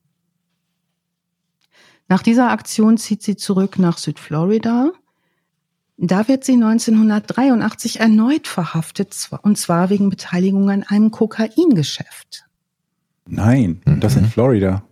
Nach 2.08 2.22
dieser 2.22 2.52
Aktion 2.52 2.98
zieht 2.98 3.24
sie 3.24 3.36
zurück 3.36 3.80
nach 3.80 3.98
Südflorida. 3.98 4.92
Da 6.04 6.28
wird 6.28 6.44
sie 6.44 6.54
1983 6.54 8.00
erneut 8.00 8.48
verhaftet, 8.48 9.16
und 9.44 9.60
zwar 9.60 9.92
wegen 9.92 10.10
Beteiligung 10.10 10.72
an 10.72 10.82
einem 10.82 11.12
Kokaingeschäft. 11.12 12.46
Nein, 13.28 13.82
das 13.86 14.16
in 14.16 14.26
Florida. 14.26 14.84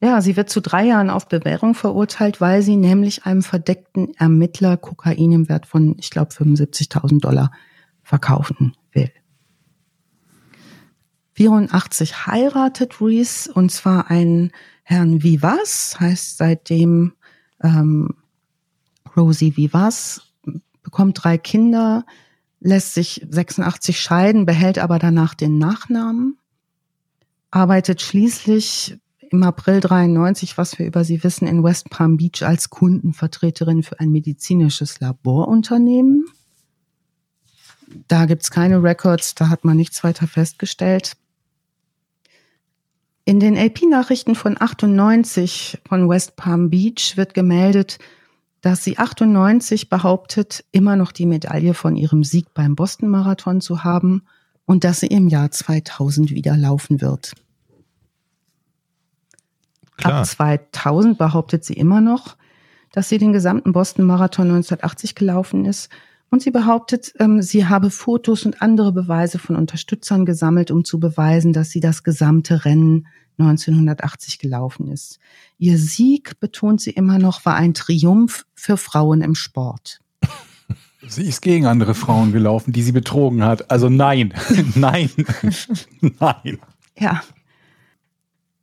Ja, 0.00 0.20
sie 0.20 0.36
wird 0.36 0.50
zu 0.50 0.60
drei 0.60 0.84
Jahren 0.84 1.10
auf 1.10 1.26
Bewährung 1.26 1.74
verurteilt, 1.74 2.40
weil 2.40 2.62
sie 2.62 2.76
nämlich 2.76 3.26
einem 3.26 3.42
verdeckten 3.42 4.14
Ermittler 4.14 4.76
Kokain 4.76 5.32
im 5.32 5.48
Wert 5.48 5.66
von, 5.66 5.96
ich 5.98 6.10
glaube, 6.10 6.32
75.000 6.32 7.20
Dollar 7.20 7.50
verkaufen 8.04 8.76
will. 8.92 9.10
84 11.32 12.28
heiratet 12.28 13.00
Reese 13.00 13.52
und 13.52 13.72
zwar 13.72 14.08
einen 14.08 14.52
Herrn 14.84 15.24
Vivas, 15.24 15.98
heißt 15.98 16.36
seitdem 16.36 17.14
ähm, 17.60 18.14
Rosie 19.16 19.56
Vivas, 19.56 20.33
bekommt 20.84 21.24
drei 21.24 21.38
Kinder, 21.38 22.06
lässt 22.60 22.94
sich 22.94 23.26
86 23.28 24.00
scheiden, 24.00 24.46
behält 24.46 24.78
aber 24.78 24.98
danach 24.98 25.34
den 25.34 25.58
Nachnamen, 25.58 26.38
arbeitet 27.50 28.00
schließlich 28.00 28.98
im 29.30 29.42
April 29.42 29.80
93, 29.80 30.56
was 30.56 30.78
wir 30.78 30.86
über 30.86 31.04
sie 31.04 31.24
wissen, 31.24 31.48
in 31.48 31.64
West 31.64 31.90
Palm 31.90 32.16
Beach 32.16 32.42
als 32.42 32.70
Kundenvertreterin 32.70 33.82
für 33.82 33.98
ein 33.98 34.10
medizinisches 34.10 35.00
Laborunternehmen. 35.00 36.26
Da 38.08 38.26
gibt's 38.26 38.50
keine 38.50 38.82
Records, 38.82 39.34
da 39.34 39.48
hat 39.48 39.64
man 39.64 39.76
nichts 39.76 40.04
weiter 40.04 40.26
festgestellt. 40.26 41.16
In 43.24 43.40
den 43.40 43.56
LP-Nachrichten 43.56 44.34
von 44.34 44.60
98 44.60 45.80
von 45.88 46.08
West 46.08 46.36
Palm 46.36 46.70
Beach 46.70 47.16
wird 47.16 47.34
gemeldet, 47.34 47.98
dass 48.64 48.82
sie 48.82 48.96
98 48.96 49.90
behauptet, 49.90 50.64
immer 50.72 50.96
noch 50.96 51.12
die 51.12 51.26
Medaille 51.26 51.74
von 51.74 51.96
ihrem 51.96 52.24
Sieg 52.24 52.54
beim 52.54 52.74
Boston-Marathon 52.74 53.60
zu 53.60 53.84
haben 53.84 54.22
und 54.64 54.84
dass 54.84 55.00
sie 55.00 55.08
im 55.08 55.28
Jahr 55.28 55.50
2000 55.50 56.30
wieder 56.30 56.56
laufen 56.56 57.02
wird. 57.02 57.34
Klar. 59.98 60.20
Ab 60.20 60.26
2000 60.26 61.18
behauptet 61.18 61.62
sie 61.62 61.74
immer 61.74 62.00
noch, 62.00 62.38
dass 62.90 63.10
sie 63.10 63.18
den 63.18 63.34
gesamten 63.34 63.72
Boston-Marathon 63.72 64.46
1980 64.46 65.14
gelaufen 65.14 65.66
ist. 65.66 65.90
Und 66.30 66.40
sie 66.40 66.50
behauptet, 66.50 67.12
ähm, 67.18 67.42
sie 67.42 67.66
habe 67.66 67.90
Fotos 67.90 68.46
und 68.46 68.62
andere 68.62 68.92
Beweise 68.92 69.38
von 69.38 69.56
Unterstützern 69.56 70.24
gesammelt, 70.24 70.70
um 70.70 70.86
zu 70.86 70.98
beweisen, 70.98 71.52
dass 71.52 71.68
sie 71.68 71.80
das 71.80 72.02
gesamte 72.02 72.64
Rennen 72.64 73.08
1980 73.38 74.38
gelaufen 74.38 74.88
ist. 74.88 75.18
Ihr 75.58 75.78
Sieg, 75.78 76.38
betont 76.40 76.80
sie 76.80 76.90
immer 76.90 77.18
noch, 77.18 77.44
war 77.44 77.56
ein 77.56 77.74
Triumph 77.74 78.46
für 78.54 78.76
Frauen 78.76 79.20
im 79.20 79.34
Sport. 79.34 80.00
Sie 81.06 81.24
ist 81.24 81.42
gegen 81.42 81.66
andere 81.66 81.94
Frauen 81.94 82.32
gelaufen, 82.32 82.72
die 82.72 82.82
sie 82.82 82.92
betrogen 82.92 83.44
hat. 83.44 83.70
Also 83.70 83.88
nein, 83.88 84.32
nein, 84.74 85.10
nein. 86.00 86.58
Ja. 86.98 87.22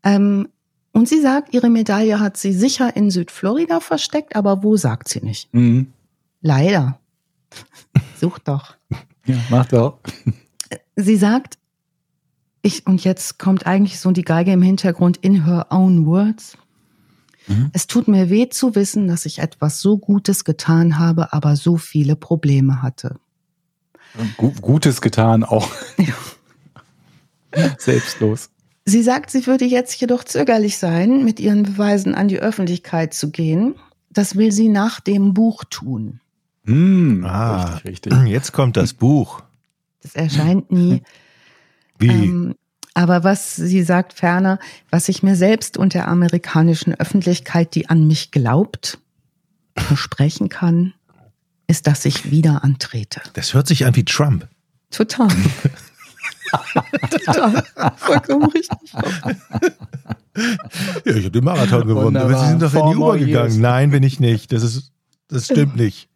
Ähm, 0.04 0.48
und 0.94 1.08
sie 1.08 1.22
sagt, 1.22 1.54
ihre 1.54 1.70
Medaille 1.70 2.20
hat 2.20 2.38
sie 2.38 2.54
sicher 2.54 2.96
in 2.96 3.12
Südflorida 3.12 3.80
versteckt, 3.80 4.36
aber 4.36 4.64
wo 4.64 4.76
sagt 4.76 5.10
sie 5.10 5.22
nicht. 5.22 5.54
Mhm. 5.54 5.94
Leider. 6.42 7.00
Sucht 8.20 8.48
doch. 8.48 8.76
Ja, 9.26 9.36
mach 9.50 9.68
doch. 9.68 10.00
Sie 10.96 11.16
sagt, 11.16 11.58
ich, 12.62 12.86
und 12.88 13.04
jetzt 13.04 13.40
kommt 13.40 13.66
eigentlich 13.66 14.00
so 14.00 14.12
die 14.12 14.24
Geige 14.24 14.52
im 14.52 14.62
Hintergrund 14.62 15.18
in 15.18 15.46
her 15.46 15.68
own 15.72 16.06
words. 16.06 16.58
Mhm. 17.48 17.70
Es 17.74 17.88
tut 17.88 18.08
mir 18.08 18.30
weh 18.30 18.50
zu 18.50 18.76
wissen, 18.76 19.08
dass 19.08 19.26
ich 19.26 19.40
etwas 19.40 19.82
so 19.82 19.98
Gutes 19.98 20.44
getan 20.46 21.00
habe, 21.00 21.34
aber 21.34 21.56
so 21.56 21.78
viele 21.78 22.16
Probleme 22.16 22.82
hatte. 22.82 23.16
Gu- 24.38 24.54
Gutes 24.62 25.02
getan, 25.02 25.44
auch 25.44 25.68
selbstlos. 27.78 28.50
Sie 28.86 29.04
sagt, 29.04 29.30
sie 29.30 29.46
würde 29.46 29.66
jetzt 29.66 30.00
jedoch 30.02 30.24
zögerlich 30.24 30.78
sein, 30.78 31.24
mit 31.24 31.40
ihren 31.40 31.64
Beweisen 31.64 32.16
an 32.16 32.28
die 32.28 32.40
Öffentlichkeit 32.40 33.14
zu 33.14 33.30
gehen. 33.32 33.76
Das 34.10 34.36
will 34.36 34.52
sie 34.52 34.70
nach 34.70 35.00
dem 35.00 35.34
Buch 35.34 35.64
tun. 35.70 36.20
Hm, 36.66 37.24
Ah. 37.26 37.76
richtig, 37.76 38.12
richtig. 38.12 38.14
Jetzt 38.28 38.52
kommt 38.52 38.78
das 38.78 38.94
Buch. 38.94 39.44
Das 40.02 40.16
erscheint 40.16 40.72
nie. 40.72 41.02
Wie? 42.02 42.08
Ähm, 42.10 42.56
aber 42.94 43.24
was 43.24 43.56
sie 43.56 43.84
sagt 43.84 44.14
ferner, 44.14 44.60
was 44.90 45.08
ich 45.08 45.24
mir 45.24 45.36
selbst 45.36 45.78
und 45.78 45.94
der 45.94 46.08
amerikanischen 46.08 46.94
Öffentlichkeit, 46.94 47.74
die 47.76 47.90
an 47.90 48.06
mich 48.06 48.32
glaubt, 48.32 49.00
versprechen 49.78 50.50
kann, 50.50 50.94
ist, 51.68 51.88
dass 51.88 52.04
ich 52.06 52.32
wieder 52.32 52.64
antrete. 52.66 53.22
das 53.34 53.54
hört 53.54 53.68
sich 53.68 53.86
an 53.86 53.96
wie 53.96 54.04
Trump. 54.04 54.48
Total. 54.90 55.30
Total. 57.10 57.64
Vollkommen 57.96 58.50
richtig. 58.52 58.94
Ja, 60.34 61.16
ich 61.16 61.26
habe 61.26 61.32
den 61.32 61.44
Marathon 61.44 61.86
gewonnen. 61.86 62.06
Wunderbar. 62.06 62.32
Aber 62.36 62.44
Sie 62.44 62.50
sind 62.52 62.62
doch 62.62 62.74
in 62.74 62.92
die 62.92 62.96
Uhr 62.96 63.18
gegangen. 63.18 63.60
Nein, 63.60 63.92
bin 63.92 64.02
ich 64.04 64.22
nicht. 64.22 64.54
Das 64.54 64.64
ist, 64.64 64.92
das 65.28 65.46
stimmt 65.46 65.76
nicht. 65.76 66.08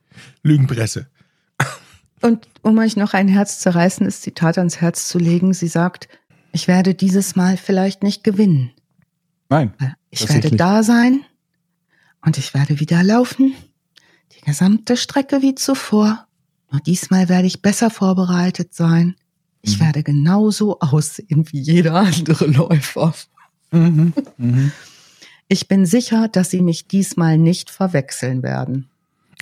Lügenpresse. 0.41 1.07
Und 2.25 2.47
um 2.63 2.77
euch 2.79 2.95
noch 2.97 3.13
ein 3.13 3.27
herzzerreißendes 3.27 4.21
Zitat 4.21 4.57
ans 4.57 4.81
Herz 4.81 5.07
zu 5.07 5.19
legen, 5.19 5.53
sie 5.53 5.67
sagt, 5.67 6.07
ich 6.53 6.67
werde 6.67 6.95
dieses 6.95 7.35
Mal 7.35 7.55
vielleicht 7.55 8.01
nicht 8.01 8.23
gewinnen. 8.23 8.71
Nein. 9.49 9.73
Ich 10.09 10.27
werde 10.27 10.49
da 10.55 10.81
sein 10.81 11.23
und 12.25 12.39
ich 12.39 12.55
werde 12.55 12.79
wieder 12.79 13.03
laufen. 13.03 13.53
Die 14.35 14.41
gesamte 14.41 14.97
Strecke 14.97 15.43
wie 15.43 15.53
zuvor. 15.53 16.25
Nur 16.71 16.81
diesmal 16.81 17.29
werde 17.29 17.45
ich 17.47 17.61
besser 17.61 17.91
vorbereitet 17.91 18.73
sein. 18.73 19.15
Ich 19.61 19.77
Mhm. 19.77 19.83
werde 19.83 20.01
genauso 20.03 20.79
aussehen 20.79 21.45
wie 21.51 21.59
jeder 21.59 21.93
andere 21.93 22.47
Läufer. 22.47 23.13
Mhm. 23.69 24.13
Mhm. 24.37 24.71
Ich 25.47 25.67
bin 25.67 25.85
sicher, 25.85 26.27
dass 26.27 26.49
sie 26.49 26.61
mich 26.63 26.87
diesmal 26.87 27.37
nicht 27.37 27.69
verwechseln 27.69 28.41
werden. 28.41 28.89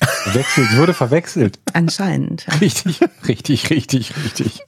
Verwechselt, 0.06 0.70
sie 0.72 0.78
wurde 0.78 0.93
verwechselt. 0.93 1.60
Anscheinend. 1.74 2.45
ja. 2.47 2.56
Richtig, 2.56 2.99
richtig, 3.28 3.70
richtig, 3.70 4.14
richtig. 4.24 4.60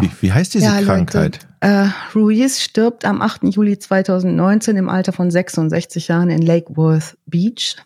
Wie, 0.00 0.10
wie 0.20 0.32
heißt 0.32 0.54
diese 0.54 0.66
Ja, 0.66 0.82
Krankheit? 0.82 1.46
Leute, 1.62 1.86
äh, 1.86 1.88
Ruiz 2.14 2.60
stirbt 2.60 3.04
am 3.04 3.22
8. 3.22 3.44
Juli 3.44 3.78
2019 3.78 4.76
im 4.76 4.88
Alter 4.88 5.12
von 5.12 5.30
66 5.30 6.08
Jahren 6.08 6.28
in 6.30 6.42
Lake 6.42 6.76
Worth 6.76 7.16
Beach. 7.26 7.76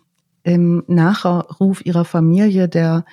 Im 0.42 0.82
Nachruf 0.86 1.84
ihrer 1.84 2.06
Familie, 2.06 2.68
der 2.68 3.04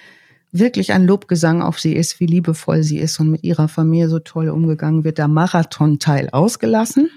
wirklich 0.53 0.93
ein 0.93 1.05
Lobgesang 1.05 1.61
auf 1.61 1.79
sie 1.79 1.93
ist, 1.93 2.21
wie 2.21 2.25
liebevoll 2.25 2.83
sie 2.83 2.99
ist 2.99 3.19
und 3.19 3.29
mit 3.29 3.43
ihrer 3.43 3.67
Familie 3.67 4.07
so 4.07 4.19
toll 4.19 4.49
umgegangen 4.49 5.03
wird, 5.03 5.17
der 5.17 5.27
Marathon-Teil 5.27 6.29
ausgelassen. 6.31 7.09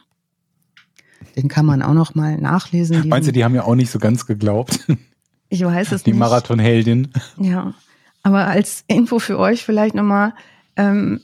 Den 1.37 1.49
kann 1.49 1.67
man 1.67 1.83
auch 1.83 1.95
noch 1.95 2.15
mal 2.15 2.37
nachlesen. 2.39 2.97
diesen- 2.97 3.09
Meinst 3.09 3.29
du, 3.29 3.33
die 3.33 3.45
haben 3.45 3.55
ja 3.55 3.65
auch 3.65 3.75
nicht 3.75 3.91
so 3.91 3.99
ganz 3.99 4.27
geglaubt? 4.27 4.81
ich 5.49 5.65
weiß 5.65 5.93
es 5.93 6.03
Die 6.03 6.11
nicht. 6.11 6.19
Marathonheldin. 6.19 7.09
Ja, 7.39 7.75
aber 8.23 8.47
als 8.47 8.85
Info 8.87 9.19
für 9.19 9.39
euch 9.39 9.65
vielleicht 9.65 9.95
nochmal, 9.95 10.33
ähm, 10.77 11.21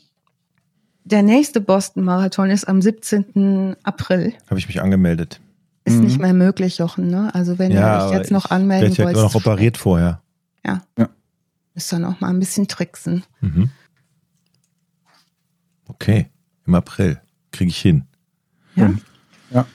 der 1.04 1.22
nächste 1.22 1.60
Boston-Marathon 1.60 2.50
ist 2.50 2.66
am 2.66 2.82
17. 2.82 3.76
April. 3.84 4.34
Habe 4.48 4.58
ich 4.58 4.66
mich 4.66 4.80
angemeldet. 4.82 5.40
Ist 5.84 5.96
Mhm. 5.98 6.04
nicht 6.04 6.18
mehr 6.18 6.34
möglich, 6.34 6.78
Jochen, 6.78 7.08
ne? 7.08 7.32
Also 7.34 7.58
wenn 7.60 7.70
ihr 7.70 7.80
euch 7.80 8.10
jetzt 8.12 8.32
noch 8.32 8.46
ich 8.46 8.50
anmelden 8.50 8.88
werd 8.88 8.98
ja 8.98 9.04
wollt, 9.04 9.16
noch 9.16 9.34
operiert 9.36 9.76
vorher. 9.76 10.20
ja, 10.66 10.82
Ja. 10.98 11.08
müsst 11.74 11.92
ihr 11.92 12.00
noch 12.00 12.20
mal 12.20 12.30
ein 12.30 12.40
bisschen 12.40 12.66
tricksen. 12.66 13.22
Mhm. 13.40 13.70
Okay, 15.88 16.26
im 16.66 16.74
April 16.74 17.20
kriege 17.52 17.70
ich 17.70 17.78
hin. 17.78 18.04
Ja? 18.74 18.92
Ja. 19.50 19.66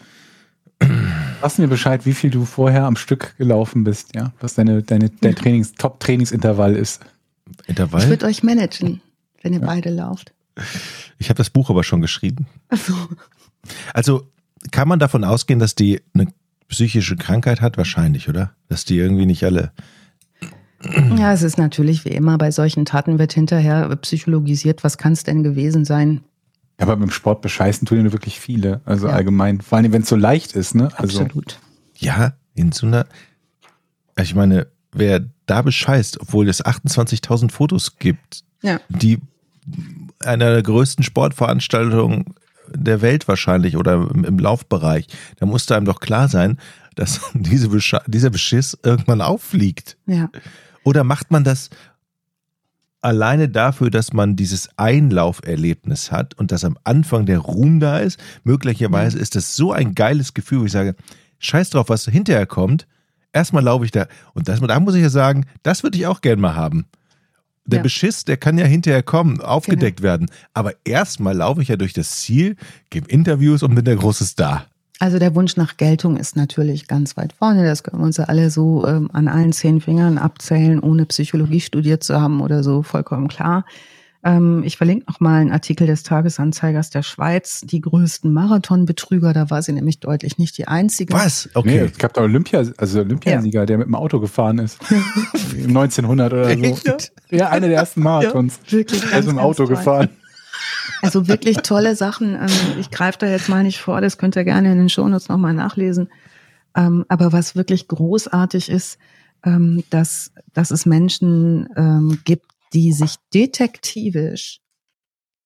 Lass 1.41 1.57
mir 1.57 1.67
Bescheid, 1.67 2.05
wie 2.05 2.13
viel 2.13 2.29
du 2.29 2.45
vorher 2.45 2.83
am 2.85 2.95
Stück 2.95 3.35
gelaufen 3.37 3.83
bist, 3.83 4.15
ja? 4.15 4.31
Was 4.39 4.53
deine, 4.53 4.83
deine, 4.83 5.09
dein 5.09 5.35
Trainings, 5.35 5.73
Top-Trainingsintervall 5.73 6.75
ist. 6.75 7.01
Ich 7.63 7.69
Intervall? 7.69 8.07
würde 8.09 8.25
euch 8.25 8.43
managen, 8.43 9.01
wenn 9.41 9.53
ihr 9.53 9.61
beide 9.61 9.89
lauft. 9.89 10.33
Ich 11.17 11.29
habe 11.29 11.37
das 11.37 11.49
Buch 11.49 11.69
aber 11.69 11.83
schon 11.83 12.01
geschrieben. 12.01 12.45
Also, 12.69 12.93
Also 13.93 14.27
kann 14.71 14.87
man 14.87 14.99
davon 14.99 15.23
ausgehen, 15.23 15.59
dass 15.59 15.75
die 15.75 16.01
eine 16.13 16.27
psychische 16.67 17.15
Krankheit 17.15 17.61
hat? 17.61 17.77
Wahrscheinlich, 17.77 18.29
oder? 18.29 18.53
Dass 18.69 18.85
die 18.85 18.97
irgendwie 18.97 19.25
nicht 19.25 19.43
alle. 19.43 19.71
ja, 21.17 21.33
es 21.33 21.41
ist 21.41 21.57
natürlich 21.57 22.05
wie 22.05 22.09
immer, 22.09 22.37
bei 22.37 22.51
solchen 22.51 22.85
Taten 22.85 23.19
wird 23.19 23.33
hinterher 23.33 23.95
psychologisiert, 23.97 24.83
was 24.83 24.97
kann 24.97 25.13
es 25.13 25.23
denn 25.23 25.43
gewesen 25.43 25.85
sein? 25.85 26.21
Ja, 26.81 26.87
aber 26.87 26.97
beim 26.97 27.11
Sport 27.11 27.41
bescheißen 27.41 27.85
tun 27.87 28.03
ja 28.03 28.11
wirklich 28.11 28.39
viele. 28.39 28.81
Also 28.85 29.07
Ja. 29.07 29.13
allgemein. 29.13 29.61
Vor 29.61 29.77
allem, 29.77 29.93
wenn 29.93 30.01
es 30.01 30.09
so 30.09 30.15
leicht 30.15 30.53
ist, 30.53 30.73
ne? 30.75 30.89
Also, 30.97 31.21
Absolut. 31.21 31.59
Ja, 31.97 32.33
in 32.55 32.71
so 32.71 32.87
einer. 32.87 33.05
Also 34.15 34.29
Ich 34.29 34.35
meine, 34.35 34.67
wer 34.91 35.21
da 35.45 35.61
bescheißt, 35.61 36.19
obwohl 36.21 36.49
es 36.49 36.63
28.000 36.65 37.51
Fotos 37.51 37.97
gibt, 37.97 38.43
Ja. 38.61 38.79
die 38.89 39.19
einer 40.25 40.51
der 40.51 40.63
größten 40.63 41.03
Sportveranstaltungen 41.03 42.25
der 42.73 43.01
Welt 43.01 43.27
wahrscheinlich 43.27 43.77
oder 43.77 43.93
im, 43.93 44.23
im 44.25 44.39
Laufbereich, 44.39 45.07
da 45.37 45.45
musste 45.45 45.75
einem 45.75 45.85
doch 45.85 45.99
klar 45.99 46.27
sein, 46.29 46.57
dass 46.95 47.21
diese 47.33 47.69
Besche 47.69 48.01
dieser 48.07 48.29
Beschiss 48.31 48.77
irgendwann 48.83 49.21
auffliegt. 49.21 49.97
Ja. 50.07 50.29
Oder 50.83 51.03
macht 51.03 51.29
man 51.31 51.43
das 51.43 51.69
alleine 53.01 53.49
dafür, 53.49 53.89
dass 53.89 54.13
man 54.13 54.35
dieses 54.35 54.69
Einlauferlebnis 54.77 56.11
hat 56.11 56.33
und 56.35 56.51
dass 56.51 56.63
am 56.63 56.77
Anfang 56.83 57.25
der 57.25 57.39
Ruhm 57.39 57.79
da 57.79 57.99
ist? 57.99 58.19
Möglicherweise 58.43 59.17
ist 59.19 59.35
das 59.35 59.55
so 59.55 59.71
ein 59.71 59.95
geiles 59.95 60.33
Gefühl, 60.33 60.61
wo 60.61 60.65
ich 60.65 60.71
sage, 60.71 60.95
scheiß 61.39 61.71
drauf, 61.71 61.89
was 61.89 62.05
hinterher 62.05 62.45
kommt. 62.45 62.87
Erstmal 63.33 63.63
laufe 63.63 63.85
ich 63.85 63.91
da. 63.91 64.07
Und 64.33 64.47
das, 64.47 64.59
da 64.59 64.79
muss 64.79 64.95
ich 64.95 65.01
ja 65.01 65.09
sagen, 65.09 65.45
das 65.63 65.83
würde 65.83 65.97
ich 65.97 66.05
auch 66.07 66.21
gern 66.21 66.39
mal 66.39 66.55
haben. 66.55 66.85
Der 67.65 67.77
Ja. 67.77 67.83
Beschiss, 67.83 68.25
der 68.25 68.37
kann 68.37 68.57
ja 68.57 68.65
hinterher 68.65 69.03
kommen, 69.03 69.39
aufgedeckt 69.39 70.01
werden. 70.01 70.29
Aber 70.53 70.73
erstmal 70.83 71.35
laufe 71.35 71.61
ich 71.61 71.67
ja 71.69 71.77
durch 71.77 71.93
das 71.93 72.19
Ziel, 72.19 72.55
gebe 72.89 73.09
Interviews 73.09 73.63
und 73.63 73.75
bin 73.75 73.85
der 73.85 73.95
große 73.95 74.25
Star. 74.25 74.65
Also 75.01 75.17
der 75.17 75.33
Wunsch 75.33 75.57
nach 75.57 75.77
Geltung 75.77 76.15
ist 76.15 76.35
natürlich 76.35 76.87
ganz 76.87 77.17
weit 77.17 77.33
vorne. 77.33 77.63
Das 77.65 77.81
können 77.81 78.03
wir 78.03 78.05
uns 78.05 78.17
ja 78.17 78.25
alle 78.25 78.51
so 78.51 78.85
ähm, 78.85 79.09
an 79.13 79.27
allen 79.27 79.51
zehn 79.51 79.81
Fingern 79.81 80.19
abzählen, 80.19 80.79
ohne 80.79 81.07
Psychologie 81.07 81.59
studiert 81.59 82.03
zu 82.03 82.21
haben 82.21 82.39
oder 82.39 82.61
so, 82.61 82.83
vollkommen 82.83 83.27
klar. 83.27 83.65
Ähm, 84.23 84.61
ich 84.63 84.77
verlinke 84.77 85.05
noch 85.07 85.19
mal 85.19 85.41
einen 85.41 85.51
Artikel 85.51 85.87
des 85.87 86.03
Tagesanzeigers 86.03 86.91
der 86.91 87.01
Schweiz, 87.01 87.61
die 87.61 87.81
größten 87.81 88.31
Marathonbetrüger. 88.31 89.33
Da 89.33 89.49
war 89.49 89.63
sie 89.63 89.73
nämlich 89.73 89.99
deutlich 90.01 90.37
nicht 90.37 90.55
die 90.59 90.67
einzige. 90.67 91.15
Was? 91.15 91.47
Nee, 91.55 91.59
Okay. 91.59 91.89
es 91.91 91.97
gab 91.97 92.13
da 92.13 92.21
Olympia, 92.21 92.63
also 92.77 92.99
Olympiasieger, 92.99 93.65
der 93.65 93.79
mit 93.79 93.87
dem 93.87 93.95
Auto 93.95 94.19
gefahren 94.19 94.59
ist. 94.59 94.77
1900 95.67 96.31
oder 96.31 96.43
so. 96.45 96.61
Echt? 96.61 97.11
Ja, 97.31 97.49
einer 97.49 97.69
der 97.69 97.77
ersten 97.77 98.03
Marathons. 98.03 98.59
Wirklich 98.69 99.01
Er 99.05 99.09
ganz, 99.09 99.25
ist 99.25 99.31
im 99.31 99.37
ganz 99.37 99.45
Auto 99.47 99.65
gefahren. 99.65 100.09
Also 101.01 101.27
wirklich 101.27 101.57
tolle 101.57 101.95
Sachen. 101.95 102.35
Ähm, 102.35 102.79
ich 102.79 102.91
greife 102.91 103.19
da 103.19 103.27
jetzt 103.27 103.49
mal 103.49 103.63
nicht 103.63 103.79
vor, 103.79 104.01
das 104.01 104.17
könnt 104.17 104.35
ihr 104.35 104.43
gerne 104.43 104.71
in 104.71 104.77
den 104.77 104.89
Shownotes 104.89 105.29
nochmal 105.29 105.53
nachlesen. 105.53 106.09
Ähm, 106.75 107.05
aber 107.09 107.33
was 107.33 107.55
wirklich 107.55 107.87
großartig 107.87 108.69
ist, 108.69 108.97
ähm, 109.43 109.83
dass, 109.89 110.31
dass 110.53 110.71
es 110.71 110.85
Menschen 110.85 111.67
gibt, 112.25 112.45
die 112.73 112.93
sich 112.93 113.15
detektivisch 113.33 114.61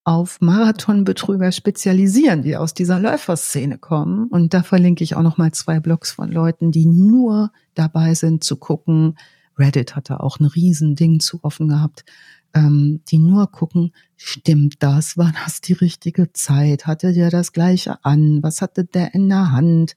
auf 0.06 0.40
Marathonbetrüger 0.40 1.50
spezialisieren, 1.50 2.42
die 2.42 2.56
aus 2.56 2.74
dieser 2.74 3.00
Läuferszene 3.00 3.76
kommen. 3.76 4.28
Und 4.28 4.54
da 4.54 4.62
verlinke 4.62 5.02
ich 5.02 5.16
auch 5.16 5.22
noch 5.22 5.36
mal 5.36 5.50
zwei 5.50 5.80
Blogs 5.80 6.12
von 6.12 6.30
Leuten, 6.30 6.70
die 6.70 6.86
nur 6.86 7.50
dabei 7.74 8.14
sind 8.14 8.44
zu 8.44 8.56
gucken. 8.56 9.18
Reddit 9.58 9.96
hatte 9.96 10.20
auch 10.20 10.38
ein 10.38 10.44
Riesending 10.44 11.18
zu 11.18 11.40
offen 11.42 11.68
gehabt, 11.68 12.04
ähm, 12.56 13.00
die 13.08 13.18
nur 13.18 13.50
gucken, 13.50 13.92
stimmt 14.16 14.82
das? 14.82 15.16
War 15.16 15.32
das 15.44 15.60
die 15.60 15.74
richtige 15.74 16.32
Zeit? 16.32 16.86
Hatte 16.86 17.12
der 17.12 17.30
das 17.30 17.52
gleiche 17.52 18.04
an? 18.04 18.42
Was 18.42 18.62
hatte 18.62 18.84
der 18.84 19.14
in 19.14 19.28
der 19.28 19.50
Hand? 19.52 19.96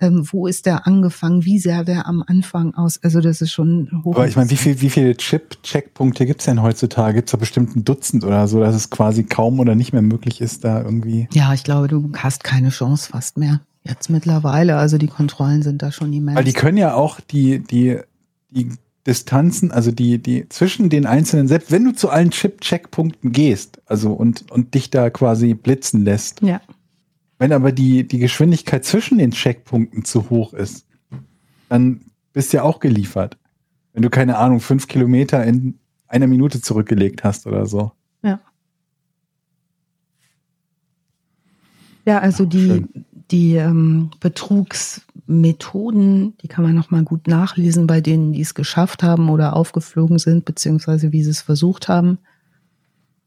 ähm, 0.00 0.26
wo 0.30 0.46
ist 0.46 0.66
der 0.66 0.86
angefangen, 0.86 1.44
wie 1.44 1.58
sehr 1.58 1.84
der 1.84 2.06
am 2.06 2.22
Anfang 2.26 2.74
aus, 2.74 3.02
also 3.02 3.20
das 3.20 3.40
ist 3.40 3.52
schon 3.52 4.02
hoch. 4.04 4.14
Aber 4.14 4.28
ich 4.28 4.36
meine, 4.36 4.50
wie, 4.50 4.56
viel, 4.56 4.80
wie 4.80 4.90
viele 4.90 5.16
Chip-Checkpunkte 5.16 6.26
gibt's 6.26 6.44
denn 6.44 6.62
heutzutage? 6.62 7.14
Gibt's 7.14 7.32
da 7.32 7.38
bestimmt 7.38 7.76
ein 7.76 7.84
Dutzend 7.84 8.24
oder 8.24 8.46
so, 8.46 8.60
dass 8.60 8.74
es 8.74 8.90
quasi 8.90 9.24
kaum 9.24 9.58
oder 9.58 9.74
nicht 9.74 9.92
mehr 9.92 10.02
möglich 10.02 10.40
ist, 10.40 10.64
da 10.64 10.82
irgendwie? 10.82 11.28
Ja, 11.32 11.54
ich 11.54 11.64
glaube, 11.64 11.88
du 11.88 12.12
hast 12.16 12.44
keine 12.44 12.68
Chance 12.68 13.10
fast 13.10 13.38
mehr. 13.38 13.60
Jetzt 13.84 14.10
mittlerweile, 14.10 14.76
also 14.76 14.98
die 14.98 15.06
Kontrollen 15.06 15.62
sind 15.62 15.80
da 15.80 15.92
schon 15.92 16.12
immens. 16.12 16.36
Weil 16.36 16.44
die 16.44 16.52
können 16.52 16.76
ja 16.76 16.94
auch 16.94 17.20
die, 17.20 17.60
die, 17.60 18.00
die 18.50 18.72
Distanzen, 19.06 19.70
also 19.70 19.92
die, 19.92 20.18
die 20.18 20.48
zwischen 20.48 20.90
den 20.90 21.06
einzelnen, 21.06 21.48
selbst 21.48 21.70
wenn 21.70 21.84
du 21.84 21.92
zu 21.92 22.10
allen 22.10 22.30
Chip-Checkpunkten 22.30 23.32
gehst, 23.32 23.80
also 23.86 24.12
und, 24.12 24.50
und 24.50 24.74
dich 24.74 24.90
da 24.90 25.10
quasi 25.10 25.54
blitzen 25.54 26.04
lässt, 26.04 26.42
ja. 26.42 26.60
Wenn 27.38 27.52
aber 27.52 27.72
die, 27.72 28.06
die 28.08 28.18
Geschwindigkeit 28.18 28.84
zwischen 28.84 29.18
den 29.18 29.30
Checkpunkten 29.30 30.04
zu 30.04 30.30
hoch 30.30 30.54
ist, 30.54 30.86
dann 31.68 32.00
bist 32.32 32.52
du 32.52 32.58
ja 32.58 32.62
auch 32.62 32.80
geliefert. 32.80 33.36
Wenn 33.92 34.02
du, 34.02 34.10
keine 34.10 34.38
Ahnung, 34.38 34.60
fünf 34.60 34.88
Kilometer 34.88 35.44
in 35.44 35.78
einer 36.08 36.26
Minute 36.26 36.60
zurückgelegt 36.60 37.24
hast 37.24 37.46
oder 37.46 37.66
so. 37.66 37.92
Ja. 38.22 38.40
Ja, 42.06 42.20
also 42.20 42.46
die, 42.46 42.86
die 43.30 43.56
ähm, 43.56 44.10
Betrugsmethoden, 44.20 46.36
die 46.38 46.48
kann 46.48 46.64
man 46.64 46.74
nochmal 46.74 47.04
gut 47.04 47.26
nachlesen 47.26 47.86
bei 47.86 48.00
denen, 48.00 48.32
die 48.32 48.40
es 48.40 48.54
geschafft 48.54 49.02
haben 49.02 49.28
oder 49.30 49.56
aufgeflogen 49.56 50.18
sind, 50.18 50.44
beziehungsweise 50.44 51.12
wie 51.12 51.22
sie 51.22 51.30
es 51.30 51.42
versucht 51.42 51.88
haben 51.88 52.18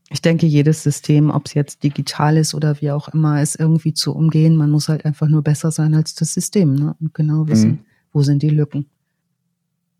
ich 0.09 0.21
denke, 0.21 0.47
jedes 0.47 0.81
System, 0.81 1.29
ob 1.29 1.45
es 1.45 1.53
jetzt 1.53 1.83
digital 1.83 2.37
ist 2.37 2.55
oder 2.55 2.81
wie 2.81 2.91
auch 2.91 3.09
immer, 3.09 3.41
ist 3.41 3.59
irgendwie 3.59 3.93
zu 3.93 4.15
umgehen. 4.15 4.57
Man 4.57 4.71
muss 4.71 4.89
halt 4.89 5.05
einfach 5.05 5.27
nur 5.27 5.43
besser 5.43 5.71
sein 5.71 5.93
als 5.93 6.15
das 6.15 6.33
System 6.33 6.73
ne? 6.73 6.95
und 6.99 7.13
genau 7.13 7.47
wissen, 7.47 7.69
mhm. 7.69 7.79
wo 8.11 8.23
sind 8.23 8.41
die 8.41 8.49
Lücken. 8.49 8.87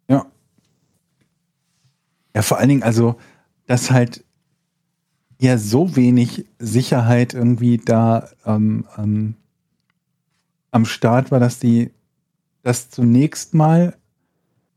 Ja. 0.08 0.26
Ja, 2.36 2.42
vor 2.42 2.58
allen 2.58 2.70
Dingen, 2.70 2.84
also, 2.84 3.18
dass 3.68 3.92
halt 3.92 4.24
ja 5.40 5.60
so 5.60 5.96
wenig 5.96 6.46
Sicherheit 6.58 7.36
irgendwie 7.36 7.78
da 7.78 8.30
ähm, 8.46 8.86
ähm, 8.98 9.36
am 10.72 10.86
Start 10.86 11.32
war, 11.32 11.40
dass 11.40 11.60
die 11.60 11.92
das 12.64 12.90
zunächst 12.90 13.54
mal 13.54 13.96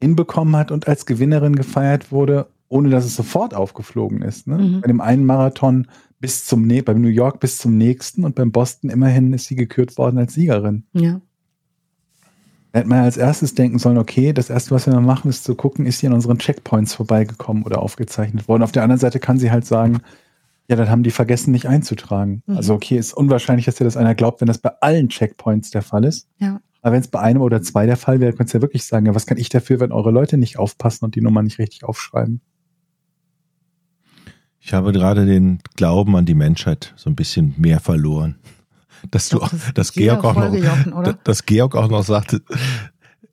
hinbekommen 0.00 0.56
hat 0.56 0.70
und 0.70 0.88
als 0.88 1.06
Gewinnerin 1.06 1.56
gefeiert 1.56 2.12
wurde 2.12 2.48
ohne 2.72 2.88
dass 2.88 3.04
es 3.04 3.14
sofort 3.14 3.52
aufgeflogen 3.52 4.22
ist. 4.22 4.46
Ne? 4.46 4.56
Mhm. 4.56 4.80
Bei 4.80 4.86
dem 4.86 5.02
einen 5.02 5.26
Marathon 5.26 5.88
bis 6.20 6.46
zum, 6.46 6.66
beim 6.86 7.02
New 7.02 7.08
York 7.08 7.38
bis 7.38 7.58
zum 7.58 7.76
nächsten 7.76 8.24
und 8.24 8.34
beim 8.34 8.50
Boston 8.50 8.88
immerhin 8.88 9.34
ist 9.34 9.44
sie 9.44 9.56
gekürt 9.56 9.98
worden 9.98 10.16
als 10.16 10.32
Siegerin. 10.32 10.84
Ja. 10.94 11.20
Da 12.72 12.78
hätte 12.78 12.88
man 12.88 13.00
als 13.00 13.18
erstes 13.18 13.54
denken 13.54 13.78
sollen, 13.78 13.98
okay, 13.98 14.32
das 14.32 14.48
erste, 14.48 14.70
was 14.70 14.86
wir 14.86 14.98
machen, 15.00 15.28
ist 15.28 15.44
zu 15.44 15.54
gucken, 15.54 15.84
ist 15.84 15.98
sie 15.98 16.06
an 16.06 16.14
unseren 16.14 16.38
Checkpoints 16.38 16.94
vorbeigekommen 16.94 17.62
oder 17.64 17.82
aufgezeichnet 17.82 18.48
worden. 18.48 18.62
Auf 18.62 18.72
der 18.72 18.84
anderen 18.84 19.00
Seite 19.00 19.20
kann 19.20 19.38
sie 19.38 19.50
halt 19.50 19.66
sagen, 19.66 20.00
ja, 20.72 20.76
dann 20.76 20.90
haben 20.90 21.02
die 21.02 21.10
vergessen, 21.10 21.52
nicht 21.52 21.66
einzutragen. 21.66 22.42
Mhm. 22.46 22.56
Also 22.56 22.74
okay, 22.74 22.96
ist 22.96 23.12
unwahrscheinlich, 23.12 23.66
dass 23.66 23.74
dir 23.74 23.84
das 23.84 23.98
einer 23.98 24.14
glaubt, 24.14 24.40
wenn 24.40 24.48
das 24.48 24.58
bei 24.58 24.70
allen 24.80 25.10
Checkpoints 25.10 25.70
der 25.70 25.82
Fall 25.82 26.04
ist. 26.04 26.28
Ja. 26.38 26.60
Aber 26.80 26.94
wenn 26.94 27.02
es 27.02 27.08
bei 27.08 27.20
einem 27.20 27.42
oder 27.42 27.60
zwei 27.60 27.84
der 27.84 27.98
Fall 27.98 28.20
wäre, 28.20 28.32
könntest 28.32 28.54
du 28.54 28.58
ja 28.58 28.62
wirklich 28.62 28.84
sagen, 28.84 29.06
ja, 29.06 29.14
was 29.14 29.26
kann 29.26 29.36
ich 29.36 29.50
dafür, 29.50 29.80
wenn 29.80 29.92
eure 29.92 30.10
Leute 30.10 30.38
nicht 30.38 30.58
aufpassen 30.58 31.04
und 31.04 31.14
die 31.14 31.20
Nummer 31.20 31.42
nicht 31.42 31.58
richtig 31.58 31.84
aufschreiben? 31.84 32.40
Ich 34.58 34.72
habe 34.72 34.92
gerade 34.92 35.26
den 35.26 35.58
Glauben 35.76 36.16
an 36.16 36.24
die 36.24 36.34
Menschheit 36.34 36.94
so 36.96 37.10
ein 37.10 37.16
bisschen 37.16 37.54
mehr 37.58 37.80
verloren. 37.80 38.36
Dass 39.10 39.28
du, 39.28 39.40
das 39.40 39.74
dass 39.74 39.92
Georg 39.92 40.24
auch 40.24 40.36
noch, 40.36 40.54
Jochen, 40.54 41.16
dass 41.24 41.44
Georg 41.44 41.74
auch 41.74 41.88
noch 41.88 42.04
sagte, 42.04 42.40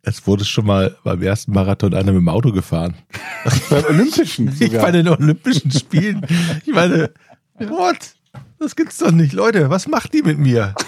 es 0.02 0.26
wurde 0.26 0.46
schon 0.46 0.66
mal 0.66 0.96
beim 1.04 1.22
ersten 1.22 1.52
Marathon 1.52 1.94
einer 1.94 2.12
mit 2.12 2.22
dem 2.22 2.30
Auto 2.30 2.52
gefahren. 2.52 2.96
Beim 3.70 3.84
Olympischen. 3.86 4.52
Sogar. 4.52 4.68
Ich 4.68 4.82
bei 4.82 4.92
den 4.92 5.08
Olympischen 5.08 5.72
Spielen. 5.72 6.26
Ich 6.66 6.74
meine, 6.74 7.12
what? 7.60 8.16
Das 8.60 8.76
gibt's 8.76 8.98
doch 8.98 9.12
nicht. 9.12 9.34
Leute, 9.34 9.70
was 9.70 9.88
macht 9.88 10.14
die 10.14 10.22
mit 10.22 10.38
mir? 10.38 10.76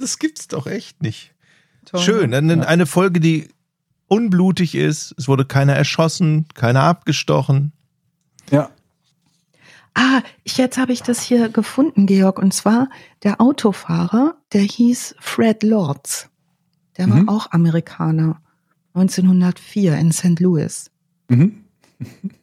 Das 0.00 0.20
gibt's 0.20 0.46
doch 0.46 0.68
echt 0.68 1.02
nicht. 1.02 1.34
Toll. 1.84 2.00
Schön. 2.00 2.30
Dann 2.30 2.62
eine 2.62 2.86
Folge, 2.86 3.18
die 3.18 3.48
unblutig 4.06 4.76
ist. 4.76 5.12
Es 5.18 5.26
wurde 5.26 5.44
keiner 5.44 5.74
erschossen, 5.74 6.46
keiner 6.54 6.82
abgestochen. 6.82 7.72
Ja. 8.50 8.70
Ah, 9.94 10.22
jetzt 10.44 10.78
habe 10.78 10.92
ich 10.92 11.02
das 11.02 11.20
hier 11.20 11.48
gefunden, 11.48 12.06
Georg. 12.06 12.38
Und 12.38 12.54
zwar 12.54 12.88
der 13.24 13.40
Autofahrer, 13.40 14.36
der 14.52 14.60
hieß 14.60 15.16
Fred 15.18 15.64
Lords. 15.64 16.28
Der 16.96 17.08
mhm. 17.08 17.26
war 17.26 17.34
auch 17.34 17.50
Amerikaner. 17.50 18.40
1904 18.94 19.96
in 19.96 20.12
St. 20.12 20.40
Louis. 20.40 20.90
Mhm. 21.28 21.64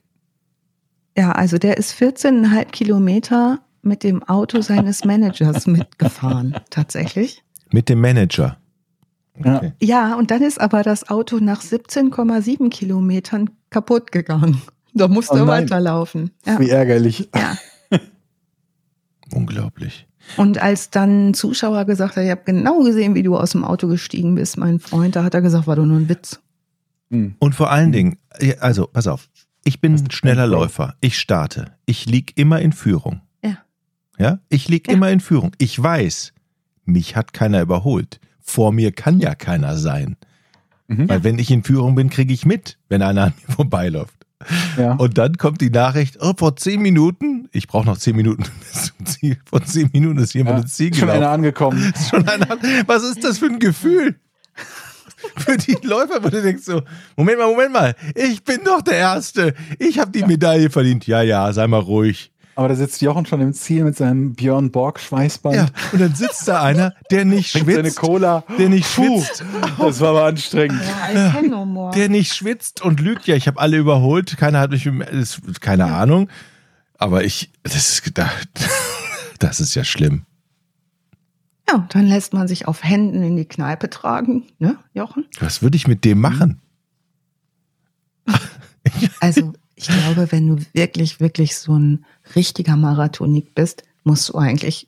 ja, 1.18 1.32
also 1.32 1.58
der 1.58 1.78
ist 1.78 1.94
14,5 1.94 2.66
Kilometer 2.72 3.60
mit 3.82 4.04
dem 4.04 4.24
Auto 4.24 4.62
seines 4.62 5.06
Managers 5.06 5.68
mitgefahren, 5.68 6.56
tatsächlich. 6.70 7.44
Mit 7.72 7.90
dem 7.90 8.02
Manager. 8.02 8.58
Okay. 9.38 9.74
Ja, 9.82 10.16
und 10.16 10.32
dann 10.32 10.42
ist 10.42 10.60
aber 10.62 10.84
das 10.84 11.10
Auto 11.10 11.40
nach 11.40 11.62
17,7 11.62 12.70
Kilometern 12.70 13.50
kaputt 13.70 14.12
gegangen. 14.12 14.62
Da 14.94 15.10
musste 15.10 15.44
oh 15.44 15.48
weiterlaufen. 15.48 16.32
Ja. 16.46 16.58
Wie 16.60 16.70
ärgerlich. 16.70 17.30
Ja. 17.36 17.58
Unglaublich. 19.34 20.08
Und 20.38 20.58
als 20.58 20.90
dann 20.90 21.30
ein 21.30 21.34
Zuschauer 21.34 21.86
gesagt 21.86 22.16
hat, 22.16 22.24
ich 22.24 22.32
habe 22.32 22.44
genau 22.46 22.82
gesehen, 22.82 23.14
wie 23.14 23.24
du 23.24 23.38
aus 23.38 23.52
dem 23.52 23.64
Auto 23.64 23.88
gestiegen 23.88 24.36
bist, 24.36 24.58
mein 24.58 24.80
Freund, 24.80 25.16
da 25.16 25.24
hat 25.24 25.34
er 25.34 25.42
gesagt, 25.42 25.68
war 25.68 25.76
doch 25.76 25.86
nur 25.86 25.98
ein 25.98 26.10
Witz. 26.10 26.40
Hm. 27.12 27.36
Und 27.40 27.56
vor 27.56 27.72
allen 27.72 27.92
Dingen, 27.92 28.18
also 28.60 28.88
pass 28.88 29.08
auf, 29.08 29.30
ich 29.66 29.82
bin 29.82 29.96
ein 29.96 30.12
schneller 30.12 30.48
Läufer, 30.48 30.96
ich 31.02 31.20
starte, 31.20 31.74
ich 31.86 32.06
lieg 32.06 32.38
immer 32.38 32.62
in 32.62 32.72
Führung. 32.72 33.22
Ja. 33.44 33.58
Ja, 34.18 34.40
ich 34.48 34.70
lieg 34.70 34.88
ja. 34.88 34.94
immer 34.94 35.12
in 35.12 35.20
Führung. 35.20 35.52
Ich 35.58 35.82
weiß, 35.82 36.34
mich 36.86 37.16
hat 37.16 37.34
keiner 37.34 37.62
überholt. 37.62 38.22
Vor 38.40 38.72
mir 38.72 38.92
kann 38.92 39.20
ja 39.20 39.34
keiner 39.34 39.76
sein. 39.76 40.18
Mhm. 40.88 41.10
Weil 41.10 41.24
wenn 41.24 41.40
ich 41.40 41.50
in 41.50 41.64
Führung 41.64 41.96
bin, 41.96 42.12
kriege 42.12 42.34
ich 42.34 42.46
mit, 42.46 42.78
wenn 42.90 43.02
einer 43.02 43.24
an 43.24 43.34
mir 43.42 43.54
vorbeiläuft. 43.56 44.14
Ja. 44.78 44.94
Und 44.94 45.18
dann 45.18 45.38
kommt 45.38 45.62
die 45.62 45.72
Nachricht, 45.72 46.18
oh, 46.22 46.34
vor 46.38 46.56
zehn 46.56 46.80
Minuten, 46.82 47.50
ich 47.52 47.68
brauche 47.68 47.88
noch 47.88 47.98
zehn 47.98 48.16
Minuten 48.16 48.44
bis 48.60 48.94
zum 48.96 49.06
Ziel, 49.06 49.38
vor 49.46 49.64
zehn 49.64 49.90
Minuten 49.94 50.20
ist 50.20 50.34
jemand 50.36 50.58
ja, 50.58 50.62
ins 50.62 50.74
Ziel 50.74 50.92
gelaufen. 50.92 51.10
Schon 51.10 51.18
einer 51.18 51.32
angekommen. 51.32 51.94
schon 52.10 52.28
einer, 52.28 52.58
was 52.86 53.04
ist 53.04 53.24
das 53.24 53.40
für 53.40 53.48
ein 53.48 53.60
Gefühl? 53.60 54.20
für 55.38 55.58
die 55.58 55.78
Läufer, 55.84 56.24
wo 56.24 56.30
du 56.30 56.42
denkst 56.42 56.64
so, 56.64 56.82
Moment 57.16 57.40
mal, 57.40 57.48
Moment 57.48 57.74
mal, 57.74 57.96
ich 58.16 58.44
bin 58.44 58.60
doch 58.64 58.82
der 58.82 58.98
Erste. 58.98 59.54
Ich 59.80 60.00
habe 60.00 60.12
die 60.12 60.20
ja. 60.20 60.28
Medaille 60.28 60.70
verdient. 60.70 61.08
Ja, 61.08 61.22
ja, 61.22 61.52
sei 61.54 61.68
mal 61.68 61.80
ruhig. 61.80 62.32
Aber 62.58 62.70
da 62.70 62.76
sitzt 62.76 63.02
Jochen 63.02 63.26
schon 63.26 63.42
im 63.42 63.54
Ziel 63.54 63.84
mit 63.84 63.98
seinem 63.98 64.34
Björn 64.34 64.72
Borg 64.72 65.02
Schweißband. 65.02 65.56
Ja, 65.56 65.66
und 65.92 66.00
dann 66.00 66.16
sitzt 66.16 66.48
da 66.48 66.64
einer, 66.64 66.94
der 67.12 67.26
nicht 67.26 67.52
schwitzt. 67.52 67.76
Seine 67.76 67.92
Cola. 67.92 68.46
Der 68.58 68.70
nicht 68.70 68.90
schwitzt. 68.90 69.44
das 69.78 70.00
war 70.00 70.12
aber 70.12 70.24
anstrengend. 70.24 70.82
Ja, 71.14 71.42
der 71.92 72.08
nicht 72.08 72.34
schwitzt 72.34 72.82
und 72.82 73.02
lügt. 73.02 73.28
Ja, 73.28 73.36
ich 73.36 73.48
habe 73.48 73.60
alle 73.60 73.76
überholt. 73.76 74.38
Keiner 74.38 74.60
hat 74.60 74.72
mich, 74.72 74.90
keine 75.60 75.86
Ahnung. 75.86 76.30
Aber 76.98 77.26
ich, 77.26 77.52
das 77.64 77.76
ist, 77.76 78.14
das 79.40 79.60
ist 79.60 79.76
ja 79.76 79.84
schlimm. 79.84 80.26
Ja, 81.68 81.88
dann 81.90 82.08
lässt 82.08 82.34
man 82.34 82.48
sich 82.48 82.68
auf 82.68 82.84
Händen 82.84 83.24
in 83.24 83.36
die 83.36 83.46
Kneipe 83.46 83.90
tragen, 83.90 84.44
ne, 84.60 84.78
Jochen? 84.94 85.26
Was 85.40 85.62
würde 85.62 85.78
ich 85.78 85.88
mit 85.88 86.04
dem 86.06 86.20
machen? 86.22 86.62
Also, 89.20 89.54
ich 89.76 89.88
glaube, 89.88 90.32
wenn 90.32 90.48
du 90.48 90.64
wirklich, 90.74 91.20
wirklich 91.20 91.58
so 91.58 91.76
ein 91.76 92.06
richtiger 92.36 92.76
Marathonik 92.76 93.56
bist, 93.56 93.82
musst 94.04 94.30
du 94.30 94.38
eigentlich 94.38 94.88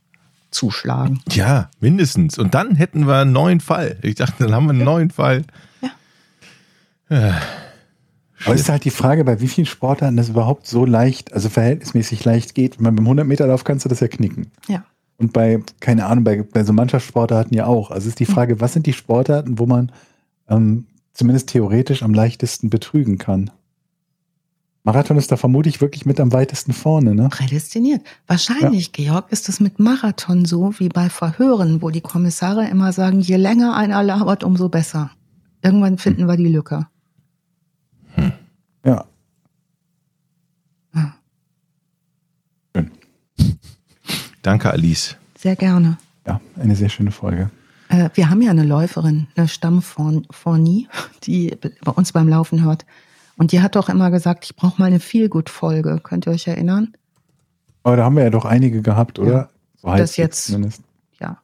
zuschlagen. 0.52 1.20
Ja, 1.32 1.70
mindestens. 1.80 2.38
Und 2.38 2.54
dann 2.54 2.76
hätten 2.76 3.08
wir 3.08 3.16
einen 3.16 3.32
neuen 3.32 3.60
Fall. 3.60 3.98
Ich 4.02 4.16
dachte, 4.16 4.44
dann 4.44 4.54
haben 4.54 4.66
wir 4.66 4.74
einen 4.74 4.84
neuen 4.84 5.10
Fall. 5.10 5.44
Ja. 5.82 5.90
ja. 7.10 7.42
Aber 8.46 8.54
es 8.54 8.62
ist 8.62 8.70
halt 8.70 8.86
die 8.86 8.92
Frage, 8.92 9.24
bei 9.24 9.42
wie 9.42 9.48
vielen 9.48 9.66
Sportarten 9.66 10.16
das 10.16 10.30
überhaupt 10.30 10.68
so 10.68 10.86
leicht, 10.86 11.34
also 11.34 11.50
verhältnismäßig 11.50 12.24
leicht 12.24 12.56
geht. 12.56 12.78
Wenn 12.78 12.84
man 12.84 12.96
beim 12.96 13.08
100-Meter-Lauf 13.08 13.64
kannst 13.64 13.86
du 13.86 13.90
das 13.90 14.00
ja 14.00 14.08
knicken. 14.08 14.52
Ja. 14.68 14.86
Und 15.18 15.34
bei, 15.34 15.60
keine 15.80 16.06
Ahnung, 16.06 16.24
bei, 16.24 16.44
bei 16.44 16.64
so 16.64 16.74
Mannschaftssportarten 16.74 17.56
ja 17.56 17.66
auch. 17.66 17.92
Also 17.92 18.08
ist 18.08 18.20
die 18.20 18.26
Frage, 18.26 18.60
was 18.62 18.74
sind 18.74 18.86
die 18.86 18.94
Sportarten, 18.94 19.58
wo 19.58 19.66
man 19.66 19.92
ähm, 20.48 20.86
zumindest 21.14 21.50
theoretisch 21.50 22.04
am 22.04 22.14
leichtesten 22.14 22.70
betrügen 22.70 23.18
kann? 23.18 23.50
Marathon 24.84 25.18
ist 25.18 25.32
da 25.34 25.36
vermutlich 25.36 25.82
wirklich 25.82 26.06
mit 26.06 26.18
am 26.20 26.32
weitesten 26.32 26.72
vorne, 26.72 27.14
ne? 27.14 27.28
Prädestiniert. 27.30 28.04
Wahrscheinlich, 28.26 28.94
Georg, 28.94 29.30
ist 29.34 29.50
es 29.50 29.60
mit 29.60 29.80
Marathon 29.80 30.46
so 30.46 30.80
wie 30.80 30.88
bei 30.88 31.10
Verhören, 31.10 31.82
wo 31.82 31.90
die 31.90 32.00
Kommissare 32.00 32.70
immer 32.70 32.94
sagen, 32.94 33.20
je 33.20 33.36
länger 33.36 33.76
einer 33.76 34.02
labert, 34.02 34.46
umso 34.46 34.70
besser. 34.70 35.12
Irgendwann 35.62 35.98
finden 35.98 36.28
wir 36.28 36.38
die 36.38 36.48
Lücke. 36.48 36.88
Danke, 44.48 44.72
Alice. 44.72 45.18
Sehr 45.38 45.58
gerne. 45.58 45.98
Ja, 46.26 46.40
eine 46.58 46.74
sehr 46.78 46.88
schöne 46.88 47.12
Folge. 47.12 47.50
Äh, 47.90 48.10
wir 48.14 48.30
haben 48.30 48.42
ja 48.42 48.50
eine 48.52 48.64
Läuferin, 48.64 49.28
eine 49.36 49.50
Stammfornie, 49.50 50.88
die 51.24 51.54
bei 51.84 51.92
uns 51.92 52.14
beim 52.14 52.30
Laufen 52.30 52.64
hört. 52.64 52.86
Und 53.36 53.52
die 53.52 53.60
hat 53.62 53.76
doch 53.76 53.90
immer 53.90 54.10
gesagt, 54.10 54.46
ich 54.46 54.56
brauche 54.56 54.80
mal 54.82 54.86
eine 54.86 55.02
Feelgood-Folge. 55.02 56.00
Könnt 56.02 56.28
ihr 56.28 56.32
euch 56.32 56.48
erinnern? 56.48 56.94
Aber 57.84 57.98
da 57.98 58.06
haben 58.06 58.16
wir 58.16 58.24
ja 58.24 58.30
doch 58.30 58.46
einige 58.46 58.82
gehabt, 58.82 59.20
oder? 59.20 59.32
Ja. 59.32 59.50
So 59.82 59.88
Das 59.98 60.16
jetzt- 60.16 60.46
zumindest. 60.46 60.82
Ja. 61.20 61.40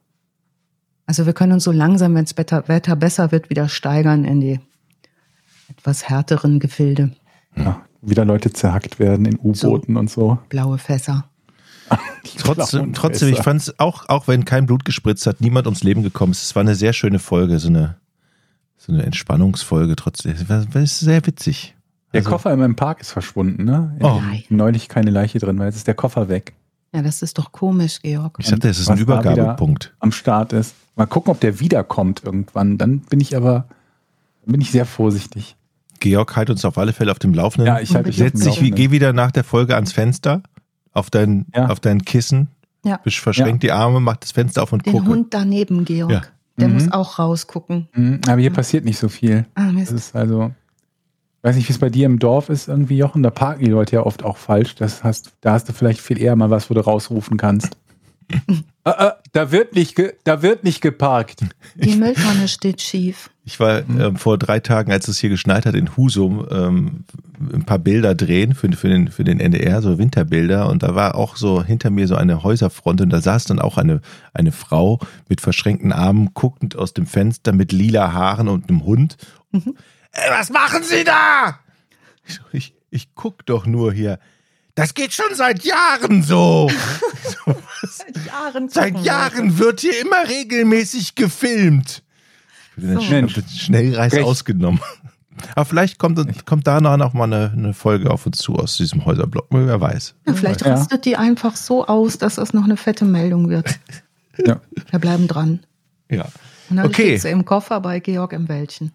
Also 1.04 1.26
wir 1.26 1.34
können 1.34 1.52
uns 1.52 1.64
so 1.64 1.72
langsam, 1.72 2.14
wenn 2.14 2.24
das 2.24 2.38
Wetter, 2.38 2.68
Wetter 2.68 2.96
besser 2.96 3.32
wird, 3.32 3.50
wieder 3.50 3.68
steigern 3.68 4.24
in 4.24 4.40
die 4.40 4.60
etwas 5.68 6.08
härteren 6.08 6.58
Gefilde. 6.58 7.14
Ja, 7.54 7.82
wieder 8.00 8.24
Leute 8.24 8.50
zerhackt 8.50 8.98
werden 8.98 9.26
in 9.26 9.38
U-Booten 9.38 9.98
und 9.98 10.08
so. 10.10 10.38
Blaue 10.48 10.78
Fässer. 10.78 11.28
Trotzdem, 12.38 12.92
trotzdem 12.94 13.28
ich 13.28 13.38
fand 13.40 13.60
es 13.62 13.78
auch, 13.78 14.08
auch 14.08 14.28
wenn 14.28 14.44
kein 14.44 14.66
Blut 14.66 14.84
gespritzt 14.84 15.26
hat, 15.26 15.40
niemand 15.40 15.66
ums 15.66 15.82
Leben 15.82 16.02
gekommen 16.02 16.32
ist. 16.32 16.42
Es 16.42 16.54
war 16.54 16.60
eine 16.60 16.74
sehr 16.74 16.92
schöne 16.92 17.18
Folge, 17.18 17.58
so 17.58 17.68
eine, 17.68 17.96
so 18.76 18.92
eine 18.92 19.02
Entspannungsfolge 19.04 19.96
trotzdem. 19.96 20.32
Es 20.32 20.48
war, 20.48 20.64
es 20.82 20.92
ist 20.92 21.00
sehr 21.00 21.24
witzig. 21.26 21.74
Der 22.12 22.20
Also- 22.20 22.30
Koffer 22.30 22.52
in 22.52 22.60
meinem 22.60 22.76
Park 22.76 23.00
ist 23.00 23.10
verschwunden, 23.10 23.64
ne? 23.64 23.96
Oh. 24.00 24.20
Neulich 24.48 24.88
keine 24.88 25.10
Leiche 25.10 25.38
drin, 25.38 25.58
weil 25.58 25.66
jetzt 25.66 25.76
ist 25.76 25.86
der 25.86 25.94
Koffer 25.94 26.28
weg. 26.28 26.54
Ja, 26.94 27.02
das 27.02 27.22
ist 27.22 27.38
doch 27.38 27.50
komisch, 27.50 28.00
Georg. 28.02 28.36
Ich 28.38 28.46
sagte, 28.46 28.68
es 28.68 28.78
ist 28.78 28.88
ein 28.88 28.98
Übergabepunkt. 28.98 29.92
Am 29.98 30.12
Start 30.12 30.52
ist. 30.52 30.76
Mal 30.94 31.06
gucken, 31.06 31.32
ob 31.32 31.40
der 31.40 31.58
wiederkommt 31.58 32.22
irgendwann. 32.24 32.78
Dann 32.78 33.00
bin 33.00 33.18
ich 33.20 33.36
aber, 33.36 33.66
dann 34.44 34.52
bin 34.52 34.60
ich 34.60 34.70
sehr 34.70 34.86
vorsichtig. 34.86 35.56
Georg, 35.98 36.36
halt 36.36 36.50
uns 36.50 36.64
auf 36.64 36.78
alle 36.78 36.92
Fälle 36.92 37.10
auf 37.10 37.18
dem 37.18 37.34
Laufenden. 37.34 37.66
Ja, 37.66 37.80
ich 37.80 37.96
halte 37.96 38.10
dich 38.10 38.22
auf 38.22 38.28
Setz 38.28 38.44
dem 38.44 38.62
dich, 38.62 38.74
geh 38.76 38.90
wieder 38.92 39.12
nach 39.12 39.32
der 39.32 39.42
Folge 39.42 39.74
ans 39.74 39.90
Fenster, 39.90 40.42
auf 40.94 41.10
dein, 41.10 41.46
Ja. 41.54 41.66
auf 41.68 41.80
dein 41.80 42.02
Kissen, 42.04 42.48
Ja. 42.84 42.98
besch- 43.04 43.20
verschränk 43.20 43.60
die 43.60 43.72
Arme, 43.72 44.00
mach 44.00 44.16
das 44.16 44.32
Fenster 44.32 44.62
auf 44.62 44.72
und 44.72 44.86
Den 44.86 44.92
gucke. 44.94 45.06
Hund 45.06 45.34
daneben, 45.34 45.84
Georg. 45.84 46.10
Ja. 46.10 46.22
Der 46.56 46.68
Mhm. 46.68 46.74
muss 46.74 46.92
auch 46.92 47.18
rausgucken. 47.18 47.88
Mhm, 47.94 48.20
Aber 48.28 48.40
hier 48.40 48.52
passiert 48.52 48.84
nicht 48.84 48.98
so 48.98 49.08
viel. 49.08 49.44
Ah, 49.54 49.64
Das 49.66 49.72
Mist. 49.74 49.92
ist 49.92 50.16
also, 50.16 50.52
ich 51.38 51.42
weiß 51.44 51.56
nicht, 51.56 51.68
wie 51.68 51.72
es 51.72 51.78
bei 51.78 51.90
dir 51.90 52.06
im 52.06 52.18
Dorf 52.20 52.48
ist, 52.48 52.68
irgendwie, 52.68 52.96
Jochen. 52.96 53.22
Da 53.24 53.30
parken 53.30 53.64
die 53.64 53.70
Leute 53.70 53.96
ja 53.96 54.06
oft 54.06 54.22
auch 54.24 54.36
falsch. 54.36 54.76
Das 54.76 55.02
hast, 55.04 55.32
da 55.40 55.52
hast 55.52 55.68
du 55.68 55.72
vielleicht 55.72 56.00
viel 56.00 56.18
eher 56.20 56.36
mal 56.36 56.50
was, 56.50 56.70
wo 56.70 56.74
du 56.74 56.80
rausrufen 56.80 57.36
kannst. 57.36 57.76
ah, 58.84 58.90
ah, 58.90 59.12
da, 59.32 59.50
wird 59.50 59.74
nicht 59.74 59.96
ge, 59.96 60.14
da 60.24 60.42
wird 60.42 60.62
nicht 60.64 60.80
geparkt. 60.80 61.40
Die 61.74 61.96
Mülltonne 61.96 62.46
steht 62.48 62.80
schief. 62.80 63.30
Ich 63.46 63.60
war 63.60 63.80
ähm, 63.80 64.16
vor 64.16 64.38
drei 64.38 64.58
Tagen, 64.58 64.90
als 64.90 65.06
es 65.06 65.18
hier 65.18 65.28
geschneit 65.28 65.66
hat, 65.66 65.74
in 65.74 65.94
Husum, 65.96 66.46
ähm, 66.50 67.04
ein 67.52 67.64
paar 67.64 67.78
Bilder 67.78 68.14
drehen 68.14 68.54
für, 68.54 68.72
für, 68.72 68.88
den, 68.88 69.08
für 69.08 69.22
den 69.22 69.38
NDR, 69.38 69.82
so 69.82 69.98
Winterbilder. 69.98 70.68
Und 70.70 70.82
da 70.82 70.94
war 70.94 71.14
auch 71.14 71.36
so 71.36 71.62
hinter 71.62 71.90
mir 71.90 72.08
so 72.08 72.16
eine 72.16 72.42
Häuserfront 72.42 73.02
und 73.02 73.10
da 73.10 73.20
saß 73.20 73.44
dann 73.44 73.58
auch 73.58 73.76
eine, 73.76 74.00
eine 74.32 74.50
Frau 74.50 74.98
mit 75.28 75.42
verschränkten 75.42 75.92
Armen, 75.92 76.32
guckend 76.32 76.76
aus 76.76 76.94
dem 76.94 77.06
Fenster 77.06 77.52
mit 77.52 77.70
lila 77.70 78.12
Haaren 78.12 78.48
und 78.48 78.70
einem 78.70 78.84
Hund. 78.84 79.18
Mhm. 79.50 79.76
Äh, 80.12 80.30
was 80.30 80.48
machen 80.48 80.82
Sie 80.82 81.04
da? 81.04 81.58
Ich, 82.26 82.40
ich, 82.52 82.74
ich 82.90 83.14
guck 83.14 83.44
doch 83.44 83.66
nur 83.66 83.92
hier. 83.92 84.18
Das 84.74 84.94
geht 84.94 85.12
schon 85.12 85.34
seit 85.34 85.64
Jahren 85.64 86.22
so. 86.22 86.70
so? 87.44 87.54
Seit 87.82 88.26
Jahren. 88.26 88.68
Seit 88.70 88.98
Jahren 89.00 89.58
wird 89.58 89.80
hier 89.80 90.00
immer 90.00 90.28
regelmäßig 90.28 91.14
gefilmt. 91.14 92.02
Ich 92.76 92.82
bin 92.82 92.88
dann 92.88 92.94
So. 92.98 93.02
schnell, 93.06 93.22
Mench. 93.22 93.42
Schnellreis 93.56 94.12
Recht. 94.12 94.24
ausgenommen. 94.24 94.80
Aber 95.56 95.64
vielleicht 95.64 95.98
kommt, 95.98 96.46
kommt 96.46 96.66
danach 96.66 96.96
noch 96.96 97.12
mal 97.12 97.24
eine, 97.24 97.52
eine 97.52 97.74
Folge 97.74 98.10
auf 98.10 98.24
uns 98.24 98.38
zu 98.38 98.54
aus 98.56 98.76
diesem 98.76 99.04
Häuserblock. 99.04 99.46
Wer 99.50 99.80
weiß. 99.80 100.14
Ja, 100.26 100.32
vielleicht 100.34 100.62
Ja. 100.64 100.74
rastet 100.74 101.04
die 101.04 101.16
einfach 101.16 101.56
so 101.56 101.86
aus, 101.86 102.18
dass 102.18 102.36
das 102.36 102.52
noch 102.54 102.64
eine 102.64 102.76
fette 102.76 103.04
Meldung 103.04 103.48
wird. 103.50 103.78
Ja. 104.44 104.60
Wir 104.90 104.98
bleiben 104.98 105.28
dran. 105.28 105.60
Ja. 106.10 106.26
Und 106.70 106.76
dann 106.76 106.86
Okay. 106.86 107.10
liegt 107.10 107.22
sie 107.22 107.30
im 107.30 107.44
Koffer 107.44 107.80
bei 107.80 107.98
Georg 108.00 108.32
im 108.32 108.48
Wäldchen. 108.48 108.92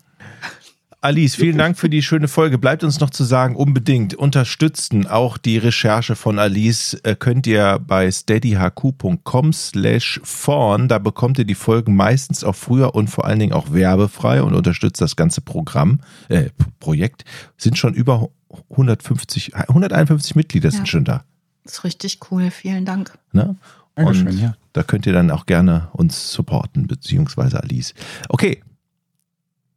Alice, 1.01 1.35
vielen 1.35 1.57
Dank 1.57 1.77
für 1.77 1.89
die 1.89 2.01
schöne 2.01 2.27
Folge. 2.27 2.57
Bleibt 2.57 2.83
uns 2.83 2.99
noch 2.99 3.09
zu 3.09 3.23
sagen, 3.23 3.55
unbedingt 3.55 4.15
unterstützen 4.15 5.07
auch 5.07 5.37
die 5.37 5.57
Recherche 5.57 6.17
von 6.17 6.39
Alice 6.39 6.93
äh, 7.03 7.15
könnt 7.17 7.47
ihr 7.47 7.79
bei 7.79 8.11
steadyhq.com 8.11 9.53
slash 9.53 10.19
vorn. 10.25 10.89
Da 10.89 10.99
bekommt 10.99 11.39
ihr 11.39 11.45
die 11.45 11.55
Folgen 11.55 11.95
meistens 11.95 12.43
auch 12.43 12.55
früher 12.55 12.95
und 12.95 13.09
vor 13.09 13.23
allen 13.23 13.39
Dingen 13.39 13.53
auch 13.53 13.71
werbefrei 13.71 14.43
und 14.43 14.53
unterstützt 14.53 14.99
das 14.99 15.15
ganze 15.15 15.39
Programm, 15.39 16.01
äh, 16.27 16.49
Projekt. 16.81 17.23
Sind 17.55 17.77
schon 17.77 17.93
über 17.93 18.29
150, 18.69 19.55
151 19.55 20.35
Mitglieder 20.35 20.67
Ja. 20.67 20.75
sind 20.75 20.89
schon 20.89 21.05
da. 21.05 21.23
Das 21.63 21.75
ist 21.75 21.83
richtig 21.85 22.19
cool. 22.29 22.51
Vielen 22.51 22.83
Dank. 22.83 23.17
Ne? 23.31 23.55
Und 23.95 24.37
ja. 24.37 24.57
da 24.73 24.83
könnt 24.83 25.05
ihr 25.05 25.13
dann 25.13 25.31
auch 25.31 25.45
gerne 25.45 25.87
uns 25.93 26.33
supporten, 26.33 26.87
beziehungsweise 26.87 27.63
Alice. 27.63 27.93
Okay, 28.27 28.61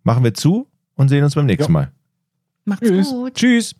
machen 0.03 0.25
wir 0.25 0.35
zu 0.35 0.67
und 0.97 1.09
sehen 1.09 1.25
uns 1.25 1.35
beim 1.35 1.47
nächsten 1.47 1.73
Jo. 1.73 1.79
Mal. 1.79 1.93
Macht's 2.65 2.89
Tschüss. 2.89 3.11
gut. 3.11 3.35
Tschüss. 3.35 3.75